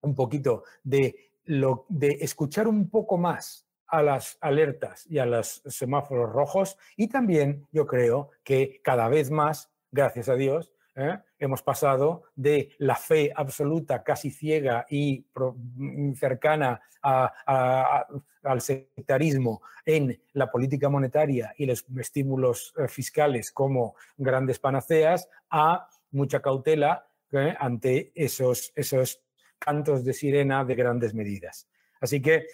un 0.00 0.14
poquito 0.14 0.64
de, 0.82 1.32
lo, 1.44 1.86
de 1.88 2.18
escuchar 2.20 2.66
un 2.66 2.88
poco 2.88 3.18
más 3.18 3.66
a 3.86 4.02
las 4.02 4.38
alertas 4.40 5.06
y 5.06 5.18
a 5.18 5.26
los 5.26 5.62
semáforos 5.66 6.32
rojos 6.32 6.78
y 6.96 7.08
también 7.08 7.68
yo 7.72 7.86
creo 7.86 8.30
que 8.42 8.80
cada 8.82 9.08
vez 9.08 9.30
más, 9.30 9.70
gracias 9.90 10.28
a 10.28 10.34
Dios, 10.34 10.72
¿eh? 10.94 11.18
hemos 11.38 11.62
pasado 11.62 12.24
de 12.34 12.70
la 12.78 12.96
fe 12.96 13.32
absoluta, 13.34 14.02
casi 14.02 14.30
ciega 14.30 14.86
y 14.88 15.24
mm, 15.34 16.14
cercana 16.14 16.80
al 17.02 18.60
sectarismo 18.60 19.62
en 19.84 20.20
la 20.34 20.50
política 20.50 20.88
monetaria 20.88 21.52
y 21.56 21.66
los 21.66 21.84
estímulos 21.98 22.72
eh, 22.78 22.86
fiscales 22.86 23.50
como 23.50 23.96
grandes 24.16 24.58
panaceas, 24.58 25.28
a 25.50 25.88
mucha 26.12 26.40
cautela 26.40 27.06
¿eh? 27.32 27.54
ante 27.58 28.12
esos, 28.14 28.72
esos 28.76 29.20
cantos 29.58 30.04
de 30.04 30.12
sirena 30.12 30.64
de 30.64 30.74
grandes 30.74 31.14
medidas. 31.14 31.68
Así 32.00 32.20
que 32.20 32.46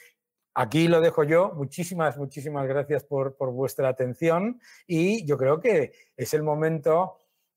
Aquí 0.55 0.89
lo 0.89 1.01
dejo 1.01 1.23
yo. 1.23 1.53
Muchísimas, 1.55 2.19
muchísimas 2.19 2.67
gracias 2.67 3.05
por, 3.05 3.37
por, 3.37 3.53
vuestra 3.53 3.89
atención 3.89 4.61
y 4.89 5.25
yo 5.25 5.39
creo 5.39 5.61
que 5.61 5.93
es 6.17 6.35
el 6.35 6.43
momento 6.43 7.15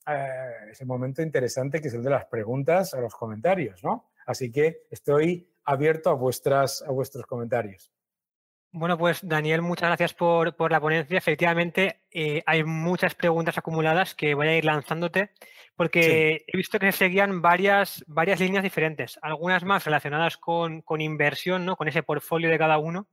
eh, 0.08 0.72
ese 0.72 0.86
momento 0.86 1.22
interesante 1.22 1.82
que 1.82 1.88
es 1.88 1.94
el 1.94 2.04
de 2.04 2.10
las 2.10 2.26
preguntas 2.26 2.94
a 2.94 3.02
los 3.02 3.14
comentarios, 3.16 3.84
¿no? 3.84 4.12
Así 4.26 4.52
que 4.52 4.84
estoy 4.90 5.50
abierto 5.64 6.10
a, 6.10 6.14
vuestras, 6.14 6.82
a 6.82 6.92
vuestros 6.92 7.26
comentarios. 7.26 7.92
Bueno, 8.74 8.98
pues 8.98 9.20
Daniel, 9.22 9.62
muchas 9.62 9.90
gracias 9.90 10.14
por, 10.14 10.72
la 10.72 10.80
ponencia. 10.80 11.18
Efectivamente, 11.18 12.04
eh, 12.10 12.42
hay 12.46 12.64
muchas 12.64 13.16
preguntas 13.16 13.58
acumuladas 13.58 14.16
que 14.16 14.34
voy 14.34 14.48
a 14.48 14.58
ir 14.58 14.64
lanzándote 14.64 15.32
porque 15.76 16.46
he 16.48 16.58
visto 16.58 16.80
que 16.80 16.92
se 16.92 17.00
seguían 17.00 17.42
varias, 17.42 18.04
varias 18.08 18.40
líneas 18.40 18.64
diferentes, 18.64 19.20
algunas 19.22 19.64
más 19.64 19.84
relacionadas 19.84 20.38
con, 20.38 20.82
con 20.82 21.02
inversión, 21.02 21.66
¿no? 21.66 21.76
con 21.76 21.88
ese 21.88 22.04
portfolio 22.04 22.50
de 22.50 22.58
cada 22.58 22.78
uno, 22.78 23.08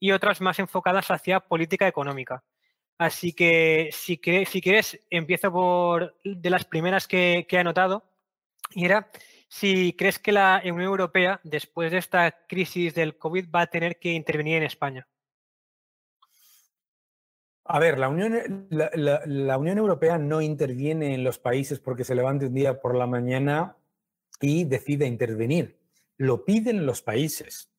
y 0.00 0.12
otras 0.12 0.40
más 0.40 0.58
enfocadas 0.58 1.10
hacia 1.10 1.40
política 1.40 1.86
económica. 1.86 2.42
Así 2.98 3.32
que 3.32 3.90
si, 3.92 4.18
quieres, 4.18 5.00
empiezo 5.08 5.52
por 5.52 6.16
de 6.24 6.50
las 6.50 6.64
primeras 6.64 7.06
que, 7.06 7.46
he 7.48 7.58
anotado. 7.58 8.02
Y 8.72 8.84
era 8.84 9.08
si 9.48 9.92
crees 9.94 10.18
que 10.18 10.32
la 10.32 10.60
Unión 10.64 10.82
Europea, 10.82 11.40
después 11.44 11.92
de 11.92 11.98
esta 11.98 12.44
crisis 12.48 12.94
del 12.94 13.16
COVID, 13.16 13.50
va 13.54 13.62
a 13.62 13.66
tener 13.68 14.00
que 14.00 14.12
intervenir 14.12 14.56
en 14.56 14.64
España. 14.64 15.06
A 17.64 17.78
ver, 17.78 17.98
la 17.98 18.08
Unión, 18.08 18.66
la, 18.70 19.58
Unión 19.58 19.78
Europea 19.78 20.18
no 20.18 20.40
interviene 20.40 21.14
en 21.14 21.22
los 21.22 21.38
países 21.38 21.78
porque 21.78 22.02
se 22.04 22.14
levante 22.14 22.46
un 22.46 22.54
día 22.54 22.80
por 22.80 22.96
la 22.96 23.06
mañana 23.06 23.76
y 24.40 24.64
decide 24.64 25.06
intervenir. 25.06 25.78
Lo 26.16 26.44
piden 26.44 26.84
los 26.84 27.02
países. 27.02 27.70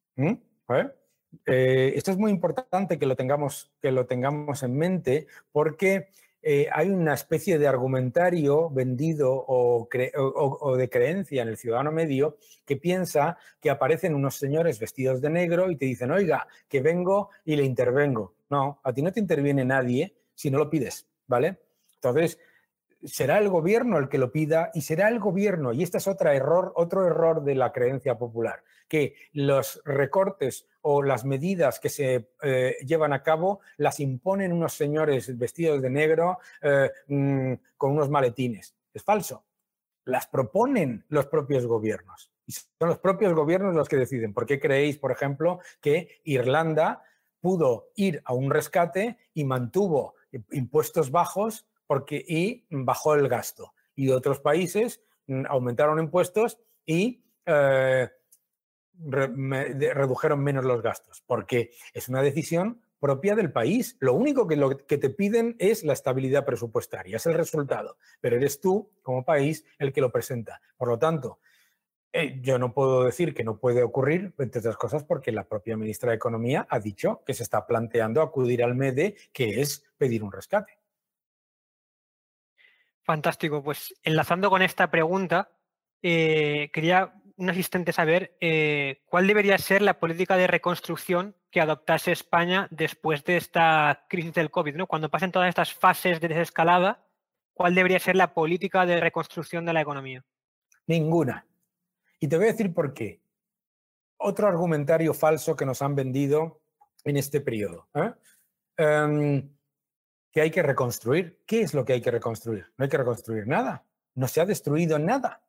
Esto 1.45 2.11
es 2.11 2.17
muy 2.17 2.31
importante 2.31 2.97
que 2.97 3.05
lo 3.05 3.15
tengamos, 3.15 3.71
que 3.81 3.91
lo 3.91 4.05
tengamos 4.05 4.63
en 4.63 4.77
mente 4.77 5.27
porque 5.51 6.09
eh, 6.41 6.69
hay 6.71 6.89
una 6.89 7.13
especie 7.13 7.59
de 7.59 7.67
argumentario 7.67 8.69
vendido 8.69 9.45
o, 9.47 9.87
de 10.77 10.89
creencia 10.89 11.41
en 11.41 11.49
el 11.49 11.57
ciudadano 11.57 11.91
medio 11.91 12.37
que 12.65 12.77
piensa 12.77 13.37
que 13.59 13.69
aparecen 13.69 14.15
unos 14.15 14.35
señores 14.35 14.79
vestidos 14.79 15.19
de 15.21 15.29
negro 15.29 15.69
y 15.69 15.75
te 15.75 15.85
dicen, 15.85 16.11
oiga, 16.11 16.47
que 16.69 16.81
vengo 16.81 17.29
y 17.43 17.55
le 17.55 17.63
intervengo. 17.63 18.35
No, 18.49 18.79
a 18.83 18.93
ti 18.93 19.01
no 19.01 19.11
te 19.11 19.19
interviene 19.19 19.65
nadie 19.65 20.15
si 20.33 20.49
no 20.49 20.59
lo 20.59 20.69
pides, 20.69 21.07
¿vale? 21.27 21.59
Entonces, 21.95 22.39
será 23.03 23.37
el 23.37 23.49
gobierno 23.49 23.97
el 23.97 24.07
que 24.07 24.17
lo 24.17 24.31
pida 24.31 24.71
y 24.73 24.81
será 24.81 25.09
el 25.09 25.19
gobierno, 25.19 25.73
y 25.73 25.83
este 25.83 25.97
es 25.97 26.07
otro 26.07 26.31
error, 26.31 26.71
otro 26.75 27.05
error 27.05 27.43
de 27.43 27.55
la 27.55 27.73
creencia 27.73 28.17
popular, 28.17 28.63
que 28.87 29.15
los 29.33 29.81
recortes 29.83 30.67
o 30.81 31.03
las 31.03 31.25
medidas 31.25 31.79
que 31.79 31.89
se 31.89 32.29
eh, 32.41 32.77
llevan 32.85 33.13
a 33.13 33.23
cabo 33.23 33.59
las 33.77 33.99
imponen 33.99 34.53
unos 34.53 34.73
señores 34.73 35.37
vestidos 35.37 35.81
de 35.81 35.89
negro 35.89 36.39
eh, 36.61 36.91
mm, 37.07 37.53
con 37.77 37.91
unos 37.91 38.09
maletines. 38.09 38.75
Es 38.93 39.03
falso. 39.03 39.45
Las 40.05 40.27
proponen 40.27 41.05
los 41.09 41.27
propios 41.27 41.65
gobiernos. 41.65 42.31
Son 42.47 42.89
los 42.89 42.99
propios 42.99 43.33
gobiernos 43.33 43.75
los 43.75 43.87
que 43.87 43.97
deciden. 43.97 44.33
¿Por 44.33 44.45
qué 44.45 44.59
creéis, 44.59 44.97
por 44.97 45.11
ejemplo, 45.11 45.59
que 45.81 46.21
Irlanda 46.23 47.03
pudo 47.41 47.89
ir 47.95 48.21
a 48.25 48.33
un 48.33 48.49
rescate 48.49 49.17
y 49.33 49.43
mantuvo 49.43 50.15
impuestos 50.51 51.11
bajos 51.11 51.67
porque, 51.85 52.23
y 52.27 52.65
bajó 52.69 53.15
el 53.15 53.27
gasto? 53.27 53.73
Y 53.95 54.09
otros 54.09 54.39
países 54.39 55.01
mm, 55.27 55.45
aumentaron 55.47 55.99
impuestos 55.99 56.57
y 56.85 57.23
eh, 57.45 58.09
redujeron 59.07 60.43
menos 60.43 60.65
los 60.65 60.81
gastos, 60.81 61.23
porque 61.25 61.71
es 61.93 62.09
una 62.09 62.21
decisión 62.21 62.81
propia 62.99 63.35
del 63.35 63.51
país. 63.51 63.97
Lo 63.99 64.13
único 64.13 64.47
que, 64.47 64.55
lo 64.55 64.77
que 64.77 64.97
te 64.97 65.09
piden 65.09 65.55
es 65.59 65.83
la 65.83 65.93
estabilidad 65.93 66.45
presupuestaria, 66.45 67.17
es 67.17 67.25
el 67.25 67.33
resultado, 67.33 67.97
pero 68.21 68.35
eres 68.35 68.59
tú, 68.59 68.91
como 69.01 69.23
país, 69.23 69.65
el 69.77 69.93
que 69.93 70.01
lo 70.01 70.11
presenta. 70.11 70.61
Por 70.77 70.89
lo 70.89 70.99
tanto, 70.99 71.39
eh, 72.11 72.39
yo 72.41 72.57
no 72.57 72.73
puedo 72.73 73.03
decir 73.03 73.33
que 73.33 73.43
no 73.43 73.57
puede 73.57 73.83
ocurrir, 73.83 74.33
entre 74.39 74.59
otras 74.59 74.77
cosas, 74.77 75.03
porque 75.03 75.31
la 75.31 75.47
propia 75.47 75.77
ministra 75.77 76.09
de 76.09 76.15
Economía 76.15 76.65
ha 76.69 76.79
dicho 76.79 77.23
que 77.25 77.33
se 77.33 77.43
está 77.43 77.67
planteando 77.67 78.21
acudir 78.21 78.63
al 78.63 78.75
MEDE, 78.75 79.15
que 79.31 79.61
es 79.61 79.85
pedir 79.97 80.23
un 80.23 80.31
rescate. 80.31 80.79
Fantástico. 83.03 83.63
Pues 83.63 83.95
enlazando 84.03 84.49
con 84.49 84.61
esta 84.61 84.89
pregunta, 84.89 85.51
eh, 86.01 86.69
quería 86.73 87.13
un 87.39 87.49
asistente 87.49 87.93
saber 87.93 88.35
eh, 88.41 89.01
cuál 89.05 89.25
debería 89.25 89.57
ser 89.57 89.81
la 89.81 89.97
política 89.97 90.35
de 90.35 90.45
reconstrucción 90.45 91.35
que 91.49 91.61
adoptase 91.61 92.11
España 92.11 92.67
después 92.69 93.23
de 93.23 93.37
esta 93.37 94.05
crisis 94.09 94.33
del 94.33 94.51
COVID, 94.51 94.75
¿no? 94.75 94.87
Cuando 94.87 95.09
pasen 95.09 95.31
todas 95.31 95.47
estas 95.47 95.73
fases 95.73 96.19
de 96.19 96.27
desescalada, 96.27 97.07
¿cuál 97.53 97.75
debería 97.75 97.97
ser 97.99 98.17
la 98.17 98.33
política 98.33 98.85
de 98.85 98.99
reconstrucción 98.99 99.65
de 99.65 99.71
la 99.71 99.81
economía? 99.81 100.25
Ninguna. 100.85 101.47
Y 102.19 102.27
te 102.27 102.35
voy 102.35 102.47
a 102.47 102.51
decir 102.51 102.73
por 102.73 102.93
qué. 102.93 103.21
Otro 104.17 104.45
argumentario 104.45 105.13
falso 105.13 105.55
que 105.55 105.65
nos 105.65 105.81
han 105.81 105.95
vendido 105.95 106.61
en 107.05 107.15
este 107.15 107.39
periodo. 107.39 107.87
¿eh? 107.93 108.11
Em, 108.75 109.49
que 110.29 110.41
hay 110.41 110.51
que 110.51 110.61
reconstruir. 110.61 111.41
¿Qué 111.47 111.61
es 111.61 111.73
lo 111.73 111.85
que 111.85 111.93
hay 111.93 112.01
que 112.01 112.11
reconstruir? 112.11 112.65
No 112.77 112.83
hay 112.83 112.89
que 112.89 112.97
reconstruir 112.97 113.47
nada. 113.47 113.85
No 114.13 114.27
se 114.27 114.41
ha 114.41 114.45
destruido 114.45 114.99
nada. 114.99 115.41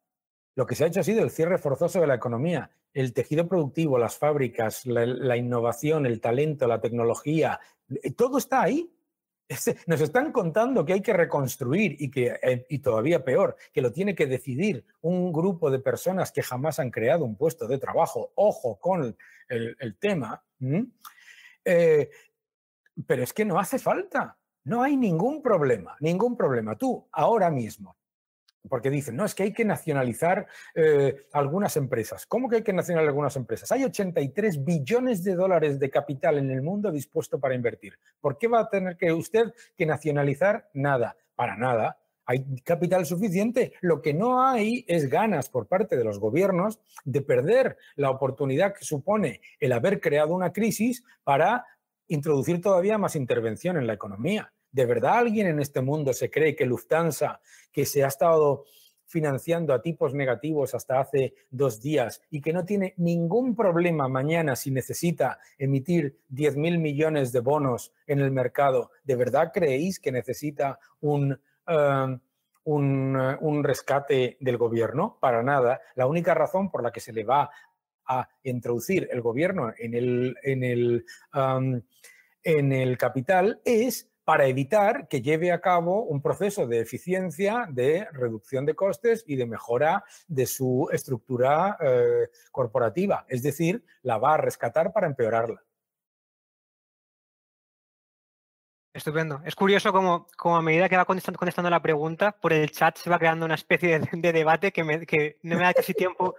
Lo 0.60 0.66
que 0.66 0.74
se 0.74 0.84
ha 0.84 0.88
hecho 0.88 1.00
ha 1.00 1.04
sido 1.04 1.22
el 1.22 1.30
cierre 1.30 1.56
forzoso 1.56 2.02
de 2.02 2.06
la 2.06 2.16
economía, 2.16 2.70
el 2.92 3.14
tejido 3.14 3.48
productivo, 3.48 3.96
las 3.96 4.18
fábricas, 4.18 4.84
la, 4.84 5.34
innovación, 5.34 6.04
el 6.04 6.20
talento, 6.20 6.68
la 6.68 6.82
tecnología, 6.82 7.58
eh, 7.88 8.10
todo 8.10 8.36
está 8.36 8.60
ahí. 8.60 8.94
Nos 9.86 10.02
están 10.02 10.32
contando 10.32 10.84
que 10.84 10.92
hay 10.92 11.00
que 11.00 11.14
reconstruir 11.14 11.96
y 11.98 12.10
que, 12.10 12.38
eh, 12.42 12.66
y 12.68 12.80
todavía 12.80 13.24
peor, 13.24 13.56
que 13.72 13.80
lo 13.80 13.90
tiene 13.90 14.14
que 14.14 14.26
decidir 14.26 14.84
un 15.00 15.32
grupo 15.32 15.70
de 15.70 15.78
personas 15.78 16.30
que 16.30 16.42
jamás 16.42 16.78
han 16.78 16.90
creado 16.90 17.24
un 17.24 17.36
puesto 17.36 17.66
de 17.66 17.78
trabajo. 17.78 18.32
Ojo 18.34 18.78
con 18.78 19.16
el, 19.48 19.96
tema. 19.98 20.44
Eh, 21.64 22.10
pero 23.06 23.22
es 23.22 23.32
que 23.32 23.46
no 23.46 23.58
hace 23.58 23.78
falta. 23.78 24.36
No 24.64 24.82
hay 24.82 24.94
ningún 24.98 25.40
problema, 25.40 25.96
ningún 26.00 26.36
problema. 26.36 26.76
Tú, 26.76 27.08
ahora 27.12 27.50
mismo, 27.50 27.96
porque 28.68 28.90
dicen, 28.90 29.16
no, 29.16 29.24
es 29.24 29.34
que 29.34 29.44
hay 29.44 29.52
que 29.52 29.64
nacionalizar 29.64 30.46
eh, 30.74 31.26
algunas 31.32 31.76
empresas. 31.76 32.26
¿Cómo 32.26 32.48
que 32.48 32.56
hay 32.56 32.62
que 32.62 32.72
nacionalizar 32.72 33.08
algunas 33.08 33.36
empresas? 33.36 33.72
Hay 33.72 33.84
83 33.84 34.64
billones 34.64 35.24
de 35.24 35.34
dólares 35.34 35.78
de 35.78 35.90
capital 35.90 36.38
en 36.38 36.50
el 36.50 36.62
mundo 36.62 36.90
dispuesto 36.90 37.40
para 37.40 37.54
invertir. 37.54 37.98
¿Por 38.20 38.38
qué 38.38 38.48
va 38.48 38.60
a 38.60 38.68
tener 38.68 38.96
que 38.96 39.12
usted 39.12 39.52
que 39.76 39.86
nacionalizar 39.86 40.68
nada? 40.74 41.16
Para 41.34 41.56
nada. 41.56 41.98
Hay 42.26 42.44
capital 42.62 43.06
suficiente. 43.06 43.72
Lo 43.80 44.02
que 44.02 44.14
no 44.14 44.42
hay 44.42 44.84
es 44.86 45.08
ganas 45.08 45.48
por 45.48 45.66
parte 45.66 45.96
de 45.96 46.04
los 46.04 46.20
gobiernos 46.20 46.80
de 47.04 47.22
perder 47.22 47.76
la 47.96 48.10
oportunidad 48.10 48.74
que 48.74 48.84
supone 48.84 49.40
el 49.58 49.72
haber 49.72 50.00
creado 50.00 50.34
una 50.34 50.52
crisis 50.52 51.02
para 51.24 51.64
introducir 52.08 52.60
todavía 52.60 52.98
más 52.98 53.16
intervención 53.16 53.76
en 53.78 53.86
la 53.86 53.94
economía. 53.94 54.52
¿De 54.72 54.86
verdad 54.86 55.18
alguien 55.18 55.46
en 55.46 55.60
este 55.60 55.80
mundo 55.80 56.12
se 56.12 56.30
cree 56.30 56.54
que 56.54 56.66
Lufthansa, 56.66 57.40
que 57.72 57.84
se 57.86 58.04
ha 58.04 58.08
estado 58.08 58.64
financiando 59.10 59.74
a 59.74 59.82
tipos 59.82 60.14
negativos 60.14 60.72
hasta 60.72 61.00
hace 61.00 61.34
dos 61.50 61.80
días 61.80 62.22
y 62.30 62.40
que 62.40 62.52
no 62.52 62.64
tiene 62.64 62.94
ningún 62.96 63.56
problema 63.56 64.06
mañana 64.06 64.54
si 64.54 64.70
necesita 64.70 65.40
emitir 65.58 66.20
10.000 66.32 66.78
millones 66.78 67.32
de 67.32 67.40
bonos 67.40 67.92
en 68.06 68.20
el 68.20 68.30
mercado, 68.30 68.92
¿de 69.02 69.16
verdad 69.16 69.50
creéis 69.52 69.98
que 69.98 70.12
necesita 70.12 70.78
un, 71.00 71.32
eh, 71.32 71.36
eh, 71.66 72.18
un, 72.64 73.64
rescate 73.64 74.36
del 74.38 74.56
gobierno? 74.56 75.18
Para 75.20 75.42
nada. 75.42 75.80
La 75.96 76.06
única 76.06 76.32
razón 76.34 76.70
por 76.70 76.84
la 76.84 76.92
que 76.92 77.00
se 77.00 77.12
le 77.12 77.24
va 77.24 77.50
a 78.06 78.28
introducir 78.44 79.08
el 79.10 79.22
gobierno 79.22 79.72
en 79.76 79.94
el, 79.94 80.36
en 80.44 80.62
el, 80.62 81.04
en 82.44 82.72
el 82.72 82.96
capital 82.96 83.60
es 83.64 84.09
para 84.30 84.46
evitar 84.46 85.08
que 85.08 85.22
lleve 85.22 85.50
a 85.50 85.60
cabo 85.60 86.04
un 86.04 86.22
proceso 86.22 86.64
de 86.68 86.78
eficiencia, 86.78 87.66
de 87.68 88.06
reducción 88.12 88.64
de 88.64 88.76
costes 88.76 89.24
y 89.26 89.34
de 89.34 89.44
mejora 89.44 90.04
de 90.28 90.46
su 90.46 90.88
estructura 90.92 91.76
eh, 91.80 92.28
corporativa. 92.52 93.26
Es 93.26 93.42
decir, 93.42 93.84
la 94.02 94.18
va 94.18 94.34
a 94.34 94.36
rescatar 94.36 94.92
para 94.92 95.08
empeorarla. 95.08 95.60
Estupendo. 98.94 99.42
Es 99.44 99.56
curioso 99.56 99.92
cómo, 99.92 100.28
a 100.56 100.62
medida 100.62 100.88
que 100.88 100.96
va 100.96 101.06
contestando, 101.06 101.68
la 101.68 101.82
pregunta, 101.82 102.30
por 102.30 102.52
el 102.52 102.70
chat 102.70 102.98
se 102.98 103.10
va 103.10 103.18
creando 103.18 103.46
una 103.46 103.56
especie 103.56 103.98
de, 103.98 104.32
debate 104.32 104.70
que, 104.70 105.38
no 105.42 105.56
me 105.56 105.64
da 105.64 105.74
casi 105.74 105.92
tiempo 105.92 106.36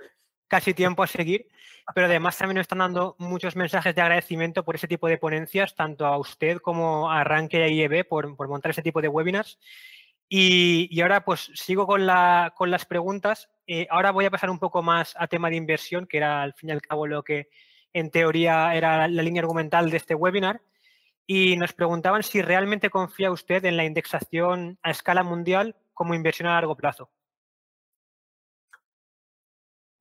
casi 0.51 0.73
tiempo 0.73 1.01
a 1.01 1.07
seguir, 1.07 1.47
pero 1.95 2.07
además 2.07 2.37
también 2.37 2.55
nos 2.55 2.65
están 2.65 2.79
dando 2.79 3.15
muchos 3.19 3.55
mensajes 3.55 3.95
de 3.95 4.01
agradecimiento 4.01 4.65
por 4.65 4.75
ese 4.75 4.85
tipo 4.85 5.07
de 5.07 5.17
ponencias, 5.17 5.75
tanto 5.75 6.05
a 6.05 6.17
usted 6.17 6.57
como 6.57 7.09
a 7.09 7.23
Ranke 7.23 7.57
y 7.57 7.61
a 7.61 7.69
IEB 7.69 8.05
por, 8.05 8.35
por 8.35 8.49
montar 8.49 8.71
ese 8.71 8.81
tipo 8.81 9.01
de 9.01 9.07
webinars. 9.07 9.57
Y, 10.27 10.99
ahora 10.99 11.23
pues 11.23 11.51
sigo 11.53 11.87
con, 11.87 12.05
la, 12.05 12.53
con 12.53 12.69
las 12.69 12.85
preguntas. 12.85 13.49
Eh, 13.65 13.87
ahora 13.89 14.11
voy 14.11 14.25
a 14.25 14.29
pasar 14.29 14.49
un 14.49 14.59
poco 14.59 14.83
más 14.83 15.13
a 15.17 15.27
tema 15.27 15.49
de 15.49 15.55
inversión, 15.55 16.05
que 16.05 16.17
era 16.17 16.41
al 16.41 16.53
fin 16.53 16.67
y 16.67 16.73
al 16.73 16.81
cabo 16.81 17.07
lo 17.07 17.23
que 17.23 17.47
en 17.93 18.11
teoría 18.11 18.75
era 18.75 19.07
la 19.07 19.23
línea 19.23 19.41
argumental 19.41 19.89
de 19.89 19.95
este 19.95 20.15
webinar. 20.15 20.61
Y 21.25 21.55
nos 21.55 21.71
preguntaban 21.71 22.23
si 22.23 22.41
realmente 22.41 22.89
confía 22.89 23.31
usted 23.31 23.63
en 23.63 23.77
la 23.77 23.85
indexación 23.85 24.77
a 24.83 24.91
escala 24.91 25.23
mundial 25.23 25.77
como 25.93 26.13
inversión 26.13 26.49
a 26.49 26.55
largo 26.55 26.75
plazo. 26.75 27.09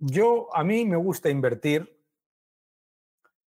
Yo, 0.02 0.48
a 0.56 0.64
mí 0.64 0.86
me 0.86 0.96
gusta 0.96 1.28
invertir 1.28 2.00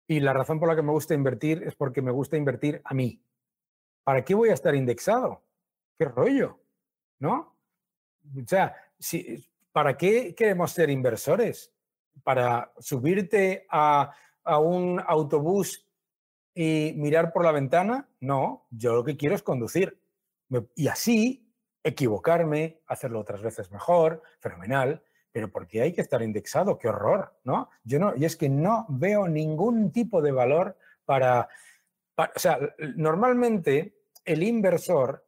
y 0.06 0.20
la 0.20 0.32
razón 0.32 0.58
por 0.58 0.68
la 0.68 0.74
que 0.74 0.82
me 0.82 0.92
gusta 0.92 1.12
invertir 1.12 1.62
es 1.62 1.74
porque 1.74 2.00
me 2.00 2.10
gusta 2.10 2.38
invertir 2.38 2.80
a 2.84 2.94
mí. 2.94 3.22
¿Para 4.02 4.24
qué 4.24 4.34
voy 4.34 4.48
a 4.48 4.54
estar 4.54 4.74
indexado? 4.74 5.42
¿Qué 5.98 6.06
rollo? 6.06 6.58
¿No? 7.18 7.54
O 8.34 8.46
sea, 8.48 8.74
si, 8.98 9.46
¿para 9.72 9.98
qué 9.98 10.34
queremos 10.34 10.72
ser 10.72 10.88
inversores? 10.88 11.70
¿Para 12.24 12.72
subirte 12.78 13.66
a, 13.68 14.14
a 14.42 14.58
un 14.58 15.02
autobús 15.06 15.86
y 16.54 16.94
mirar 16.96 17.30
por 17.30 17.44
la 17.44 17.52
ventana? 17.52 18.08
No, 18.20 18.66
yo 18.70 18.94
lo 18.94 19.04
que 19.04 19.18
quiero 19.18 19.34
es 19.34 19.42
conducir. 19.42 20.00
Y 20.74 20.88
así, 20.88 21.52
equivocarme, 21.84 22.80
hacerlo 22.86 23.20
otras 23.20 23.42
veces 23.42 23.70
mejor, 23.70 24.22
fenomenal 24.38 25.04
pero 25.38 25.52
¿por 25.52 25.68
qué 25.68 25.82
hay 25.82 25.92
que 25.92 26.00
estar 26.00 26.20
indexado? 26.20 26.76
¡Qué 26.78 26.88
horror! 26.88 27.32
¿no? 27.44 27.70
Yo 27.84 28.00
no, 28.00 28.12
y 28.16 28.24
es 28.24 28.36
que 28.36 28.48
no 28.48 28.86
veo 28.88 29.28
ningún 29.28 29.92
tipo 29.92 30.20
de 30.20 30.32
valor 30.32 30.76
para, 31.04 31.48
para, 32.16 32.32
o 32.34 32.38
sea, 32.40 32.58
normalmente 32.96 33.94
el 34.24 34.42
inversor 34.42 35.24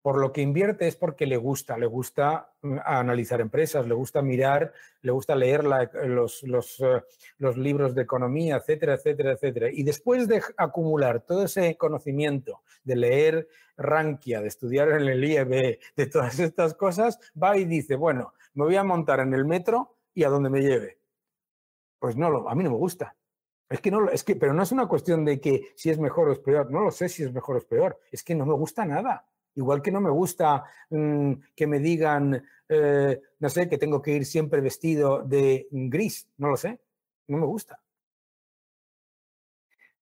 por 0.00 0.18
lo 0.18 0.32
que 0.32 0.40
invierte 0.40 0.88
es 0.88 0.96
porque 0.96 1.26
le 1.26 1.36
gusta, 1.36 1.76
le 1.76 1.84
gusta 1.84 2.54
mm, 2.62 2.78
analizar 2.86 3.42
empresas, 3.42 3.86
le 3.86 3.92
gusta 3.92 4.22
mirar, 4.22 4.72
le 5.02 5.12
gusta 5.12 5.34
leer 5.34 5.62
los, 5.62 6.42
los, 6.44 6.80
eh, 6.80 7.02
los, 7.36 7.58
libros 7.58 7.94
de 7.94 8.00
economía, 8.00 8.56
etcétera, 8.56 8.94
etcétera, 8.94 9.32
etcétera. 9.32 9.68
Y 9.70 9.82
después 9.82 10.26
de 10.26 10.40
acumular 10.56 11.20
todo 11.20 11.44
ese 11.44 11.76
conocimiento, 11.76 12.62
de 12.82 12.96
leer 12.96 13.48
Rankia, 13.76 14.40
de 14.40 14.48
estudiar 14.48 14.88
en 14.88 15.06
el 15.06 15.22
IEB, 15.22 15.78
de 15.96 16.06
todas 16.06 16.38
estas 16.38 16.72
cosas, 16.72 17.18
va 17.40 17.58
y 17.58 17.66
dice, 17.66 17.96
bueno, 17.96 18.32
me 18.54 18.64
voy 18.64 18.76
a 18.76 18.84
montar 18.84 19.20
en 19.20 19.34
el 19.34 19.44
metro 19.44 19.96
y 20.14 20.24
a 20.24 20.28
donde 20.28 20.50
me 20.50 20.60
lleve. 20.60 20.98
Pues 21.98 22.16
no, 22.16 22.48
a 22.48 22.54
mí 22.54 22.64
no 22.64 22.70
me 22.70 22.76
gusta. 22.76 23.16
Es 23.68 23.80
que 23.80 23.90
no, 23.90 24.08
es 24.10 24.24
que, 24.24 24.34
pero 24.36 24.52
no 24.52 24.62
es 24.62 24.72
una 24.72 24.88
cuestión 24.88 25.24
de 25.24 25.40
que 25.40 25.72
si 25.76 25.90
es 25.90 25.98
mejor 25.98 26.28
o 26.28 26.32
es 26.32 26.40
peor. 26.40 26.70
No 26.70 26.80
lo 26.80 26.90
sé 26.90 27.08
si 27.08 27.22
es 27.22 27.32
mejor 27.32 27.56
o 27.56 27.58
es 27.58 27.64
peor. 27.64 28.00
Es 28.10 28.24
que 28.24 28.34
no 28.34 28.44
me 28.44 28.54
gusta 28.54 28.84
nada. 28.84 29.26
Igual 29.54 29.82
que 29.82 29.92
no 29.92 30.00
me 30.00 30.10
gusta 30.10 30.64
mm, 30.90 31.32
que 31.54 31.66
me 31.66 31.78
digan, 31.78 32.44
eh, 32.68 33.20
no 33.38 33.48
sé, 33.48 33.68
que 33.68 33.78
tengo 33.78 34.00
que 34.02 34.12
ir 34.12 34.24
siempre 34.24 34.60
vestido 34.60 35.22
de 35.22 35.68
gris. 35.70 36.28
No 36.38 36.48
lo 36.48 36.56
sé. 36.56 36.80
No 37.28 37.38
me 37.38 37.46
gusta. 37.46 37.80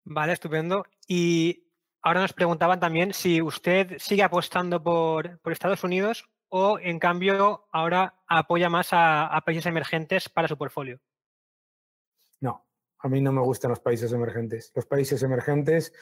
Vale, 0.05 0.33
estupendo. 0.33 0.87
Y 1.07 1.65
ahora 2.01 2.23
nos 2.23 2.33
preguntaban 2.33 2.81
también 2.81 3.13
si 3.13 3.43
usted 3.43 3.99
sigue 3.99 4.23
apostando 4.23 4.83
por, 4.83 5.41
Estados 5.45 5.85
Unidos 5.85 6.29
o, 6.49 6.79
en 6.79 6.99
cambio, 6.99 7.67
ahora 7.71 8.15
apoya 8.27 8.69
más 8.69 8.89
a, 8.93 9.41
países 9.45 9.67
emergentes 9.67 10.29
para 10.29 10.49
su 10.49 10.57
portfolio. 10.57 11.01
No, 12.41 12.67
a 12.99 13.09
mí 13.09 13.21
no 13.21 13.33
me 13.33 13.43
gustan 13.43 13.71
los 13.71 13.81
países 13.81 14.13
emergentes. 14.13 14.73
Los 14.75 14.87
países 14.87 15.23
emergentes, 15.23 15.93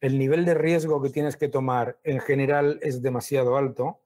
el 0.00 0.18
nivel 0.18 0.44
de 0.44 0.54
riesgo 0.54 1.00
que 1.02 1.10
tienes 1.10 1.36
que 1.36 1.48
tomar 1.48 1.98
en 2.02 2.20
general 2.20 2.78
es 2.82 3.02
demasiado 3.02 3.56
alto. 3.56 4.00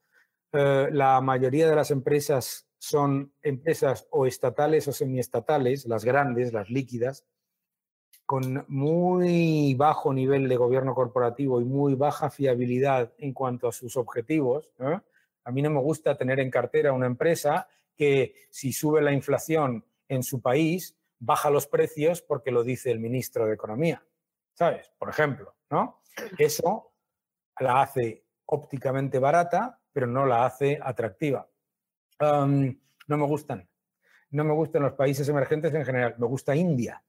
Eh, 0.53 0.89
la 0.93 1.21
mayoría 1.21 1.69
de 1.69 1.77
las 1.77 1.91
empresas 1.91 2.69
son 2.79 3.33
empresas 3.43 4.07
o 4.11 4.27
estatales 4.27 4.87
o 4.89 4.93
semiestatales, 4.93 5.87
las 5.87 6.05
grandes, 6.05 6.53
las 6.53 6.71
líquidas, 6.71 7.27
con 8.25 8.65
muy 8.69 9.75
bajo 9.75 10.13
nivel 10.13 10.49
de 10.49 10.57
gobierno 10.57 10.95
corporativo 10.95 11.61
y 11.61 11.65
muy 11.65 11.95
baja 11.95 12.31
fiabilidad 12.31 13.13
en 13.19 13.33
cuanto 13.33 13.69
a 13.69 13.73
sus 13.73 13.97
objetivos. 13.97 14.71
A 15.49 15.51
mí 15.51 15.63
no 15.63 15.71
me 15.71 15.81
gusta 15.81 16.15
tener 16.15 16.41
en 16.41 16.51
cartera 16.51 16.93
una 16.93 17.07
empresa 17.07 17.67
que 17.97 18.35
si 18.51 18.71
sube 18.71 19.01
la 19.01 19.13
inflación 19.13 19.83
en 20.07 20.23
su 20.23 20.43
país, 20.43 20.95
baja 21.19 21.49
los 21.49 21.67
precios 21.67 22.21
porque 22.21 22.51
lo 22.51 22.63
dice 22.63 22.91
el 22.91 23.01
ministro 23.01 23.47
de 23.47 23.55
Economía. 23.55 24.05
¿Sabes? 24.53 24.93
Por 24.99 25.09
ejemplo, 25.09 25.57
¿no? 25.71 26.03
Eso 26.37 26.93
la 27.61 27.81
hace 27.81 28.27
ópticamente 28.45 29.19
barata, 29.19 29.81
pero 29.91 30.07
no 30.07 30.27
la 30.27 30.45
hace 30.45 30.79
atractiva. 30.83 31.49
no 32.21 33.17
me 33.17 33.27
gustan. 33.27 33.67
No 34.29 34.45
me 34.45 34.53
gustan 34.53 34.83
los 34.83 34.93
países 34.93 35.27
emergentes 35.31 35.73
en 35.73 35.87
general. 35.87 36.15
Me 36.19 36.27
gusta 36.27 36.55
India 36.55 37.03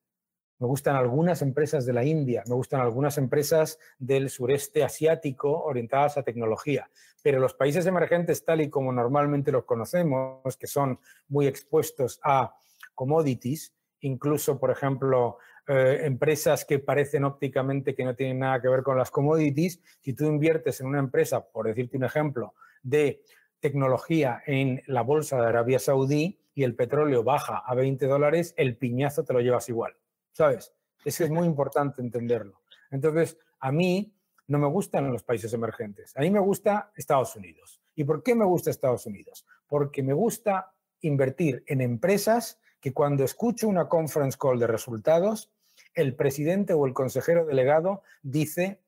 me 0.59 0.67
gustan 0.67 0.95
algunas 0.95 1.41
empresas 1.41 1.85
de 1.85 1.93
la 1.93 2.03
India, 2.03 2.43
me 2.47 2.55
gustan 2.55 2.81
algunas 2.81 3.17
empresas 3.17 3.79
del 3.97 4.29
sureste 4.29 4.83
asiático 4.83 5.63
orientadas 5.63 6.17
a 6.17 6.23
tecnología, 6.23 6.89
pero 7.23 7.39
los 7.39 7.53
países 7.53 7.85
emergentes 7.85 8.43
tal 8.43 8.61
y 8.61 8.69
como 8.69 8.91
normalmente 8.91 9.51
los 9.51 9.63
conocemos, 9.63 10.57
que 10.57 10.67
son 10.67 10.99
muy 11.29 11.47
expuestos 11.47 12.19
a 12.23 12.53
commodities, 12.93 13.73
incluso, 14.01 14.59
por 14.59 14.71
ejemplo, 14.71 15.37
eh, 15.67 16.01
empresas 16.03 16.65
que 16.65 16.79
parecen 16.79 17.23
ópticamente 17.23 17.95
que 17.95 18.03
no 18.03 18.15
tienen 18.15 18.39
nada 18.39 18.61
que 18.61 18.67
ver 18.67 18.83
con 18.83 18.97
las 18.97 19.11
commodities, 19.11 19.79
si 20.01 20.13
tú 20.13 20.25
inviertes 20.25 20.81
en 20.81 20.87
una 20.87 20.99
empresa, 20.99 21.45
por 21.45 21.67
decirte 21.67 21.95
un 21.95 22.03
ejemplo, 22.03 22.53
de 22.83 23.23
tecnología 23.61 24.41
en 24.45 24.81
la 24.87 25.01
bolsa 25.01 25.39
de 25.39 25.47
Arabia 25.47 25.79
Saudí 25.79 26.39
y 26.53 26.63
el 26.63 26.75
petróleo 26.75 27.23
baja 27.23 27.63
a 27.65 27.75
20 27.75 28.07
dólares, 28.07 28.53
el 28.57 28.77
piñazo 28.77 29.23
te 29.23 29.33
lo 29.33 29.39
llevas 29.41 29.69
igual. 29.69 29.98
¿Sabes? 30.39 30.73
Eso 31.03 31.25
es 31.25 31.29
muy 31.29 31.45
importante 31.45 32.01
entenderlo. 32.01 32.61
Entonces, 32.91 33.37
a 33.59 33.73
mí 33.73 34.13
no 34.47 34.57
me 34.57 34.67
gustan 34.67 35.11
los 35.11 35.21
países 35.21 35.51
emergentes. 35.51 36.15
A 36.15 36.21
mí 36.21 36.31
me 36.31 36.39
gusta 36.39 36.93
Estados 36.95 37.35
Unidos. 37.35 37.81
¿Y 37.93 38.05
por 38.05 38.23
qué 38.23 38.35
me 38.35 38.45
gusta 38.45 38.69
Estados 38.69 39.05
Unidos? 39.05 39.45
Porque 39.67 40.01
me 40.01 40.13
gusta 40.13 40.71
invertir 41.01 41.61
en 41.67 41.81
empresas 41.81 42.57
que 42.79 42.93
cuando 42.93 43.25
escucho 43.25 43.67
una 43.67 43.89
conference 43.89 44.37
call 44.39 44.59
de 44.59 44.67
resultados, 44.67 45.51
el 45.93 46.15
presidente 46.15 46.71
o 46.71 46.85
el 46.85 46.93
consejero 46.93 47.45
delegado 47.45 48.03
dice, 48.21 48.79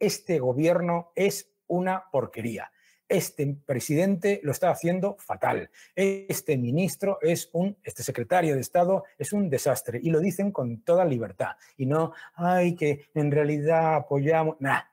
este 0.00 0.40
gobierno 0.40 1.12
es 1.14 1.52
una 1.68 2.10
porquería 2.10 2.72
este 3.08 3.56
presidente 3.64 4.40
lo 4.42 4.52
está 4.52 4.70
haciendo 4.70 5.16
fatal, 5.18 5.70
este 5.94 6.56
ministro 6.56 7.18
es 7.22 7.50
un, 7.52 7.76
este 7.82 8.02
secretario 8.02 8.54
de 8.54 8.60
Estado 8.60 9.04
es 9.18 9.32
un 9.32 9.48
desastre 9.48 10.00
y 10.02 10.10
lo 10.10 10.20
dicen 10.20 10.50
con 10.52 10.82
toda 10.82 11.04
libertad. 11.04 11.56
Y 11.76 11.86
no, 11.86 12.12
ay, 12.34 12.74
que 12.74 13.06
en 13.14 13.30
realidad 13.30 13.96
apoyamos, 13.96 14.56
nada, 14.60 14.92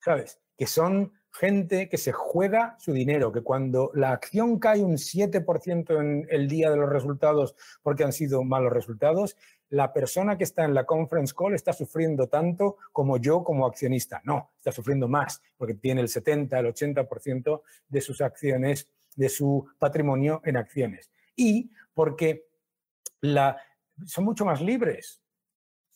¿sabes? 0.00 0.40
Que 0.56 0.66
son 0.66 1.12
gente 1.32 1.88
que 1.88 1.96
se 1.96 2.12
juega 2.12 2.76
su 2.78 2.92
dinero, 2.92 3.32
que 3.32 3.42
cuando 3.42 3.90
la 3.94 4.12
acción 4.12 4.58
cae 4.58 4.82
un 4.82 4.96
7% 4.96 6.00
en 6.00 6.26
el 6.28 6.48
día 6.48 6.70
de 6.70 6.76
los 6.76 6.88
resultados 6.88 7.54
porque 7.82 8.04
han 8.04 8.12
sido 8.12 8.42
malos 8.42 8.72
resultados, 8.72 9.36
la 9.70 9.92
persona 9.92 10.36
que 10.36 10.44
está 10.44 10.64
en 10.64 10.74
la 10.74 10.84
conference 10.84 11.34
call 11.36 11.54
está 11.54 11.72
sufriendo 11.72 12.26
tanto 12.26 12.76
como 12.92 13.16
yo 13.16 13.42
como 13.42 13.66
accionista. 13.66 14.20
No, 14.24 14.50
está 14.56 14.72
sufriendo 14.72 15.08
más 15.08 15.42
porque 15.56 15.74
tiene 15.74 16.00
el 16.00 16.08
70, 16.08 16.58
el 16.58 16.66
80% 16.66 17.62
de 17.88 18.00
sus 18.00 18.20
acciones, 18.20 18.88
de 19.16 19.28
su 19.28 19.66
patrimonio 19.78 20.42
en 20.44 20.56
acciones. 20.56 21.10
Y 21.36 21.70
porque 21.94 22.46
la, 23.20 23.56
son 24.06 24.24
mucho 24.24 24.44
más 24.44 24.60
libres 24.60 25.20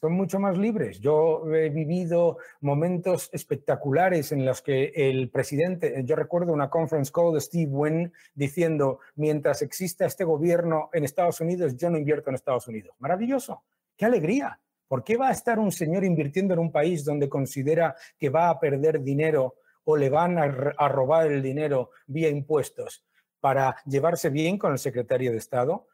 son 0.04 0.12
mucho 0.12 0.38
más 0.38 0.58
libres. 0.58 1.00
Yo 1.00 1.50
he 1.54 1.70
vivido 1.70 2.36
momentos 2.60 3.30
espectaculares 3.32 4.32
en 4.32 4.44
los 4.44 4.60
que 4.60 4.92
el 4.94 5.30
presidente, 5.30 6.02
yo 6.04 6.14
recuerdo 6.14 6.52
una 6.52 6.68
conference 6.68 7.10
call 7.10 7.32
de 7.32 7.40
Steve 7.40 7.70
Wynn 7.72 8.12
diciendo, 8.34 8.98
mientras 9.14 9.62
exista 9.62 10.04
este 10.04 10.24
gobierno 10.24 10.90
en 10.92 11.04
Estados 11.04 11.40
Unidos, 11.40 11.74
yo 11.78 11.88
no 11.88 11.96
invierto 11.96 12.28
en 12.28 12.34
Estados 12.34 12.68
Unidos. 12.68 12.94
Maravilloso, 12.98 13.62
qué 13.96 14.04
alegría. 14.04 14.60
¿Por 14.88 15.04
qué 15.04 15.16
va 15.16 15.28
a 15.28 15.32
estar 15.32 15.58
un 15.58 15.72
señor 15.72 16.04
invirtiendo 16.04 16.52
en 16.52 16.60
un 16.60 16.70
país 16.70 17.02
donde 17.02 17.30
considera 17.30 17.96
que 18.18 18.28
va 18.28 18.50
a 18.50 18.60
perder 18.60 19.00
dinero 19.00 19.54
o 19.84 19.96
le 19.96 20.10
van 20.10 20.36
a, 20.36 20.74
a 20.76 20.86
robar 20.86 21.32
el 21.32 21.40
dinero 21.40 21.92
vía 22.06 22.28
impuestos 22.28 23.06
para 23.40 23.74
llevarse 23.86 24.28
bien 24.28 24.58
con 24.58 24.72
el 24.72 24.78
secretario 24.78 25.32
de 25.32 25.38
Estado? 25.38 25.86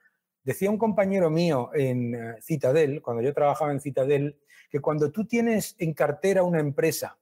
Decía 0.42 0.70
un 0.70 0.78
compañero 0.78 1.30
mío 1.30 1.70
en 1.74 2.14
eh, 2.14 2.34
Citadel, 2.40 3.02
cuando 3.02 3.22
yo 3.22 3.34
trabajaba 3.34 3.72
en 3.72 3.80
Citadel, 3.80 4.38
que 4.70 4.80
cuando 4.80 5.10
tú 5.10 5.26
tienes 5.26 5.74
en 5.78 5.92
cartera 5.92 6.42
una 6.42 6.60
empresa 6.60 7.18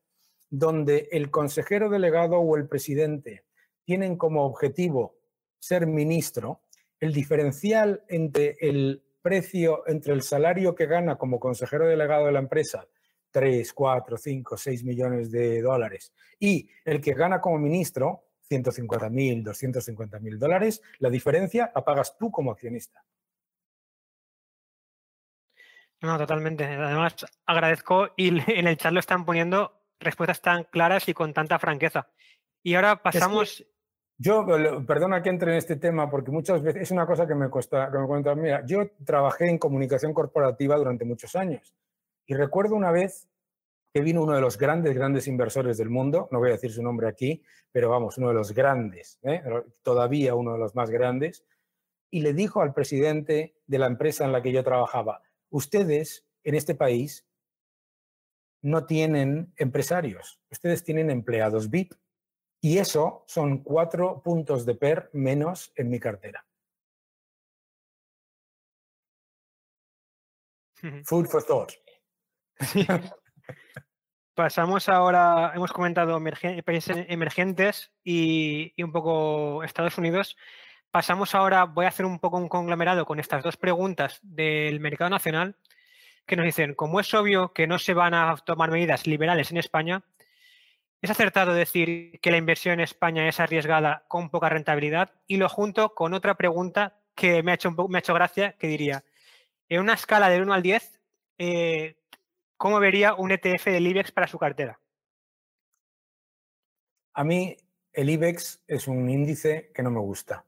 donde 0.49 1.09
el 1.11 1.29
consejero 1.29 1.89
delegado 1.89 2.37
o 2.37 2.55
el 2.55 2.67
presidente 2.67 3.43
tienen 3.83 4.17
como 4.17 4.45
objetivo 4.45 5.17
ser 5.59 5.85
ministro, 5.85 6.61
el 6.99 7.13
diferencial 7.13 8.03
entre 8.07 8.55
el 8.59 9.03
precio, 9.21 9.83
entre 9.87 10.13
el 10.13 10.21
salario 10.21 10.75
que 10.75 10.85
gana 10.85 11.17
como 11.17 11.39
consejero 11.39 11.87
delegado 11.87 12.25
de 12.25 12.31
la 12.31 12.39
empresa, 12.39 12.87
3, 13.31 13.73
4, 13.73 14.17
5, 14.17 14.57
6 14.57 14.83
millones 14.83 15.31
de 15.31 15.61
dólares, 15.61 16.13
y 16.39 16.69
el 16.85 17.01
que 17.01 17.13
gana 17.13 17.41
como 17.41 17.59
ministro, 17.59 18.28
150 18.49 19.09
mil, 19.09 19.43
250 19.43 20.19
mil 20.19 20.39
dólares, 20.39 20.81
la 20.97 21.09
diferencia 21.09 21.71
la 21.73 21.85
pagas 21.85 22.17
tú 22.17 22.31
como 22.31 22.51
accionista. 22.51 23.03
No, 26.01 26.17
totalmente. 26.17 26.63
Además, 26.65 27.25
agradezco 27.45 28.09
y 28.17 28.29
en 28.51 28.67
el 28.67 28.77
chat 28.77 28.91
lo 28.91 28.99
están 28.99 29.25
poniendo 29.25 29.83
respuestas 29.99 30.41
tan 30.41 30.63
claras 30.63 31.07
y 31.07 31.13
con 31.13 31.33
tanta 31.33 31.59
franqueza. 31.59 32.09
Y 32.63 32.75
ahora 32.75 33.01
pasamos... 33.01 33.65
yo, 34.17 34.45
perdona 34.87 35.21
que 35.21 35.29
entre 35.29 35.51
en 35.51 35.57
este 35.57 35.75
tema, 35.75 36.09
porque 36.09 36.31
muchas 36.31 36.61
veces 36.63 36.83
es 36.83 36.91
una 36.91 37.05
cosa 37.05 37.27
que 37.27 37.35
me 37.35 37.49
cuesta, 37.49 37.91
que 37.91 37.97
me 37.97 38.07
cuenta. 38.07 38.33
Mira, 38.33 38.65
yo 38.65 38.89
trabajé 39.05 39.49
en 39.49 39.57
comunicación 39.57 40.13
corporativa 40.13 40.75
durante 40.77 41.05
muchos 41.05 41.35
años 41.35 41.75
y 42.25 42.33
recuerdo 42.33 42.75
una 42.75 42.91
vez 42.91 43.28
que 43.93 44.01
vino 44.01 44.23
uno 44.23 44.33
de 44.33 44.41
los 44.41 44.57
grandes, 44.57 44.93
grandes 44.93 45.27
inversores 45.27 45.77
del 45.77 45.89
mundo, 45.89 46.27
no 46.31 46.39
voy 46.39 46.49
a 46.49 46.53
decir 46.53 46.71
su 46.71 46.83
nombre 46.83 47.07
aquí, 47.07 47.43
pero 47.71 47.89
vamos, 47.89 48.17
uno 48.17 48.29
de 48.29 48.35
los 48.35 48.53
grandes, 48.53 49.19
¿eh? 49.23 49.41
todavía 49.81 50.35
uno 50.35 50.53
de 50.53 50.59
los 50.59 50.75
más 50.75 50.89
grandes, 50.89 51.45
y 52.11 52.21
le 52.21 52.33
dijo 52.33 52.61
al 52.61 52.73
presidente 52.73 53.55
de 53.65 53.77
la 53.77 53.87
empresa 53.87 54.25
en 54.25 54.31
la 54.31 54.41
que 54.41 54.51
yo 54.51 54.63
trabajaba, 54.63 55.21
ustedes 55.49 56.27
en 56.43 56.55
este 56.55 56.75
país 56.75 57.25
no 58.61 58.85
tienen 58.85 59.53
empresarios, 59.57 60.39
ustedes 60.51 60.83
tienen 60.83 61.09
empleados 61.09 61.69
VIP. 61.69 61.93
Y 62.61 62.77
eso 62.77 63.23
son 63.25 63.63
cuatro 63.63 64.21
puntos 64.21 64.65
de 64.65 64.75
PER 64.75 65.09
menos 65.13 65.71
en 65.75 65.89
mi 65.89 65.97
cartera. 65.97 66.45
Food 71.05 71.27
for 71.27 71.43
thought. 71.43 71.71
Pasamos 74.39 74.87
ahora, 74.87 75.51
hemos 75.53 75.73
comentado 75.73 76.17
países 76.63 77.05
emergentes 77.09 77.91
y, 78.05 78.73
un 78.81 78.93
poco 78.93 79.65
Estados 79.65 79.97
Unidos. 79.97 80.37
Pasamos 80.91 81.35
ahora, 81.35 81.65
voy 81.65 81.83
a 81.83 81.89
hacer 81.89 82.05
un 82.05 82.19
poco 82.19 82.37
un 82.37 82.47
conglomerado 82.47 83.05
con 83.05 83.19
estas 83.19 83.43
dos 83.43 83.57
preguntas 83.57 84.19
del 84.21 84.79
mercado 84.79 85.09
nacional 85.09 85.57
que 86.25 86.37
nos 86.37 86.45
dicen, 86.45 86.73
como 86.73 87.01
es 87.01 87.13
obvio 87.13 87.51
que 87.51 87.67
no 87.67 87.79
se 87.79 87.93
van 87.93 88.13
a 88.13 88.33
tomar 88.37 88.71
medidas 88.71 89.07
liberales 89.07 89.51
en 89.51 89.57
España, 89.57 90.03
¿es 91.01 91.09
acertado 91.09 91.53
decir 91.53 92.19
que 92.21 92.31
la 92.31 92.37
inversión 92.37 92.75
en 92.75 92.79
España 92.79 93.27
es 93.27 93.41
arriesgada 93.41 94.05
con 94.07 94.29
poca 94.29 94.47
rentabilidad? 94.47 95.11
Y 95.27 95.35
lo 95.35 95.49
junto 95.49 95.93
con 95.95 96.13
otra 96.13 96.35
pregunta 96.35 97.01
que 97.13 97.43
me 97.43 97.51
ha 97.51 97.55
hecho, 97.55 97.71
me 97.71 97.97
ha 97.97 97.99
hecho 97.99 98.13
gracia, 98.13 98.53
que 98.53 98.67
diría, 98.67 99.03
en 99.67 99.81
una 99.81 99.95
escala 99.95 100.29
del 100.29 100.43
1 100.43 100.53
al 100.53 100.61
10, 100.61 101.01
eh, 101.39 101.98
¿cómo 102.59 102.81
vería 102.81 103.15
un 103.15 103.31
ETF 103.31 103.67
del 103.67 103.87
IBEX 103.87 104.11
para 104.11 104.27
su 104.27 104.37
cartera? 104.37 104.79
A 107.13 107.23
mí 107.23 107.55
el 107.93 108.09
IBEX 108.09 108.61
es 108.67 108.87
un 108.87 109.09
índice 109.09 109.71
que 109.73 109.81
no 109.81 109.89
me 109.89 110.01
gusta. 110.01 110.45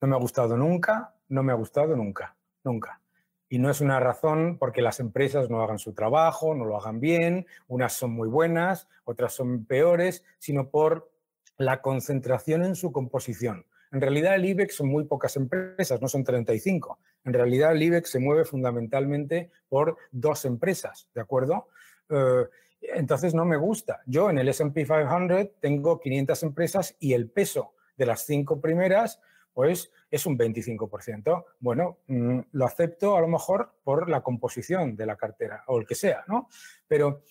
No 0.00 0.08
me 0.08 0.14
ha 0.14 0.18
gustado 0.20 0.56
nunca, 0.56 1.16
no 1.28 1.42
me 1.42 1.50
ha 1.50 1.56
gustado 1.56 1.96
nunca, 1.96 2.36
nunca. 2.62 3.00
Y 3.48 3.58
no 3.58 3.70
es 3.70 3.80
una 3.80 3.98
razón 3.98 4.56
porque 4.56 4.82
las 4.82 5.00
empresas 5.00 5.50
no 5.50 5.60
hagan 5.62 5.80
su 5.80 5.94
trabajo, 5.94 6.54
no 6.54 6.64
lo 6.64 6.76
hagan 6.76 7.00
bien, 7.00 7.44
unas 7.66 7.92
son 7.94 8.12
muy 8.12 8.28
buenas, 8.28 8.88
otras 9.04 9.32
son 9.32 9.64
peores, 9.64 10.24
sino 10.38 10.70
por 10.70 11.10
la 11.56 11.82
concentración 11.82 12.64
en 12.64 12.76
su 12.76 12.92
composición. 12.92 13.66
En 13.90 14.00
realidad 14.00 14.36
el 14.36 14.44
IBEX 14.44 14.76
son 14.76 14.88
muy 14.88 15.04
pocas 15.04 15.36
empresas, 15.36 16.00
no 16.00 16.06
son 16.06 16.22
35. 16.22 17.00
En 17.24 17.32
realidad 17.32 17.72
el 17.72 17.82
IBEX 17.82 18.10
se 18.10 18.18
mueve 18.18 18.44
fundamentalmente 18.44 19.50
por 19.68 19.96
dos 20.10 20.44
empresas, 20.44 21.08
¿de 21.14 21.20
acuerdo? 21.20 21.68
Eh, 22.08 22.44
entonces 22.82 23.34
no 23.34 23.44
me 23.44 23.56
gusta. 23.56 24.00
Yo 24.06 24.30
en 24.30 24.38
el 24.38 24.48
SP 24.48 24.84
500 24.84 25.60
tengo 25.60 26.00
500 26.00 26.42
empresas 26.42 26.96
y 26.98 27.12
el 27.12 27.28
peso 27.28 27.74
de 27.96 28.06
las 28.06 28.22
cinco 28.22 28.60
primeras 28.60 29.20
pues 29.52 29.90
es 30.10 30.26
un 30.26 30.38
25%. 30.38 31.44
Bueno, 31.58 31.98
mm, 32.06 32.40
lo 32.52 32.64
acepto 32.64 33.16
a 33.16 33.20
lo 33.20 33.28
mejor 33.28 33.72
por 33.84 34.08
la 34.08 34.22
composición 34.22 34.96
de 34.96 35.06
la 35.06 35.16
cartera 35.16 35.64
o 35.66 35.78
el 35.78 35.86
que 35.86 35.94
sea, 35.94 36.24
¿no? 36.28 36.48
Pero 36.88 37.22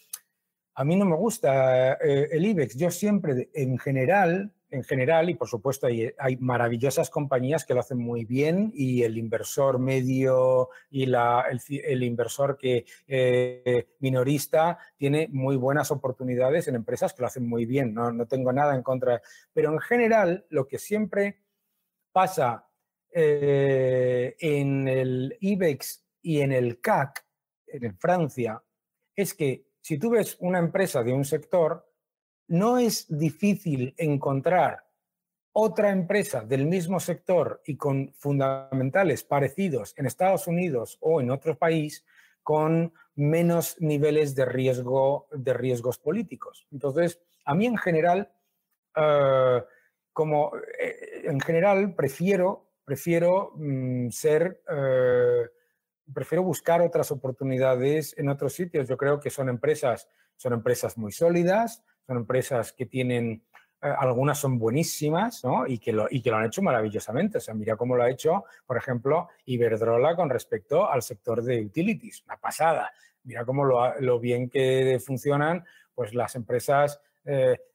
a 0.79 0.85
mí 0.85 0.95
no 0.95 1.03
me 1.03 1.17
gusta 1.17 1.95
eh, 1.95 2.29
el 2.31 2.45
IBEX. 2.45 2.77
Yo 2.77 2.89
siempre, 2.89 3.49
en 3.53 3.77
general, 3.77 4.53
en 4.69 4.85
general, 4.85 5.29
y 5.29 5.35
por 5.35 5.49
supuesto 5.49 5.87
hay, 5.87 6.37
maravillosas 6.37 7.09
compañías 7.09 7.65
que 7.65 7.73
lo 7.73 7.81
hacen 7.81 7.97
muy 7.97 8.23
bien 8.23 8.71
y 8.73 9.03
el 9.03 9.17
inversor 9.17 9.77
medio 9.77 10.69
y 10.89 11.03
el, 11.03 12.03
inversor 12.03 12.57
que, 12.57 12.85
eh, 13.09 13.89
minorista 13.99 14.77
tiene 14.95 15.27
muy 15.29 15.57
buenas 15.57 15.91
oportunidades 15.91 16.69
en 16.69 16.75
empresas 16.75 17.13
que 17.13 17.23
lo 17.23 17.27
hacen 17.27 17.45
muy 17.45 17.65
bien, 17.65 17.93
no, 17.93 18.13
no 18.13 18.25
tengo 18.25 18.53
nada 18.53 18.73
en 18.73 18.81
contra. 18.81 19.21
Pero 19.51 19.73
en 19.73 19.79
general, 19.79 20.45
lo 20.49 20.65
que 20.65 20.79
siempre 20.79 21.41
pasa 22.13 22.69
eh, 23.11 24.33
en 24.39 24.87
el 24.87 25.35
IBEX 25.41 26.05
y 26.21 26.39
en 26.39 26.53
el 26.53 26.79
CAC, 26.79 27.25
en 27.67 27.97
Francia, 27.97 28.63
es 29.13 29.33
que 29.33 29.68
si 29.81 29.97
tú 29.97 30.11
ves 30.11 30.37
una 30.39 30.59
empresa 30.59 31.03
de 31.03 31.13
un 31.13 31.25
sector, 31.25 31.87
no 32.47 32.77
es 32.77 33.05
difícil 33.09 33.93
encontrar 33.97 34.85
otra 35.51 35.91
empresa 35.91 36.41
del 36.41 36.65
mismo 36.65 36.99
sector 36.99 37.61
y 37.65 37.75
con 37.75 38.13
fundamentales 38.13 39.23
parecidos 39.23 39.93
en 39.97 40.05
Estados 40.05 40.47
Unidos 40.47 40.97
o 41.01 41.21
en 41.21 41.31
otro 41.31 41.57
país 41.57 42.05
con 42.43 42.93
menos 43.15 43.75
niveles 43.79 44.35
de 44.35 44.45
riesgo 44.45 45.27
de 45.31 45.53
riesgos 45.53 45.97
políticos. 45.97 46.65
Entonces, 46.71 47.19
a 47.45 47.53
mí 47.53 47.65
en 47.65 47.77
general, 47.77 48.31
eh, 48.95 49.63
como 50.13 50.51
eh, 50.79 51.23
en 51.25 51.39
general 51.39 51.93
prefiero, 51.95 52.69
prefiero 52.85 53.51
mm, 53.55 54.09
ser, 54.09 54.63
eh, 54.69 55.49
prefiero 56.13 56.43
buscar 56.43 56.81
otras 56.81 57.11
oportunidades 57.11 58.15
en 58.17 58.29
otros 58.29 58.53
sitios. 58.53 58.87
Yo 58.87 58.97
creo 58.97 59.19
que 59.19 59.29
son 59.29 59.49
empresas, 59.49 60.07
son 60.35 60.53
empresas 60.53 60.97
muy 60.97 61.11
sólidas, 61.11 61.83
son 62.05 62.17
empresas 62.17 62.73
que 62.73 62.85
tienen, 62.85 63.43
eh, 63.81 63.93
algunas 63.97 64.37
son 64.37 64.57
buenísimas, 64.59 65.43
¿no? 65.43 65.67
Y 65.67 65.79
que, 65.79 65.93
lo, 65.93 66.07
y 66.09 66.21
que 66.21 66.31
lo 66.31 66.37
han 66.37 66.45
hecho 66.45 66.61
maravillosamente. 66.61 67.37
O 67.37 67.41
sea, 67.41 67.53
mira 67.53 67.75
cómo 67.75 67.95
lo 67.95 68.03
ha 68.03 68.09
hecho, 68.09 68.45
por 68.65 68.77
ejemplo, 68.77 69.29
Iberdrola 69.45 70.15
con 70.15 70.29
respecto 70.29 70.89
al 70.89 71.01
sector 71.01 71.43
de 71.43 71.65
utilities, 71.65 72.23
una 72.25 72.37
pasada. 72.37 72.91
Mira 73.23 73.45
cómo 73.45 73.65
lo, 73.65 73.99
lo 73.99 74.19
bien 74.19 74.49
que 74.49 74.99
funcionan 75.05 75.63
pues 75.93 76.13
las 76.13 76.35
empresas 76.35 77.01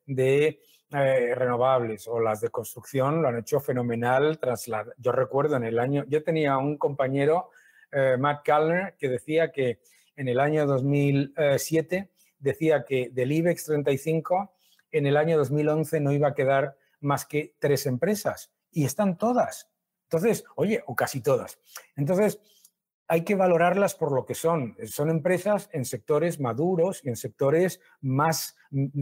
de 0.07 0.59
eh, 0.97 1.35
renovables 1.35 2.07
o 2.07 2.21
las 2.21 2.41
de 2.41 2.51
construcción 2.51 3.21
lo 3.21 3.27
han 3.27 3.39
hecho 3.39 3.59
fenomenal. 3.59 4.39
yo 4.99 5.11
recuerdo 5.11 5.57
en 5.57 5.65
el 5.65 5.81
año, 5.81 6.05
yo 6.07 6.23
tenía 6.23 6.57
un 6.57 6.79
compañero, 6.79 7.51
eh, 7.95 8.17
Matt 8.19 8.45
Kallner, 8.45 8.97
que 8.99 9.09
decía 9.09 9.53
que 9.53 9.81
en 10.17 10.29
el 10.29 10.41
año 10.41 10.67
2007 10.67 12.11
decía 12.39 12.85
que 12.85 13.11
del 13.11 13.33
IBEX 13.33 13.65
35 13.65 14.53
en 14.91 15.07
el 15.07 15.17
año 15.17 15.37
2011 15.39 16.01
no 16.01 16.13
iba 16.13 16.29
a 16.29 16.35
quedar 16.35 16.77
más 17.01 17.27
que 17.27 17.55
tres 17.59 17.87
empresas 17.87 18.53
y 18.71 18.85
están 18.85 19.17
todas. 19.19 19.71
Entonces, 20.05 20.45
oye, 20.57 20.83
o 20.87 20.95
casi 20.95 21.21
todas. 21.21 21.59
Entonces, 21.97 22.41
hay 23.07 23.23
que 23.23 23.35
valorarlas 23.35 23.95
por 23.95 24.13
lo 24.13 24.25
que 24.25 24.35
son. 24.35 24.77
Son 24.87 25.11
empresas 25.11 25.69
en 25.73 25.85
sectores 25.85 26.41
maduros 26.41 27.05
y 27.05 27.09
en 27.09 27.17
sectores 27.17 27.81
más 28.01 28.57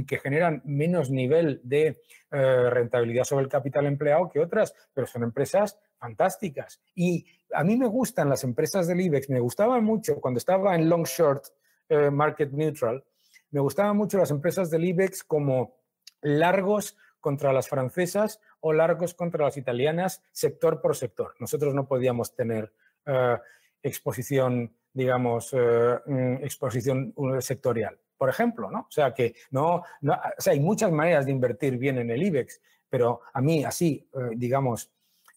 que 0.07 0.19
generan 0.19 0.63
menos 0.65 1.11
nivel 1.11 1.61
de 1.63 2.01
eh, 2.31 2.71
rentabilidad 2.71 3.25
sobre 3.25 3.45
el 3.45 3.51
capital 3.51 3.87
empleado 3.87 4.29
que 4.29 4.41
otras, 4.41 4.75
pero 4.93 5.07
son 5.07 5.23
empresas 5.23 5.79
fantásticas. 6.03 6.81
Y 6.97 7.25
a 7.55 7.63
mí 7.63 7.77
me 7.77 7.87
gustan 7.87 8.29
las 8.29 8.43
empresas 8.43 8.89
del 8.89 9.01
IBEX, 9.01 9.31
me 9.31 9.39
gustaban 9.39 9.85
mucho 9.85 10.21
cuando 10.21 10.39
estaba 10.39 10.75
en 10.75 10.89
long 10.89 11.05
short 11.05 11.45
eh, 11.89 12.11
market 12.11 12.51
neutral, 12.51 13.05
me 13.53 13.61
gustaban 13.61 13.97
mucho 13.97 14.19
las 14.19 14.33
empresas 14.33 14.69
del 14.69 14.85
IBEX 14.85 15.23
como 15.23 15.77
largos 16.23 16.97
contra 17.21 17.53
las 17.53 17.69
francesas 17.69 18.41
o 18.61 18.73
largos 18.73 19.15
contra 19.15 19.45
las 19.45 19.57
italianas, 19.57 20.23
sector 20.33 20.81
por 20.81 20.97
sector. 20.97 21.35
Nosotros 21.39 21.73
no 21.73 21.87
podíamos 21.87 22.35
tener 22.35 22.73
eh, 23.07 23.37
exposición, 23.81 24.75
digamos, 24.93 25.53
eh, 25.53 26.01
mm, 26.05 26.35
exposición 26.43 27.15
sectorial, 27.39 27.97
por 28.19 28.29
ejemplo, 28.29 28.73
¿no? 28.73 28.81
O 28.81 28.91
sea, 28.91 29.15
que 29.15 29.37
no, 29.53 29.85
no 30.01 30.15
o 30.15 30.41
sea, 30.41 30.53
hay 30.53 30.61
muchas 30.61 30.91
maneras 30.91 31.27
de 31.27 31.33
invertir 31.33 31.79
bien 31.79 31.99
en 31.99 32.11
el 32.11 32.25
IBEX, 32.25 32.61
pero 32.89 33.21
a 33.33 33.41
mí 33.41 33.65
así, 33.65 34.09
digamos, 34.35 34.91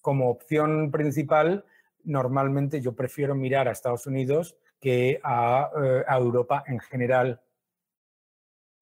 como 0.05 0.29
opción 0.29 0.91
principal, 0.91 1.65
normalmente 2.03 2.79
yo 2.79 2.93
prefiero 2.93 3.33
mirar 3.33 3.67
a 3.67 3.71
Estados 3.71 4.05
Unidos 4.05 4.55
que 4.79 5.19
a, 5.23 5.71
eh, 5.83 6.03
a 6.07 6.17
Europa 6.17 6.63
en 6.67 6.79
general. 6.79 7.41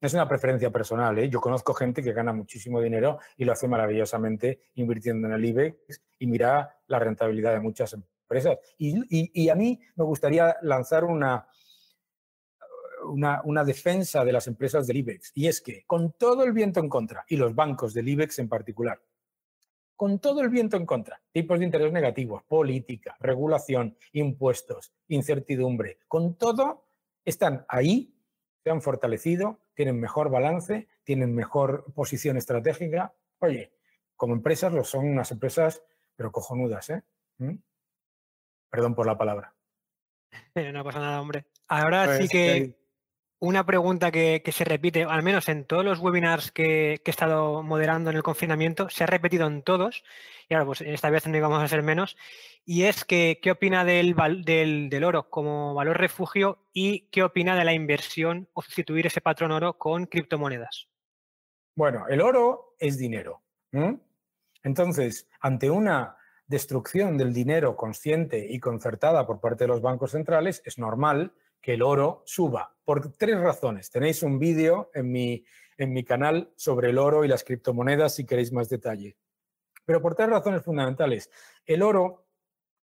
Es 0.01 0.13
una 0.13 0.27
preferencia 0.27 0.69
personal, 0.69 1.17
¿eh? 1.17 1.29
Yo 1.29 1.39
conozco 1.39 1.73
gente 1.73 2.03
que 2.03 2.11
gana 2.11 2.33
muchísimo 2.33 2.81
dinero 2.81 3.19
y 3.37 3.45
lo 3.45 3.53
hace 3.53 3.69
maravillosamente 3.69 4.63
invirtiendo 4.75 5.29
en 5.29 5.33
el 5.35 5.45
IBEX 5.45 6.01
y 6.19 6.27
mira 6.27 6.77
la 6.87 6.99
rentabilidad 6.99 7.53
de 7.53 7.61
muchas 7.61 7.93
empresas 7.93 8.59
y, 8.77 9.47
a 9.47 9.55
mí 9.55 9.79
me 9.95 10.03
gustaría 10.03 10.57
lanzar 10.61 11.05
una, 11.05 11.47
una, 13.45 13.63
defensa 13.63 14.25
de 14.25 14.33
las 14.33 14.47
empresas 14.47 14.87
del 14.87 14.97
IBEX, 14.97 15.31
y 15.35 15.47
es 15.47 15.61
que 15.61 15.85
con 15.85 16.11
todo 16.17 16.43
el 16.43 16.51
viento 16.51 16.81
en 16.81 16.89
contra, 16.89 17.23
y 17.29 17.37
los 17.37 17.55
bancos 17.55 17.93
del 17.93 18.09
IBEX 18.09 18.39
en 18.39 18.49
particular, 18.49 18.99
con 19.95 20.19
todo 20.19 20.41
el 20.41 20.49
viento 20.49 20.77
en 20.77 20.85
contra, 20.85 21.21
tipos 21.31 21.59
de 21.59 21.65
interés 21.65 21.91
negativos, 21.91 22.43
política, 22.43 23.15
regulación, 23.19 23.97
impuestos, 24.11 24.93
incertidumbre, 25.07 25.99
con 26.07 26.35
todo, 26.35 26.87
están 27.25 27.65
ahí, 27.67 28.13
se 28.63 28.69
han 28.69 28.81
fortalecido, 28.81 29.59
tienen 29.73 29.99
mejor 29.99 30.29
balance, 30.29 30.87
tienen 31.03 31.33
mejor 31.35 31.85
posición 31.93 32.37
estratégica. 32.37 33.13
Oye, 33.39 33.73
como 34.15 34.33
empresas 34.33 34.73
lo 34.73 34.83
son 34.83 35.05
unas 35.05 35.31
empresas, 35.31 35.83
pero 36.15 36.31
cojonudas, 36.31 36.89
¿eh? 36.89 37.03
¿Mm? 37.37 37.55
Perdón 38.69 38.95
por 38.95 39.05
la 39.05 39.17
palabra. 39.17 39.53
No 40.73 40.83
pasa 40.83 40.99
nada, 40.99 41.21
hombre. 41.21 41.45
Ahora 41.67 42.13
sí 42.13 42.19
pues, 42.19 42.31
que 42.31 42.57
eh, 42.57 42.77
una 43.43 43.65
pregunta 43.65 44.09
que, 44.09 44.41
se 44.53 44.63
repite, 44.63 45.03
al 45.03 45.21
menos 45.21 45.49
en 45.49 45.65
todos 45.65 45.83
los 45.83 45.99
webinars 45.99 46.53
que, 46.53 47.01
he 47.03 47.09
estado 47.09 47.61
moderando 47.61 48.09
en 48.09 48.15
el 48.15 48.23
confinamiento, 48.23 48.89
se 48.89 49.03
ha 49.03 49.07
repetido 49.07 49.47
en 49.47 49.63
todos, 49.63 50.05
y 50.47 50.53
ahora 50.53 50.65
pues 50.65 50.79
esta 50.79 51.09
vez 51.09 51.27
no 51.27 51.35
íbamos 51.35 51.61
a 51.61 51.67
ser 51.67 51.83
menos, 51.83 52.15
y 52.63 52.83
es 52.83 53.03
que 53.03 53.39
qué 53.41 53.51
opina 53.51 53.83
del, 53.83 54.15
del, 54.45 55.03
oro 55.03 55.29
como 55.29 55.73
valor 55.73 55.97
refugio 55.97 56.59
y 56.71 57.09
qué 57.09 57.21
opina 57.21 57.57
de 57.57 57.65
la 57.65 57.73
inversión 57.73 58.47
o 58.53 58.61
sustituir 58.61 59.07
ese 59.07 59.19
patrón 59.19 59.51
oro 59.51 59.77
con 59.77 60.05
criptomonedas. 60.05 60.87
Bueno, 61.75 62.05
el 62.07 62.21
oro 62.21 62.75
es 62.79 62.97
dinero. 62.97 63.41
Entonces, 64.63 65.27
ante 65.41 65.69
una 65.69 66.15
destrucción 66.47 67.17
del 67.17 67.33
dinero 67.33 67.75
consciente 67.75 68.47
y 68.49 68.61
concertada 68.61 69.27
por 69.27 69.41
parte 69.41 69.65
de 69.65 69.67
los 69.67 69.81
bancos 69.81 70.11
centrales, 70.11 70.61
es 70.63 70.77
normal 70.77 71.33
que 71.63 71.75
el 71.75 71.81
oro 71.81 72.23
suba, 72.25 72.75
por 72.83 73.13
tres 73.13 73.39
razones. 73.39 73.89
Tenéis 73.89 74.21
un 74.21 74.37
vídeo 74.37 74.91
en 74.93 75.09
mi, 75.09 75.45
en 75.77 75.93
mi 75.93 76.03
canal 76.03 76.51
sobre 76.57 76.89
el 76.89 76.97
oro 76.97 77.23
y 77.23 77.29
las 77.29 77.45
criptomonedas 77.45 78.15
si 78.15 78.25
queréis 78.25 78.51
más 78.51 78.67
detalle. 78.67 79.15
Pero 79.85 80.01
por 80.01 80.13
tres 80.13 80.29
razones 80.29 80.61
fundamentales. 80.61 81.31
El 81.65 81.81
oro 81.81 82.25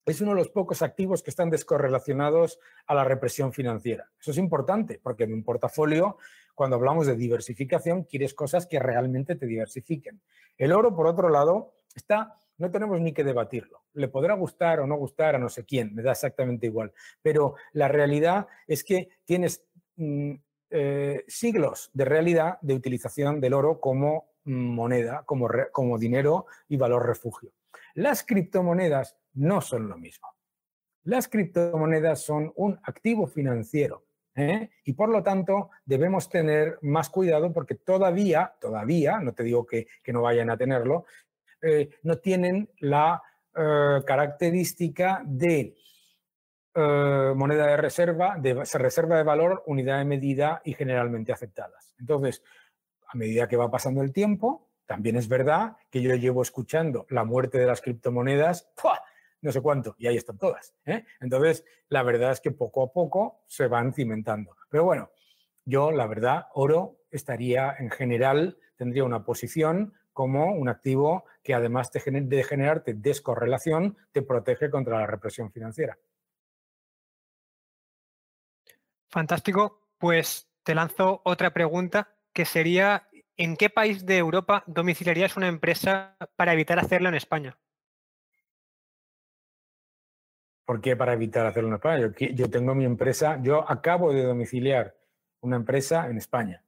es 0.07 0.21
uno 0.21 0.31
de 0.31 0.37
los 0.37 0.51
pocos 0.51 0.83
activos 0.83 1.21
que 1.21 1.31
están 1.31 1.51
descorrelacionados 1.51 2.61
a 2.87 2.95
la 2.95 3.03
represión 3.03 3.53
financiera. 3.53 4.09
Eso 4.21 4.31
es 4.31 4.39
importante 4.39 5.01
porque 5.03 5.25
en 5.25 5.35
un 5.35 5.43
portafolio, 5.43 6.19
cuando 6.55 6.77
hablamos 6.77 7.09
de 7.09 7.17
diversificación, 7.17 8.05
quieres 8.05 8.35
cosas 8.35 8.67
que 8.67 8.79
realmente 8.79 9.35
te 9.35 9.47
diversifiquen. 9.47 10.23
El 10.57 10.73
oro, 10.73 10.95
por 10.95 11.09
otro 11.09 11.29
lado, 11.29 11.75
está 11.97 12.37
no 12.61 12.71
tenemos 12.71 13.01
ni 13.01 13.13
que 13.13 13.25
debatirlo. 13.25 13.83
Le 13.95 14.09
podrá 14.09 14.35
gustar 14.35 14.81
o 14.81 14.87
no 14.87 14.97
gustar 14.97 15.35
a 15.35 15.39
no 15.39 15.49
sé 15.49 15.65
quién, 15.65 15.95
me 15.95 16.03
da 16.03 16.13
exactamente 16.13 16.67
igual. 16.67 16.93
Pero 17.23 17.57
la 17.73 17.89
realidad 17.89 18.47
es 18.67 18.85
que 18.85 19.09
tienes 19.25 19.65
mm, 19.97 20.35
eh, 20.71 21.25
siglos 21.27 21.91
de 21.95 22.05
realidad 22.05 22.59
de 22.61 22.75
utilización 22.75 23.41
del 23.41 23.55
oro 23.55 23.81
como 23.81 24.31
moneda, 24.45 25.23
como, 25.25 25.49
como 25.73 25.99
dinero 25.99 26.47
y 26.69 26.77
valor 26.77 27.07
refugio. 27.07 27.53
Las 27.95 28.23
criptomonedas 28.23 29.17
no 29.35 29.61
son 29.63 29.89
lo 29.89 29.97
mismo. 29.97 30.29
Las 31.05 31.29
criptomonedas 31.29 32.21
son 32.21 32.53
un 32.57 32.79
activo 32.85 33.27
financiero 33.27 34.05
¿eh? 34.37 34.71
y 34.85 34.93
por 34.93 35.09
lo 35.09 35.23
tanto 35.23 35.71
debemos 35.85 36.29
tener 36.29 36.79
más 36.83 37.09
cuidado 37.09 37.53
porque 37.53 37.75
todavía, 37.75 38.55
todavía, 38.61 39.19
no 39.21 39.33
te 39.33 39.43
digo 39.43 39.67
que, 39.67 39.87
no 40.09 40.23
vayan 40.23 40.51
a 40.51 40.57
tenerlo, 40.57 41.07
eh, 41.63 41.91
no 42.03 42.17
tienen 42.17 42.71
la 42.81 43.23
eh, 43.55 44.03
característica 44.07 45.23
de 45.25 45.77
moneda 46.73 47.67
de 47.67 47.77
reserva, 47.77 48.37
de 48.39 48.55
reserva 48.55 49.17
de 49.17 49.25
valor, 49.25 49.65
unidad 49.67 49.99
de 49.99 50.05
medida 50.05 50.63
y 50.65 50.73
generalmente 50.73 51.33
aceptadas. 51.33 51.95
Entonces, 51.99 52.43
a 53.09 53.19
medida 53.19 53.49
que 53.49 53.57
va 53.57 53.71
pasando 53.71 54.03
el 54.03 54.13
tiempo, 54.13 54.71
también 54.87 55.17
es 55.17 55.29
verdad 55.29 55.77
que 55.91 56.01
yo 56.01 56.15
llevo 56.15 56.43
escuchando 56.43 57.07
la 57.11 57.25
muerte 57.25 57.59
de 57.59 57.67
las 57.67 57.83
criptomonedas 57.83 58.73
no 59.43 59.53
sé 59.53 59.61
cuánto, 59.61 59.95
y 59.99 60.07
ahí 60.07 60.17
están 60.17 60.39
todas. 60.39 60.75
¿eh? 60.85 61.05
Entonces, 61.21 61.65
la 61.89 62.03
verdad 62.03 62.33
es 62.33 62.41
que 62.41 62.51
poco 62.51 62.83
a 62.83 62.93
poco 62.93 63.43
se 63.47 63.67
van 63.67 63.93
cimentando. 63.93 64.57
Pero 64.69 64.85
bueno, 64.85 65.11
yo, 65.65 65.91
la 65.93 66.07
verdad, 66.07 66.47
oro 66.55 66.99
estaría 67.11 67.75
en 67.79 67.91
general, 67.91 68.59
tendría 68.77 69.05
una 69.05 69.25
posición 69.25 69.95
como 70.21 70.53
un 70.53 70.69
activo 70.69 71.25
que 71.43 71.55
además 71.55 71.91
de 71.91 72.45
generarte 72.45 72.93
descorrelación, 72.93 73.97
te 74.13 74.21
protege 74.21 74.69
contra 74.69 74.99
la 74.99 75.07
represión 75.07 75.51
financiera. 75.51 75.97
Fantástico. 79.09 79.81
Pues 79.97 80.47
te 80.63 80.75
lanzo 80.75 81.23
otra 81.25 81.55
pregunta 81.55 82.19
que 82.35 82.45
sería, 82.45 83.09
¿en 83.39 83.57
qué 83.57 83.71
país 83.71 84.05
de 84.05 84.19
Europa 84.19 84.63
domiciliarías 84.67 85.39
una 85.39 85.49
empresa 85.49 86.19
para 86.37 86.53
evitar 86.53 86.79
hacerlo 86.79 87.09
en 87.09 87.15
España? 87.15 87.59
¿Por 90.67 90.83
qué 90.83 90.97
para 90.97 91.15
evitar 91.15 91.47
hacerlo 91.47 91.71
en 91.71 91.77
España? 91.77 92.13
Yo, 92.35 92.51
tengo 92.51 92.75
mi 92.75 92.85
empresa, 92.85 93.41
yo 93.43 93.65
acabo 93.67 94.13
de 94.13 94.25
domiciliar 94.25 94.95
una 95.41 95.57
empresa 95.57 96.11
en 96.11 96.19
España, 96.19 96.63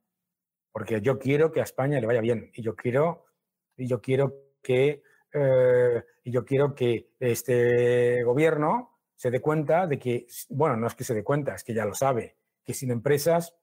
porque 0.71 1.01
yo 1.01 1.19
quiero 1.19 1.51
que 1.51 1.59
a 1.59 1.63
España 1.63 1.99
le 1.99 2.07
vaya 2.07 2.21
bien 2.21 2.49
y 2.55 2.63
yo 2.63 2.75
quiero, 2.75 3.25
y 3.77 3.87
yo 3.87 4.01
quiero 4.01 4.33
que 4.61 5.03
eh, 5.33 6.03
yo 6.25 6.45
quiero 6.45 6.75
que 6.75 7.09
este 7.19 8.23
gobierno 8.23 8.99
se 9.15 9.31
dé 9.31 9.41
cuenta 9.41 9.87
de 9.87 9.97
que, 9.97 10.27
bueno, 10.49 10.77
no 10.77 10.87
es 10.87 10.95
que 10.95 11.03
se 11.03 11.13
dé 11.13 11.23
cuenta, 11.23 11.55
es 11.55 11.63
que 11.63 11.73
ya 11.73 11.85
lo 11.85 11.95
sabe, 11.95 12.37
que 12.63 12.73
sin 12.73 12.91
empresas 12.91 13.55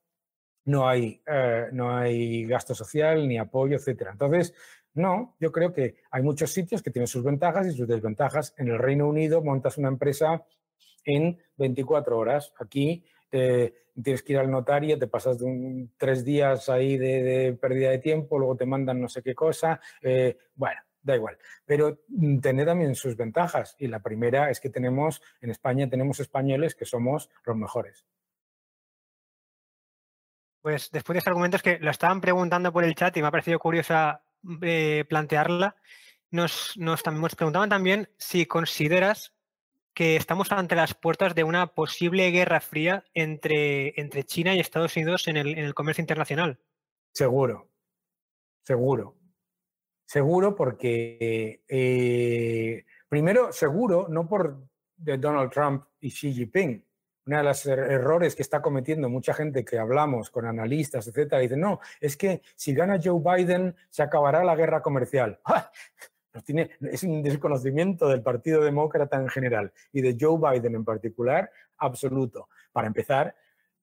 no 0.64 0.88
hay, 0.88 1.22
eh, 1.26 1.66
no 1.72 1.96
hay 1.96 2.44
gasto 2.44 2.74
social 2.74 3.26
ni 3.28 3.38
apoyo, 3.38 3.76
etcétera. 3.76 4.12
Entonces, 4.12 4.54
no, 4.94 5.36
yo 5.38 5.52
creo 5.52 5.72
que 5.72 5.96
hay 6.10 6.22
muchos 6.22 6.50
sitios 6.50 6.82
que 6.82 6.90
tienen 6.90 7.06
sus 7.06 7.22
ventajas 7.22 7.66
y 7.66 7.72
sus 7.72 7.86
desventajas. 7.86 8.54
En 8.58 8.68
el 8.68 8.78
Reino 8.78 9.08
Unido 9.08 9.42
montas 9.42 9.78
una 9.78 9.88
empresa 9.88 10.44
en 11.04 11.38
24 11.56 12.18
horas. 12.18 12.52
Aquí 12.58 13.04
eh, 13.32 13.74
tienes 14.02 14.22
que 14.22 14.32
ir 14.32 14.38
al 14.38 14.50
notario, 14.50 14.98
te 14.98 15.06
pasas 15.06 15.38
tres 15.96 16.24
días 16.24 16.68
ahí 16.68 16.96
de, 16.96 17.56
pérdida 17.60 17.90
de 17.90 17.98
tiempo, 17.98 18.38
luego 18.38 18.56
te 18.56 18.66
mandan 18.66 19.00
no 19.00 19.08
sé 19.08 19.22
qué 19.22 19.34
cosa. 19.34 19.80
Eh, 20.02 20.36
bueno, 20.54 20.80
da 21.02 21.16
igual. 21.16 21.38
Pero 21.64 22.00
mm, 22.08 22.38
tiene 22.40 22.64
también 22.64 22.94
sus 22.94 23.16
ventajas. 23.16 23.76
Y 23.78 23.88
la 23.88 24.00
primera 24.00 24.50
es 24.50 24.60
que 24.60 24.70
tenemos, 24.70 25.22
en 25.40 25.50
España 25.50 25.88
tenemos 25.88 26.20
españoles 26.20 26.74
que 26.74 26.84
somos 26.84 27.30
los 27.44 27.56
mejores. 27.56 28.06
Pues 30.62 30.90
después 30.90 31.14
de 31.14 31.18
estos 31.18 31.30
argumentos 31.30 31.62
que 31.62 31.78
lo 31.78 31.90
estaban 31.90 32.20
preguntando 32.20 32.72
por 32.72 32.84
el 32.84 32.94
chat 32.94 33.16
y 33.16 33.22
me 33.22 33.28
ha 33.28 33.30
parecido 33.30 33.58
curiosa 33.58 34.22
eh, 34.60 35.04
plantearla, 35.08 35.74
nos, 36.30 36.76
nos, 36.76 37.02
preguntaban 37.02 37.70
también 37.70 38.08
si 38.18 38.46
consideras 38.46 39.32
que 39.94 40.16
estamos 40.16 40.52
ante 40.52 40.74
las 40.74 40.94
puertas 40.94 41.34
de 41.34 41.44
una 41.44 41.68
posible 41.68 42.30
guerra 42.30 42.60
fría 42.60 43.04
entre, 43.14 44.00
entre 44.00 44.24
China 44.24 44.54
y 44.54 44.60
Estados 44.60 44.96
Unidos 44.96 45.28
en 45.28 45.36
el, 45.36 45.74
comercio 45.74 46.02
internacional. 46.02 46.58
Seguro, 47.12 47.68
seguro. 48.62 49.16
Seguro 50.06 50.56
porque, 50.56 51.62
eh, 51.68 52.84
primero, 53.08 53.52
seguro, 53.52 54.06
no 54.08 54.28
por 54.28 54.66
Donald 54.96 55.50
Trump 55.50 55.84
y 56.00 56.10
Xi 56.10 56.32
Jinping, 56.32 56.84
uno 57.26 57.36
de 57.36 57.44
los 57.44 57.66
er-, 57.66 57.78
errores 57.78 58.34
que 58.34 58.42
está 58.42 58.60
cometiendo 58.60 59.08
mucha 59.08 59.34
gente 59.34 59.64
que 59.64 59.78
hablamos 59.78 60.30
con 60.30 60.46
analistas, 60.46 61.06
etcétera, 61.06 61.40
dicen, 61.40 61.60
no, 61.60 61.80
es 62.00 62.16
que 62.16 62.42
si 62.56 62.74
gana 62.74 62.98
Joe 63.02 63.20
Biden 63.20 63.76
se 63.88 64.02
acabará 64.02 64.42
la 64.44 64.56
guerra 64.56 64.82
comercial. 64.82 65.40
es 66.32 67.02
un 67.02 67.22
desconocimiento 67.22 68.08
del 68.08 68.22
Partido 68.22 68.62
Demócrata 68.62 69.16
en 69.16 69.28
general 69.28 69.72
y 69.92 70.00
de 70.00 70.16
Joe 70.18 70.38
Biden 70.38 70.74
en 70.74 70.84
particular, 70.84 71.50
absoluto. 71.78 72.48
Para 72.72 72.86
empezar, 72.86 73.34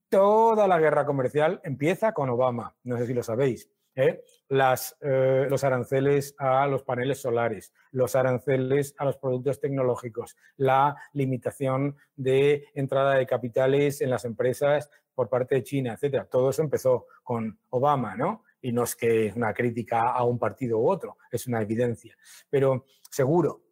toda 0.09 0.67
la 0.67 0.79
guerra 0.79 1.05
comercial 1.05 1.59
empieza 1.63 2.13
con 2.13 2.29
Obama, 2.29 2.75
no 2.83 2.97
sé 2.97 3.07
si 3.07 3.13
lo 3.13 3.23
sabéis. 3.23 3.69
¿eh? 3.95 4.23
Eh, 4.49 5.47
los 5.49 5.63
aranceles 5.63 6.35
a 6.37 6.67
los 6.67 6.83
paneles 6.83 7.19
solares, 7.19 7.73
los 7.91 8.15
aranceles 8.15 8.95
a 8.97 9.05
los 9.05 9.17
productos 9.17 9.59
tecnológicos, 9.59 10.37
la 10.55 10.95
limitación 11.13 11.97
de 12.15 12.67
entrada 12.73 13.15
de 13.15 13.25
capitales 13.25 14.01
en 14.01 14.09
las 14.09 14.23
empresas 14.23 14.89
por 15.13 15.29
parte 15.29 15.55
de 15.55 15.63
China, 15.63 15.93
etcétera. 15.93 16.25
Todo 16.25 16.51
eso 16.51 16.61
empezó 16.61 17.07
con 17.23 17.59
Obama, 17.69 18.15
¿no? 18.15 18.43
Y 18.62 18.72
no 18.72 18.84
es 18.84 18.95
que 18.95 19.32
una 19.36 19.53
crítica 19.53 20.12
a 20.12 20.24
un 20.24 20.39
partido 20.39 20.80
u 20.80 20.89
otro, 20.89 21.18
es 21.32 21.47
una 21.47 21.62
evidencia. 21.62 22.16
Pero 22.49 22.86
seguro, 23.10 23.64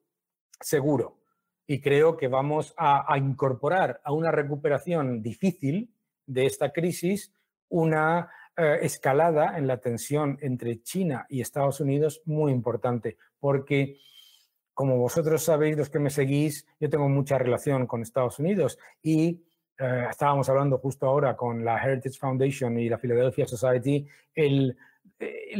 seguro, 0.59 1.21
y 1.67 1.81
creo 1.81 2.15
que 2.15 2.27
vamos 2.27 2.73
a, 2.77 3.11
a 3.11 3.17
incorporar 3.17 4.01
a 4.03 4.11
una 4.13 4.31
recuperación 4.31 5.21
difícil 5.21 5.91
de 6.25 6.45
esta 6.45 6.71
crisis 6.71 7.33
una 7.69 8.29
eh, 8.57 8.79
escalada 8.83 9.57
en 9.57 9.67
la 9.67 9.81
tensión 9.81 10.37
entre 10.41 10.81
China 10.81 11.25
y 11.27 11.41
Estados 11.41 11.81
Unidos 11.81 12.21
muy 12.25 12.53
importante, 12.53 13.17
porque 13.39 13.97
como 14.73 14.97
vosotros 14.97 15.43
sabéis, 15.43 15.77
los 15.77 15.89
que 15.89 15.99
me 15.99 16.09
seguís, 16.09 16.65
yo 16.79 16.89
tengo 16.89 17.09
mucha 17.09 17.37
relación 17.37 17.87
con 17.87 18.01
Estados 18.01 18.39
Unidos 18.39 18.77
y 19.01 19.43
eh, 19.77 20.07
estábamos 20.09 20.47
hablando 20.49 20.77
justo 20.77 21.05
ahora 21.05 21.35
con 21.35 21.65
la 21.65 21.77
Heritage 21.77 22.17
Foundation 22.17 22.77
y 22.79 22.89
la 22.89 22.97
Philadelphia 22.97 23.45
Society, 23.45 24.07
el, 24.33 24.77
eh, 25.19 25.55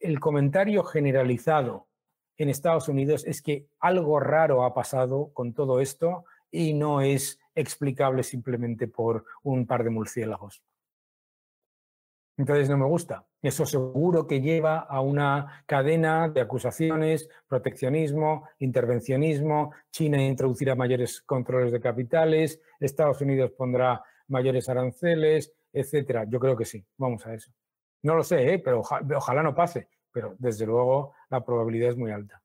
el 0.00 0.20
comentario 0.20 0.82
generalizado 0.84 1.88
en 2.36 2.48
Estados 2.48 2.88
Unidos 2.88 3.24
es 3.26 3.42
que 3.42 3.66
algo 3.80 4.18
raro 4.18 4.64
ha 4.64 4.74
pasado 4.74 5.30
con 5.32 5.52
todo 5.52 5.80
esto 5.80 6.24
y 6.50 6.74
no 6.74 7.00
es 7.00 7.38
explicable 7.54 8.22
simplemente 8.22 8.88
por 8.88 9.24
un 9.42 9.66
par 9.66 9.84
de 9.84 9.90
murciélagos. 9.90 10.62
Entonces 12.42 12.68
no 12.68 12.76
me 12.76 12.86
gusta. 12.86 13.24
Eso 13.40 13.64
seguro 13.64 14.26
que 14.26 14.40
lleva 14.40 14.80
a 14.80 15.00
una 15.00 15.62
cadena 15.64 16.28
de 16.28 16.40
acusaciones, 16.40 17.28
proteccionismo, 17.46 18.48
intervencionismo. 18.58 19.72
China 19.92 20.20
introducirá 20.20 20.74
mayores 20.74 21.22
controles 21.22 21.70
de 21.70 21.80
capitales, 21.80 22.60
Estados 22.80 23.20
Unidos 23.20 23.52
pondrá 23.56 24.02
mayores 24.26 24.68
aranceles, 24.68 25.52
etcétera. 25.72 26.24
Yo 26.28 26.40
creo 26.40 26.56
que 26.56 26.64
sí. 26.64 26.84
Vamos 26.96 27.24
a 27.28 27.34
eso. 27.34 27.52
No 28.02 28.16
lo 28.16 28.24
sé, 28.24 28.54
¿eh? 28.54 28.58
pero 28.58 28.80
ojalá 28.80 29.44
no 29.44 29.54
pase. 29.54 29.88
Pero 30.10 30.34
desde 30.36 30.66
luego 30.66 31.14
la 31.30 31.44
probabilidad 31.44 31.90
es 31.90 31.96
muy 31.96 32.10
alta. 32.10 32.42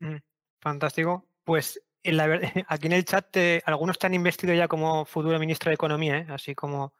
Mm, 0.00 0.16
fantástico. 0.60 1.28
Pues 1.44 1.80
aquí 2.66 2.86
en 2.88 2.92
el 2.92 3.04
chat 3.04 3.36
algunos 3.66 4.00
te 4.00 4.08
han 4.08 4.14
investido 4.14 4.52
ya 4.52 4.66
como 4.66 5.04
futuro 5.04 5.38
ministro 5.38 5.70
de 5.70 5.74
Economía, 5.74 6.18
¿eh? 6.18 6.26
así 6.28 6.56
como 6.56 6.92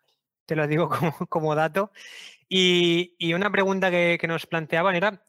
te 0.51 0.57
lo 0.57 0.67
digo 0.67 0.89
como, 1.29 1.55
dato. 1.55 1.93
Y, 2.49 3.33
una 3.33 3.53
pregunta 3.53 3.89
que, 3.89 4.19
nos 4.27 4.47
planteaban 4.47 4.97
era, 4.97 5.25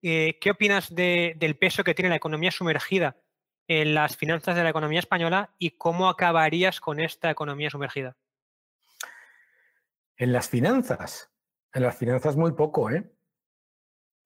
eh, 0.00 0.38
¿qué 0.40 0.52
opinas 0.52 0.94
del 0.94 1.58
peso 1.58 1.84
que 1.84 1.92
tiene 1.92 2.08
la 2.08 2.16
economía 2.16 2.50
sumergida 2.50 3.18
en 3.68 3.92
las 3.92 4.16
finanzas 4.16 4.56
de 4.56 4.62
la 4.62 4.70
economía 4.70 5.00
española 5.00 5.54
y 5.58 5.72
cómo 5.72 6.08
acabarías 6.08 6.80
con 6.80 6.98
esta 6.98 7.30
economía 7.30 7.68
sumergida? 7.68 8.16
En 10.16 10.32
las 10.32 10.48
finanzas, 10.48 11.30
en 11.74 11.82
las 11.82 11.98
finanzas 11.98 12.34
muy 12.34 12.52
poco, 12.52 12.90
¿eh? 12.90 13.12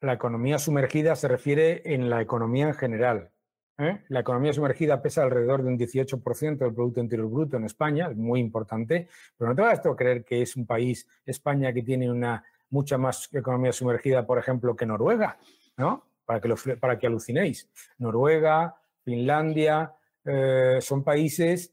La 0.00 0.12
economía 0.12 0.60
sumergida 0.60 1.16
se 1.16 1.26
refiere 1.26 1.82
en 1.84 2.08
la 2.10 2.22
economía 2.22 2.68
en 2.68 2.74
general. 2.74 3.32
¿Eh? 3.78 4.02
La 4.08 4.20
economía 4.20 4.52
sumergida 4.52 5.00
pesa 5.00 5.22
alrededor 5.22 5.62
de 5.62 5.68
un 5.68 5.78
18% 5.78 6.58
del 6.58 6.74
Producto 6.74 7.00
Interior 7.00 7.28
Bruto 7.30 7.56
en 7.56 7.64
España, 7.64 8.08
es 8.10 8.16
muy 8.16 8.40
importante, 8.40 9.08
pero 9.36 9.50
no 9.50 9.56
te 9.56 9.62
vas 9.62 9.84
a 9.84 9.96
creer 9.96 10.24
que 10.24 10.42
es 10.42 10.56
un 10.56 10.66
país, 10.66 11.08
España, 11.24 11.72
que 11.72 11.82
tiene 11.82 12.10
una 12.10 12.44
mucha 12.70 12.98
más 12.98 13.32
economía 13.32 13.72
sumergida, 13.72 14.26
por 14.26 14.38
ejemplo, 14.38 14.76
que 14.76 14.86
Noruega, 14.86 15.38
¿no? 15.76 16.04
Para 16.24 16.40
que, 16.40 16.76
para 16.76 16.98
que 16.98 17.06
alucinéis. 17.06 17.68
Noruega, 17.98 18.76
Finlandia, 19.02 19.94
eh, 20.24 20.78
son 20.80 21.02
países, 21.02 21.72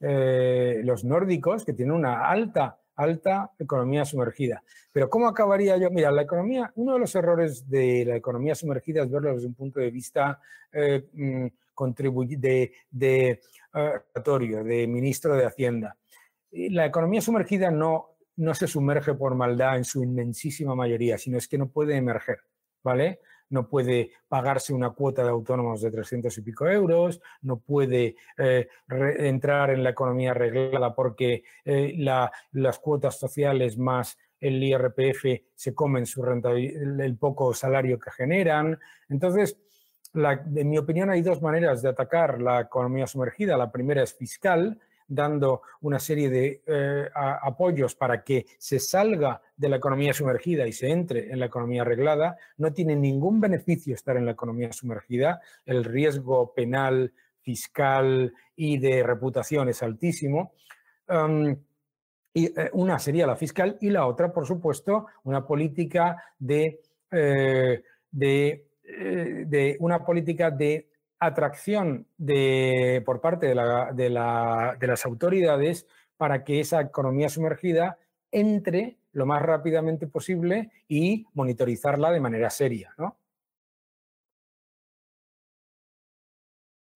eh, 0.00 0.80
los 0.84 1.04
nórdicos, 1.04 1.64
que 1.64 1.74
tienen 1.74 1.94
una 1.94 2.26
alta 2.26 2.79
alta 3.00 3.50
economía 3.58 4.04
sumergida. 4.04 4.62
Pero 4.92 5.08
¿cómo 5.08 5.28
acabaría 5.28 5.76
yo? 5.76 5.90
Mira, 5.90 6.10
la 6.10 6.22
economía, 6.22 6.70
uno 6.74 6.94
de 6.94 6.98
los 6.98 7.14
errores 7.14 7.68
de 7.68 8.04
la 8.04 8.16
economía 8.16 8.54
sumergida 8.54 9.02
es 9.02 9.10
verlo 9.10 9.34
desde 9.34 9.46
un 9.46 9.54
punto 9.54 9.80
de 9.80 9.90
vista 9.90 10.40
eh, 10.72 11.08
mm, 11.12 11.46
de, 12.38 12.72
de, 12.90 13.40
uh, 13.74 14.64
de 14.64 14.86
ministro 14.86 15.34
de 15.34 15.46
Hacienda. 15.46 15.96
La 16.50 16.84
economía 16.84 17.22
sumergida 17.22 17.70
no, 17.70 18.16
no 18.36 18.54
se 18.54 18.66
sumerge 18.66 19.14
por 19.14 19.34
maldad 19.34 19.78
en 19.78 19.84
su 19.84 20.02
inmensísima 20.02 20.74
mayoría, 20.74 21.16
sino 21.16 21.38
es 21.38 21.48
que 21.48 21.56
no 21.56 21.68
puede 21.68 21.96
emerger, 21.96 22.40
¿vale? 22.82 23.20
No 23.50 23.68
puede 23.68 24.12
pagarse 24.28 24.72
una 24.72 24.90
cuota 24.90 25.22
de 25.22 25.30
autónomos 25.30 25.82
de 25.82 25.90
300 25.90 26.36
y 26.38 26.42
pico 26.42 26.68
euros, 26.68 27.20
no 27.42 27.58
puede 27.58 28.16
eh, 28.38 28.68
entrar 28.88 29.70
en 29.70 29.84
la 29.84 29.90
economía 29.90 30.30
arreglada 30.30 30.94
porque 30.94 31.44
eh, 31.64 31.94
las 32.52 32.78
cuotas 32.78 33.18
sociales 33.18 33.76
más 33.76 34.16
el 34.40 34.62
IRPF 34.62 35.42
se 35.54 35.74
comen 35.74 36.06
su 36.06 36.24
el 36.24 37.16
poco 37.18 37.52
salario 37.52 37.98
que 37.98 38.10
generan. 38.10 38.78
Entonces, 39.08 39.58
en 40.14 40.70
mi 40.70 40.78
opinión, 40.78 41.10
hay 41.10 41.22
dos 41.22 41.42
maneras 41.42 41.82
de 41.82 41.90
atacar 41.90 42.40
la 42.40 42.60
economía 42.60 43.06
sumergida. 43.06 43.56
La 43.56 43.70
primera 43.70 44.02
es 44.02 44.14
fiscal, 44.14 44.78
dando 45.10 45.62
una 45.80 45.98
serie 45.98 46.30
de 46.30 46.62
eh, 46.66 47.08
apoyos 47.14 47.96
para 47.96 48.22
que 48.22 48.46
se 48.58 48.78
salga 48.78 49.42
de 49.56 49.68
la 49.68 49.76
economía 49.76 50.14
sumergida 50.14 50.66
y 50.66 50.72
se 50.72 50.88
entre 50.88 51.30
en 51.32 51.40
la 51.40 51.46
economía 51.46 51.82
arreglada. 51.82 52.36
No 52.56 52.72
tiene 52.72 52.94
ningún 52.96 53.40
beneficio 53.40 53.94
estar 53.94 54.16
en 54.16 54.24
la 54.24 54.32
economía 54.32 54.72
sumergida. 54.72 55.40
El 55.66 55.84
riesgo 55.84 56.54
penal, 56.54 57.12
fiscal 57.40 58.32
y 58.54 58.78
de 58.78 59.02
reputación 59.02 59.68
es 59.68 59.82
altísimo. 59.82 60.54
y, 62.32 62.44
eh, 62.46 62.70
una 62.74 63.00
sería 63.00 63.26
la 63.26 63.34
fiscal 63.34 63.76
y 63.80 63.90
la 63.90 64.06
otra, 64.06 64.32
por 64.32 64.46
supuesto, 64.46 65.06
una 65.24 65.44
política 65.44 66.22
de, 66.38 66.80
eh, 67.10 67.82
de 68.04 69.76
una 69.80 70.04
política 70.04 70.52
de 70.52 70.89
atracción 71.20 72.06
de, 72.16 73.02
por 73.04 73.20
parte 73.20 73.46
de, 73.46 73.54
las 74.10 75.06
autoridades 75.06 75.86
para 76.16 76.42
que 76.44 76.60
esa 76.60 76.80
economía 76.80 77.28
sumergida 77.28 77.98
entre 78.32 78.96
lo 79.12 79.26
más 79.26 79.42
rápidamente 79.42 80.06
posible 80.06 80.70
y 80.88 81.26
monitorizarla 81.34 82.10
de 82.10 82.20
manera 82.20 82.48
seria. 82.50 82.94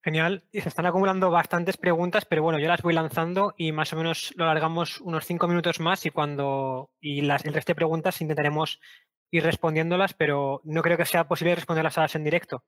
Genial. 0.02 0.44
Y 0.52 0.60
se 0.60 0.68
están 0.68 0.86
acumulando 0.86 1.30
bastantes 1.30 1.76
preguntas, 1.76 2.26
pero 2.26 2.42
bueno, 2.42 2.58
yo 2.58 2.68
las 2.68 2.82
voy 2.82 2.92
lanzando 2.92 3.54
y 3.56 3.72
más 3.72 3.92
o 3.92 3.96
menos 3.96 4.34
lo 4.36 4.44
alargamos 4.44 5.00
unos 5.00 5.24
cinco 5.24 5.48
minutos 5.48 5.80
más 5.80 6.04
y 6.04 6.10
cuando 6.10 6.90
y 7.00 7.22
las, 7.22 7.44
el 7.46 7.54
resto 7.54 7.70
de 7.70 7.76
preguntas 7.76 8.20
intentaremos 8.20 8.80
ir 9.30 9.42
respondiéndolas, 9.42 10.12
pero 10.12 10.60
no 10.64 10.82
creo 10.82 10.98
que 10.98 11.06
sea 11.06 11.26
posible 11.26 11.54
responderlas 11.54 11.96
a 11.96 12.02
las 12.02 12.14
en 12.14 12.24
directo. 12.24 12.64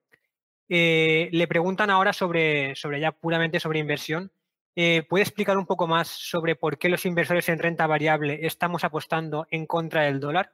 Eh, 0.68 1.28
le 1.32 1.46
preguntan 1.46 1.90
ahora 1.90 2.12
sobre, 2.12 2.74
ya 3.00 3.12
puramente 3.12 3.60
sobre 3.60 3.78
inversión. 3.78 4.32
Eh, 4.74 5.04
¿Puede 5.08 5.22
explicar 5.22 5.56
un 5.56 5.66
poco 5.66 5.86
más 5.86 6.08
sobre 6.08 6.54
por 6.54 6.78
qué 6.78 6.88
los 6.88 7.06
inversores 7.06 7.48
en 7.48 7.58
renta 7.58 7.86
variable 7.86 8.46
estamos 8.46 8.84
apostando 8.84 9.46
en 9.50 9.66
contra 9.66 10.02
del 10.02 10.20
dólar? 10.20 10.52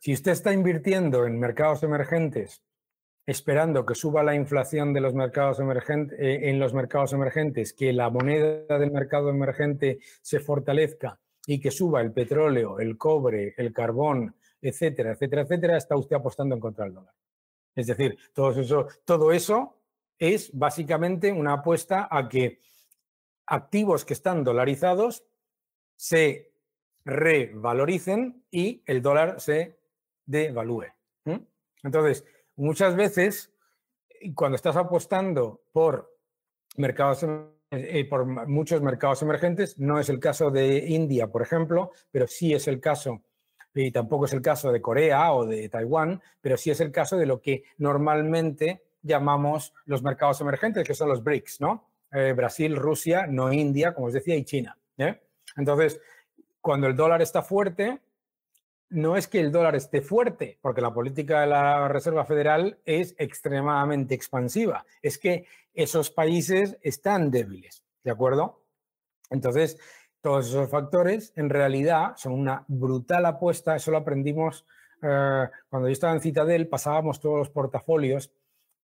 Si 0.00 0.12
usted 0.12 0.32
está 0.32 0.52
invirtiendo 0.52 1.26
en 1.26 1.38
mercados 1.38 1.82
emergentes 1.82 2.62
esperando 3.26 3.86
que 3.86 3.94
suba 3.94 4.22
la 4.22 4.34
inflación 4.34 4.92
de 4.92 5.00
los 5.00 5.14
mercados 5.14 5.58
emergentes, 5.60 6.18
eh, 6.20 6.50
en 6.50 6.58
los 6.58 6.74
mercados 6.74 7.12
emergentes, 7.12 7.72
que 7.72 7.92
la 7.92 8.10
moneda 8.10 8.78
del 8.78 8.90
mercado 8.90 9.30
emergente 9.30 9.98
se 10.20 10.40
fortalezca 10.40 11.18
y 11.46 11.60
que 11.60 11.70
suba 11.70 12.00
el 12.00 12.12
petróleo, 12.12 12.78
el 12.78 12.98
cobre, 12.98 13.54
el 13.56 13.72
carbón, 13.72 14.36
etcétera, 14.60 15.12
etcétera, 15.12 15.42
etcétera, 15.42 15.76
está 15.76 15.96
usted 15.96 16.16
apostando 16.16 16.54
en 16.54 16.60
contra 16.60 16.84
del 16.84 16.94
dólar. 16.94 17.14
Es 17.74 17.86
decir, 17.86 18.18
todo 18.32 18.50
eso, 18.60 18.88
todo 19.04 19.32
eso 19.32 19.76
es 20.18 20.50
básicamente 20.52 21.32
una 21.32 21.54
apuesta 21.54 22.08
a 22.10 22.28
que 22.28 22.60
activos 23.46 24.04
que 24.04 24.14
están 24.14 24.44
dolarizados 24.44 25.24
se 25.96 26.52
revaloricen 27.04 28.44
y 28.50 28.82
el 28.86 29.02
dólar 29.02 29.40
se 29.40 29.78
devalúe. 30.24 30.86
Entonces, 31.82 32.24
muchas 32.56 32.96
veces, 32.96 33.52
cuando 34.34 34.56
estás 34.56 34.76
apostando 34.76 35.64
por 35.70 36.16
mercados 36.76 37.22
em, 37.24 37.50
eh, 37.70 38.06
por 38.08 38.24
muchos 38.24 38.80
mercados 38.80 39.20
emergentes, 39.20 39.78
no 39.78 40.00
es 40.00 40.08
el 40.08 40.18
caso 40.18 40.50
de 40.50 40.78
India, 40.88 41.26
por 41.26 41.42
ejemplo, 41.42 41.90
pero 42.10 42.26
sí 42.26 42.54
es 42.54 42.68
el 42.68 42.80
caso 42.80 43.22
y 43.74 43.90
tampoco 43.90 44.26
es 44.26 44.32
el 44.32 44.42
caso 44.42 44.70
de 44.70 44.80
Corea 44.80 45.32
o 45.32 45.44
de 45.44 45.68
Taiwán, 45.68 46.22
pero 46.40 46.56
sí 46.56 46.70
es 46.70 46.80
el 46.80 46.92
caso 46.92 47.16
de 47.16 47.26
lo 47.26 47.40
que 47.40 47.64
normalmente 47.78 48.84
llamamos 49.02 49.74
los 49.84 50.02
mercados 50.02 50.40
emergentes, 50.40 50.86
que 50.86 50.94
son 50.94 51.08
los 51.08 51.22
BRICS, 51.22 51.60
¿no? 51.60 51.90
Eh, 52.12 52.32
Brasil, 52.32 52.76
Rusia, 52.76 53.26
no 53.26 53.52
India, 53.52 53.92
como 53.92 54.06
os 54.06 54.12
decía, 54.12 54.36
y 54.36 54.44
China. 54.44 54.78
¿eh? 54.96 55.20
Entonces, 55.56 56.00
cuando 56.60 56.86
el 56.86 56.94
dólar 56.94 57.20
está 57.20 57.42
fuerte, 57.42 58.00
no 58.90 59.16
es 59.16 59.26
que 59.26 59.40
el 59.40 59.50
dólar 59.50 59.74
esté 59.74 60.00
fuerte, 60.00 60.58
porque 60.60 60.80
la 60.80 60.94
política 60.94 61.40
de 61.40 61.48
la 61.48 61.88
Reserva 61.88 62.24
Federal 62.24 62.78
es 62.84 63.16
extremadamente 63.18 64.14
expansiva, 64.14 64.86
es 65.02 65.18
que 65.18 65.46
esos 65.74 66.10
países 66.10 66.78
están 66.80 67.30
débiles, 67.30 67.84
¿de 68.04 68.12
acuerdo? 68.12 68.62
Entonces, 69.30 69.78
todos 70.24 70.48
esos 70.48 70.70
factores 70.70 71.34
en 71.36 71.50
realidad 71.50 72.14
son 72.16 72.32
una 72.32 72.64
brutal 72.66 73.26
apuesta, 73.26 73.76
eso 73.76 73.90
lo 73.90 73.98
aprendimos 73.98 74.64
eh, 75.02 75.48
cuando 75.68 75.86
yo 75.86 75.92
estaba 75.92 76.14
en 76.14 76.22
Citadel, 76.22 76.66
pasábamos 76.66 77.20
todos 77.20 77.40
los 77.40 77.50
portafolios 77.50 78.32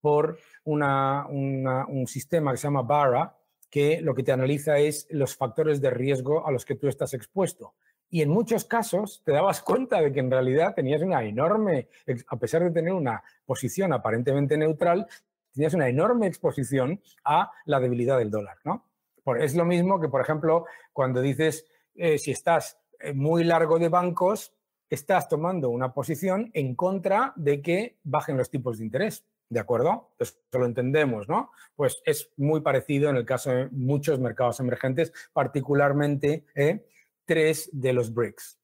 por 0.02 0.38
un 0.64 2.04
sistema 2.06 2.50
que 2.50 2.58
se 2.58 2.64
llama 2.64 2.82
BARA, 2.82 3.38
que 3.70 4.02
lo 4.02 4.14
que 4.14 4.22
te 4.22 4.32
analiza 4.32 4.76
es 4.76 5.06
los 5.08 5.34
factores 5.34 5.80
de 5.80 5.88
riesgo 5.88 6.46
a 6.46 6.52
los 6.52 6.66
que 6.66 6.74
tú 6.74 6.88
estás 6.88 7.14
expuesto. 7.14 7.72
Y 8.10 8.20
en 8.20 8.28
muchos 8.28 8.66
casos 8.66 9.22
te 9.24 9.32
dabas 9.32 9.62
cuenta 9.62 9.98
de 10.02 10.12
que 10.12 10.20
en 10.20 10.30
realidad 10.30 10.74
tenías 10.74 11.00
una 11.00 11.24
enorme, 11.24 11.88
a 12.28 12.36
pesar 12.36 12.64
de 12.64 12.70
tener 12.70 12.92
una 12.92 13.22
posición 13.46 13.94
aparentemente 13.94 14.58
neutral, 14.58 15.06
tenías 15.54 15.72
una 15.72 15.88
enorme 15.88 16.26
exposición 16.26 17.00
a 17.24 17.50
la 17.64 17.80
debilidad 17.80 18.18
del 18.18 18.30
dólar, 18.30 18.58
¿no? 18.62 18.89
Es 19.38 19.54
lo 19.54 19.64
mismo 19.64 20.00
que, 20.00 20.08
por 20.08 20.20
ejemplo, 20.20 20.66
cuando 20.92 21.20
dices, 21.20 21.66
eh, 21.94 22.18
si 22.18 22.30
estás 22.30 22.78
eh, 22.98 23.12
muy 23.12 23.44
largo 23.44 23.78
de 23.78 23.88
bancos, 23.88 24.52
estás 24.88 25.28
tomando 25.28 25.70
una 25.70 25.92
posición 25.92 26.50
en 26.54 26.74
contra 26.74 27.32
de 27.36 27.62
que 27.62 27.98
bajen 28.02 28.36
los 28.36 28.50
tipos 28.50 28.78
de 28.78 28.84
interés. 28.84 29.24
¿De 29.48 29.58
acuerdo? 29.58 30.12
Eso 30.18 30.34
lo 30.52 30.64
entendemos, 30.64 31.28
¿no? 31.28 31.50
Pues 31.74 32.00
es 32.04 32.30
muy 32.36 32.60
parecido 32.60 33.10
en 33.10 33.16
el 33.16 33.24
caso 33.24 33.50
de 33.50 33.68
muchos 33.70 34.20
mercados 34.20 34.60
emergentes, 34.60 35.12
particularmente 35.32 36.44
eh, 36.54 36.86
tres 37.24 37.68
de 37.72 37.92
los 37.92 38.14
BRICS. 38.14 38.58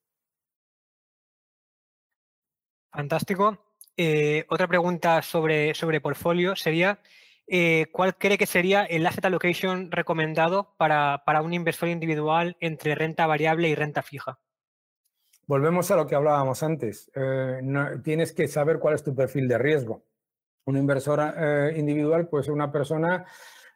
Fantástico. 2.93 3.59
otra 4.49 4.69
pregunta 4.69 5.23
sobre, 5.23 5.75
sobre 5.75 6.01
portfolio 6.01 6.55
sería, 6.55 7.01
eh, 7.49 7.87
¿cuál 7.93 8.17
cree 8.17 8.39
que 8.39 8.47
sería 8.47 8.85
el 8.85 9.07
asset 9.07 9.25
allocation 9.25 9.91
recomendado 9.93 10.75
para, 10.77 11.23
un 11.43 11.55
inversor 11.55 11.89
individual 11.89 12.57
entre 12.61 12.95
renta 12.95 13.27
variable 13.27 13.69
y 13.69 13.75
renta 13.75 14.03
fija? 14.03 14.41
Volvemos 15.47 15.91
a 15.93 15.97
lo 15.97 16.07
que 16.07 16.17
hablábamos 16.17 16.63
antes. 16.65 17.11
Eh, 17.15 17.61
tienes 18.03 18.33
que 18.33 18.49
saber 18.49 18.81
cuál 18.81 18.97
es 18.97 19.05
tu 19.05 19.15
perfil 19.15 19.47
de 19.47 19.59
riesgo. 19.59 20.03
Un 20.65 20.77
inversor 20.77 21.21
eh, 21.37 21.75
individual 21.77 22.27
puede 22.29 22.45
ser 22.45 22.53
una 22.53 22.73
persona 22.73 23.25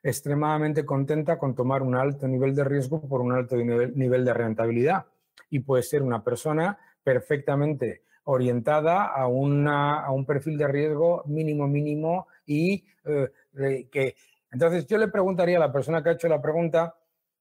extremadamente 0.02 0.84
contenta 0.84 1.38
con 1.38 1.54
tomar 1.54 1.82
un 1.82 1.94
alto 1.94 2.26
nivel 2.26 2.56
de 2.56 2.64
riesgo 2.64 3.00
por 3.06 3.20
un 3.20 3.32
alto 3.32 3.56
nivel 3.56 4.24
de 4.24 4.34
rentabilidad. 4.34 5.06
Y 5.48 5.60
puede 5.60 5.84
ser 5.84 6.02
una 6.02 6.24
persona 6.24 6.76
perfectamente 7.04 8.02
orientada 8.24 9.04
a, 9.04 9.22
a 9.22 9.28
un 10.10 10.26
perfil 10.26 10.58
de 10.58 10.66
riesgo 10.66 11.22
mínimo, 11.26 11.68
mínimo 11.68 12.26
y 12.46 12.84
que... 13.52 14.16
Entonces 14.52 14.86
yo 14.86 14.98
le 14.98 15.08
preguntaría 15.08 15.56
a 15.56 15.60
la 15.60 15.72
persona 15.72 16.02
que 16.02 16.08
ha 16.08 16.12
hecho 16.12 16.28
la 16.28 16.42
pregunta 16.42 16.96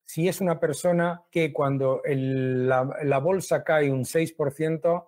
si 0.09 0.27
es 0.27 0.41
una 0.41 0.59
persona 0.59 1.21
que 1.29 1.53
cuando 1.53 2.01
la, 2.03 3.19
bolsa 3.19 3.63
cae 3.63 3.91
un 3.91 4.05
6% 4.05 5.07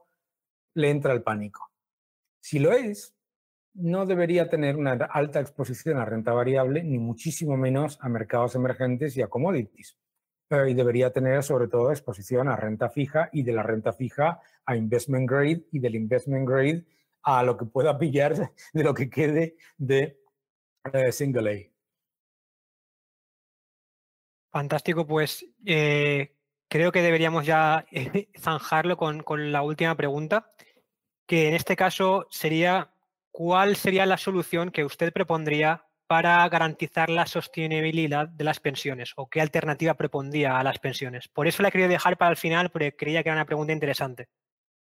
le 0.76 0.90
entra 0.92 1.12
el 1.14 1.24
pánico. 1.24 1.72
Si 2.40 2.60
lo 2.60 2.72
es, 2.72 3.16
no 3.74 4.06
debería 4.06 4.48
tener 4.48 4.76
una 4.76 4.92
alta 4.92 5.40
exposición 5.40 5.98
a 5.98 6.06
renta 6.06 6.34
variable, 6.34 6.84
ni 6.84 7.00
muchísimo 7.00 7.58
menos 7.58 7.98
a 8.00 8.10
mercados 8.10 8.54
emergentes 8.54 9.18
y 9.18 9.24
a 9.24 9.28
commodities. 9.28 9.98
y 10.68 10.74
debería 10.76 11.12
tener 11.12 11.42
sobre 11.42 11.68
todo 11.68 11.90
exposición 11.90 12.48
a 12.48 12.56
renta 12.56 12.92
fija 12.92 13.28
y 13.34 13.42
de 13.42 13.54
la 13.54 13.64
renta 13.64 13.94
fija 13.94 14.40
a 14.68 14.76
investment 14.76 15.28
grade 15.28 15.66
y 15.72 15.80
del 15.80 15.96
investment 15.96 16.48
grade 16.48 16.86
a 17.24 17.42
lo 17.42 17.58
que 17.58 17.66
pueda 17.66 17.98
pillar 17.98 18.36
de 18.72 18.84
lo 18.84 18.94
que 18.94 19.10
quede 19.10 19.56
de 19.80 20.21
eh, 20.94 21.12
single 21.12 21.52
A. 21.52 21.72
Fantástico, 24.52 25.08
pues 25.08 25.46
eh, 25.66 26.36
creo 26.68 26.92
que 26.92 27.02
deberíamos 27.02 27.46
ya 27.46 27.86
zanjarlo 28.40 28.98
con, 28.98 29.52
la 29.52 29.62
última 29.62 29.96
pregunta, 29.96 30.52
que 31.26 31.48
en 31.48 31.54
este 31.54 31.76
caso 31.76 32.28
sería, 32.30 32.94
¿cuál 33.32 33.76
sería 33.76 34.06
la 34.06 34.18
solución 34.18 34.72
que 34.72 34.84
usted 34.84 35.14
propondría 35.14 35.86
para 36.12 36.50
garantizar 36.50 37.10
la 37.10 37.26
sostenibilidad 37.26 38.28
de 38.28 38.44
las 38.44 38.60
pensiones 38.60 39.14
o 39.16 39.30
qué 39.30 39.40
alternativa 39.40 39.94
propondría 39.94 40.60
a 40.60 40.64
las 40.66 40.78
pensiones. 40.78 41.30
Por 41.30 41.48
eso 41.48 41.64
la 41.64 41.70
he 41.70 41.72
querido 41.72 41.88
dejar 41.88 42.18
para 42.18 42.32
el 42.32 42.36
final 42.36 42.70
porque 42.70 42.98
creía 42.98 43.24
que 43.24 43.30
era 43.30 43.38
una 43.38 43.46
pregunta 43.46 43.72
interesante. 43.72 44.28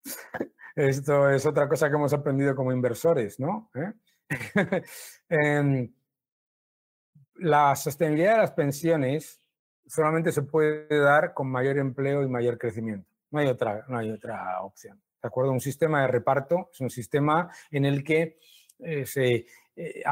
Esto 0.75 1.29
es 1.29 1.45
otra 1.45 1.69
cosa 1.69 1.89
que 1.89 1.95
hemos 1.95 2.11
aprendido 2.11 2.55
como 2.55 2.71
inversores, 2.71 3.39
¿no? 3.39 3.69
¿Eh? 3.75 3.93
Em, 5.29 5.89
la 7.35 7.75
sostenibilidad 7.75 8.33
de 8.33 8.41
las 8.41 8.51
pensiones 8.51 9.39
solamente 9.87 10.31
se 10.31 10.41
puede 10.43 10.99
dar 10.99 11.33
con 11.33 11.49
mayor 11.49 11.77
empleo 11.77 12.23
y 12.23 12.27
mayor 12.27 12.57
crecimiento. 12.57 13.09
No 13.31 13.39
hay 13.39 13.47
otra, 13.47 13.85
no 13.87 13.97
hay 13.97 14.11
otra 14.11 14.61
opción. 14.61 15.01
¿De 15.21 15.27
acuerdo? 15.27 15.51
Un 15.51 15.61
sistema 15.61 16.01
de 16.01 16.07
reparto 16.07 16.69
es 16.73 16.81
un 16.81 16.89
sistema 16.89 17.49
en 17.69 17.85
el 17.85 18.03
que 18.03 18.37
eh, 18.79 19.05
eh, 19.75 20.03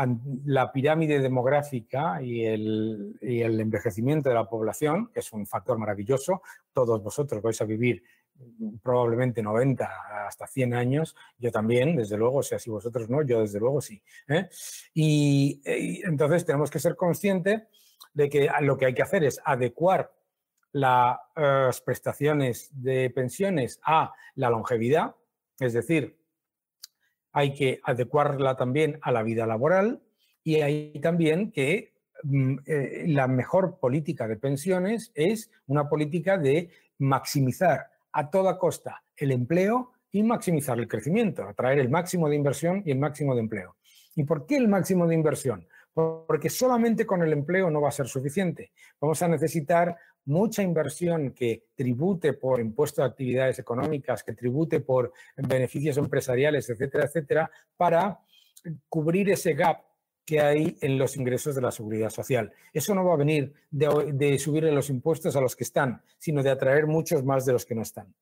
la 0.46 0.72
pirámide 0.72 1.20
demográfica 1.20 2.22
y 2.22 2.46
el, 2.46 3.18
y 3.22 3.42
el 3.42 3.60
envejecimiento 3.60 4.30
de 4.30 4.36
la 4.36 4.48
población, 4.48 5.12
que 5.14 5.20
es 5.20 5.34
un 5.34 5.46
factor 5.46 5.78
maravilloso, 5.78 6.42
todos 6.72 7.04
vosotros 7.04 7.42
vais 7.42 7.62
a 7.62 7.66
vivir 7.66 8.04
probablemente 8.82 9.42
90 9.42 9.90
hasta 10.28 10.48
100 10.48 10.74
años, 10.74 11.16
yo 11.38 11.52
también, 11.52 11.96
desde 11.96 12.18
luego, 12.18 12.38
o 12.38 12.44
sea, 12.44 12.60
si 12.60 12.70
vosotros 12.70 13.10
no, 13.10 13.22
yo 13.24 13.42
desde 13.42 13.60
luego 13.60 13.82
sí. 13.82 14.02
¿eh? 14.28 14.50
Y, 14.94 15.62
entonces 16.04 16.46
tenemos 16.46 16.70
que 16.70 16.80
ser 16.80 16.96
conscientes 16.96 17.64
de 18.14 18.30
que 18.30 18.50
lo 18.62 18.78
que 18.78 18.88
hay 18.88 18.94
que 18.94 19.02
hacer 19.02 19.24
es 19.24 19.40
adecuar 19.44 20.14
las 20.72 21.18
eh, 21.36 21.70
prestaciones 21.84 22.70
de 22.72 23.10
pensiones 23.10 23.80
a 23.84 24.14
la 24.36 24.50
longevidad, 24.50 25.16
es 25.60 25.74
decir, 25.74 26.18
hay 27.32 27.54
que 27.54 27.80
adecuarla 27.84 28.56
también 28.56 29.00
a 29.02 29.12
la 29.12 29.24
vida 29.24 29.46
laboral 29.46 30.02
y 30.44 30.56
hay 30.62 31.00
también 31.02 31.52
que 31.52 31.94
mm, 32.24 32.58
eh, 32.66 33.04
la 33.08 33.28
mejor 33.28 33.80
política 33.80 34.28
de 34.28 34.38
pensiones 34.38 35.12
es 35.16 35.52
una 35.68 35.90
política 35.90 36.38
de 36.38 36.70
maximizar 36.98 37.92
a 38.12 38.30
toda 38.30 38.58
costa 38.58 39.04
el 39.16 39.32
empleo 39.32 39.92
y 40.12 40.24
maximizar 40.24 40.80
el 40.80 40.88
crecimiento, 40.88 41.44
atraer 41.44 41.80
el 41.80 41.90
máximo 41.90 42.30
de 42.30 42.36
inversión 42.36 42.82
y 42.86 42.92
el 42.92 43.00
máximo 43.00 43.36
de 43.36 43.42
empleo. 43.42 43.76
¿Y 44.16 44.24
por 44.24 44.46
qué 44.46 44.58
el 44.58 44.68
máximo 44.68 45.08
de 45.08 45.16
inversión? 45.16 45.68
Porque 45.94 46.50
solamente 46.50 47.06
con 47.06 47.22
el 47.22 47.34
empleo 47.34 47.70
no 47.70 47.82
va 47.82 47.90
a 47.90 47.92
ser 47.94 48.08
suficiente. 48.08 48.72
Vamos 49.00 49.22
a 49.22 49.28
necesitar 49.28 49.96
mucha 50.26 50.62
inversión 50.62 51.32
que 51.32 51.66
tribute 51.76 52.34
por 52.34 52.60
impuestos 52.60 53.04
de 53.04 53.10
actividades 53.10 53.60
económicas, 53.60 54.24
que 54.24 54.34
tribute 54.34 54.80
por 54.80 55.12
beneficios 55.38 55.98
empresariales, 55.98 56.70
etcétera, 56.70 57.06
etcétera, 57.06 57.52
para 57.76 58.20
cubrir 58.88 59.30
ese 59.30 59.54
gap 59.54 59.89
hay 60.38 60.78
en 60.82 60.98
los 60.98 61.18
ingresos 61.18 61.56
de 61.56 61.62
la 61.62 61.72
seguridad 61.72 62.10
social. 62.10 62.54
Eso 62.72 62.94
no 62.94 63.04
va 63.04 63.14
a 63.14 63.18
venir 63.18 63.54
de, 63.72 64.12
de 64.14 64.38
subirle 64.38 64.72
los 64.72 64.90
impuestos 64.90 65.36
a 65.36 65.42
los 65.42 65.56
que 65.56 65.64
están, 65.64 66.02
sino 66.18 66.44
de 66.44 66.52
atraer 66.52 66.86
muchos 66.88 67.24
más 67.24 67.46
de 67.46 67.54
los 67.54 67.66
que 67.66 67.76
no 67.76 67.82
están. 67.82 68.14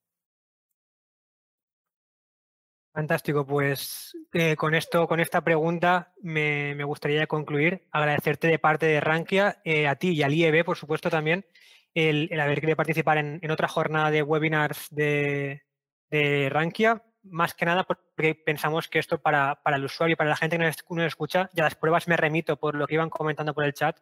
Fantástico, 2.98 3.46
pues 3.46 4.18
eh, 4.34 4.56
con 4.56 4.74
esto, 4.74 5.08
con 5.08 5.20
esta 5.20 5.42
pregunta 5.42 6.14
me, 6.20 6.84
gustaría 6.84 7.28
concluir. 7.28 7.88
Agradecerte 7.92 8.48
de 8.48 8.58
parte 8.58 8.88
de 8.88 9.00
Rankia, 9.00 9.62
eh, 9.64 9.88
a 9.88 9.98
ti 9.98 10.14
y 10.14 10.24
al 10.24 10.34
IEB, 10.34 10.66
por 10.66 10.78
supuesto, 10.78 11.12
también, 11.12 11.46
el, 11.94 12.28
haber 12.40 12.60
querido 12.60 12.76
participar 12.76 13.20
en, 13.20 13.52
otra 13.52 13.68
jornada 13.68 14.10
de 14.10 14.24
webinars 14.24 14.88
de, 14.90 15.62
de 16.10 16.50
Rankia 16.50 17.04
más 17.32 17.54
que 17.54 17.66
nada 17.66 17.84
porque 17.84 18.36
pensamos 18.36 18.88
que 18.88 19.00
esto 19.00 19.20
para, 19.20 19.60
el 19.66 19.84
usuario 19.86 20.14
y 20.14 20.16
para 20.16 20.30
la 20.30 20.36
gente 20.36 20.58
que 20.58 20.64
nos, 20.64 21.08
escucha, 21.08 21.50
ya 21.54 21.64
las 21.64 21.76
pruebas 21.76 22.08
me 22.08 22.18
remito 22.18 22.58
por 22.58 22.76
lo 22.76 22.88
que 22.88 22.96
iban 22.96 23.10
comentando 23.10 23.54
por 23.54 23.64
el 23.64 23.74
chat, 23.74 23.98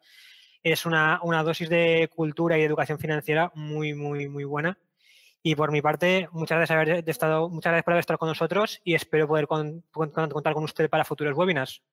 es 0.63 0.85
una, 0.85 1.19
dosis 1.43 1.69
de 1.69 2.09
cultura 2.13 2.57
y 2.57 2.63
educación 2.63 2.97
financiera 2.97 3.51
muy, 3.55 3.93
muy, 3.93 4.27
muy 4.27 4.43
buena. 4.43 4.77
Y 5.43 5.53
por 5.53 5.71
mi 5.71 5.79
parte, 5.79 6.27
muchas 6.31 6.57
gracias, 6.57 6.75
haber 6.75 7.07
estado, 7.07 7.49
muchas 7.49 7.71
gracias 7.71 7.83
por 7.83 7.93
haber 7.93 7.99
estado 7.99 8.17
con 8.17 8.29
nosotros 8.29 8.81
y 8.83 8.95
espero 8.95 9.27
poder 9.27 9.45
contar 9.47 10.53
con 10.53 10.63
usted 10.63 10.89
para 10.89 11.05
futuros 11.05 11.37
webinars. 11.37 11.83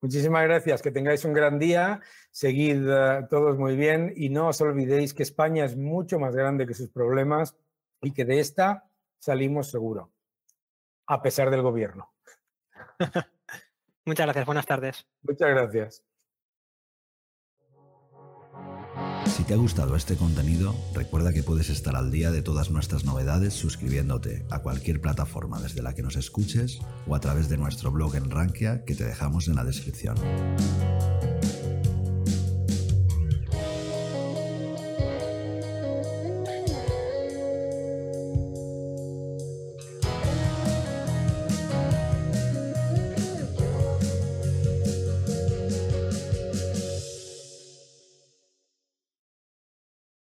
Muchísimas 0.00 0.44
gracias, 0.44 0.80
que 0.80 0.90
tengáis 0.90 1.24
un 1.24 1.34
gran 1.34 1.58
día, 1.58 2.00
seguid 2.30 2.88
eh, 2.88 3.26
todos 3.28 3.58
muy 3.58 3.76
bien 3.76 4.12
y 4.16 4.30
no 4.30 4.48
os 4.48 4.60
olvidéis 4.60 5.12
que 5.12 5.22
España 5.22 5.64
es 5.64 5.76
mucho 5.76 6.18
más 6.18 6.34
grande 6.34 6.66
que 6.66 6.74
sus 6.74 6.88
problemas 6.90 7.56
y 8.00 8.12
que 8.12 8.24
de 8.24 8.40
esta 8.40 8.84
salimos 9.18 9.70
seguro 9.70 10.13
a 11.06 11.22
pesar 11.22 11.50
del 11.50 11.62
gobierno. 11.62 12.12
Muchas 14.06 14.26
gracias, 14.26 14.46
buenas 14.46 14.66
tardes. 14.66 15.06
Muchas 15.22 15.48
gracias. 15.50 16.04
Si 19.26 19.42
te 19.42 19.54
ha 19.54 19.56
gustado 19.56 19.96
este 19.96 20.16
contenido, 20.16 20.74
recuerda 20.94 21.32
que 21.32 21.42
puedes 21.42 21.70
estar 21.70 21.96
al 21.96 22.10
día 22.10 22.30
de 22.30 22.42
todas 22.42 22.70
nuestras 22.70 23.04
novedades 23.04 23.54
suscribiéndote 23.54 24.46
a 24.50 24.60
cualquier 24.60 25.00
plataforma 25.00 25.60
desde 25.60 25.82
la 25.82 25.94
que 25.94 26.02
nos 26.02 26.16
escuches 26.16 26.78
o 27.08 27.14
a 27.14 27.20
través 27.20 27.48
de 27.48 27.56
nuestro 27.56 27.90
blog 27.90 28.14
en 28.14 28.30
Rankia 28.30 28.84
que 28.84 28.94
te 28.94 29.04
dejamos 29.04 29.48
en 29.48 29.56
la 29.56 29.64
descripción. 29.64 30.16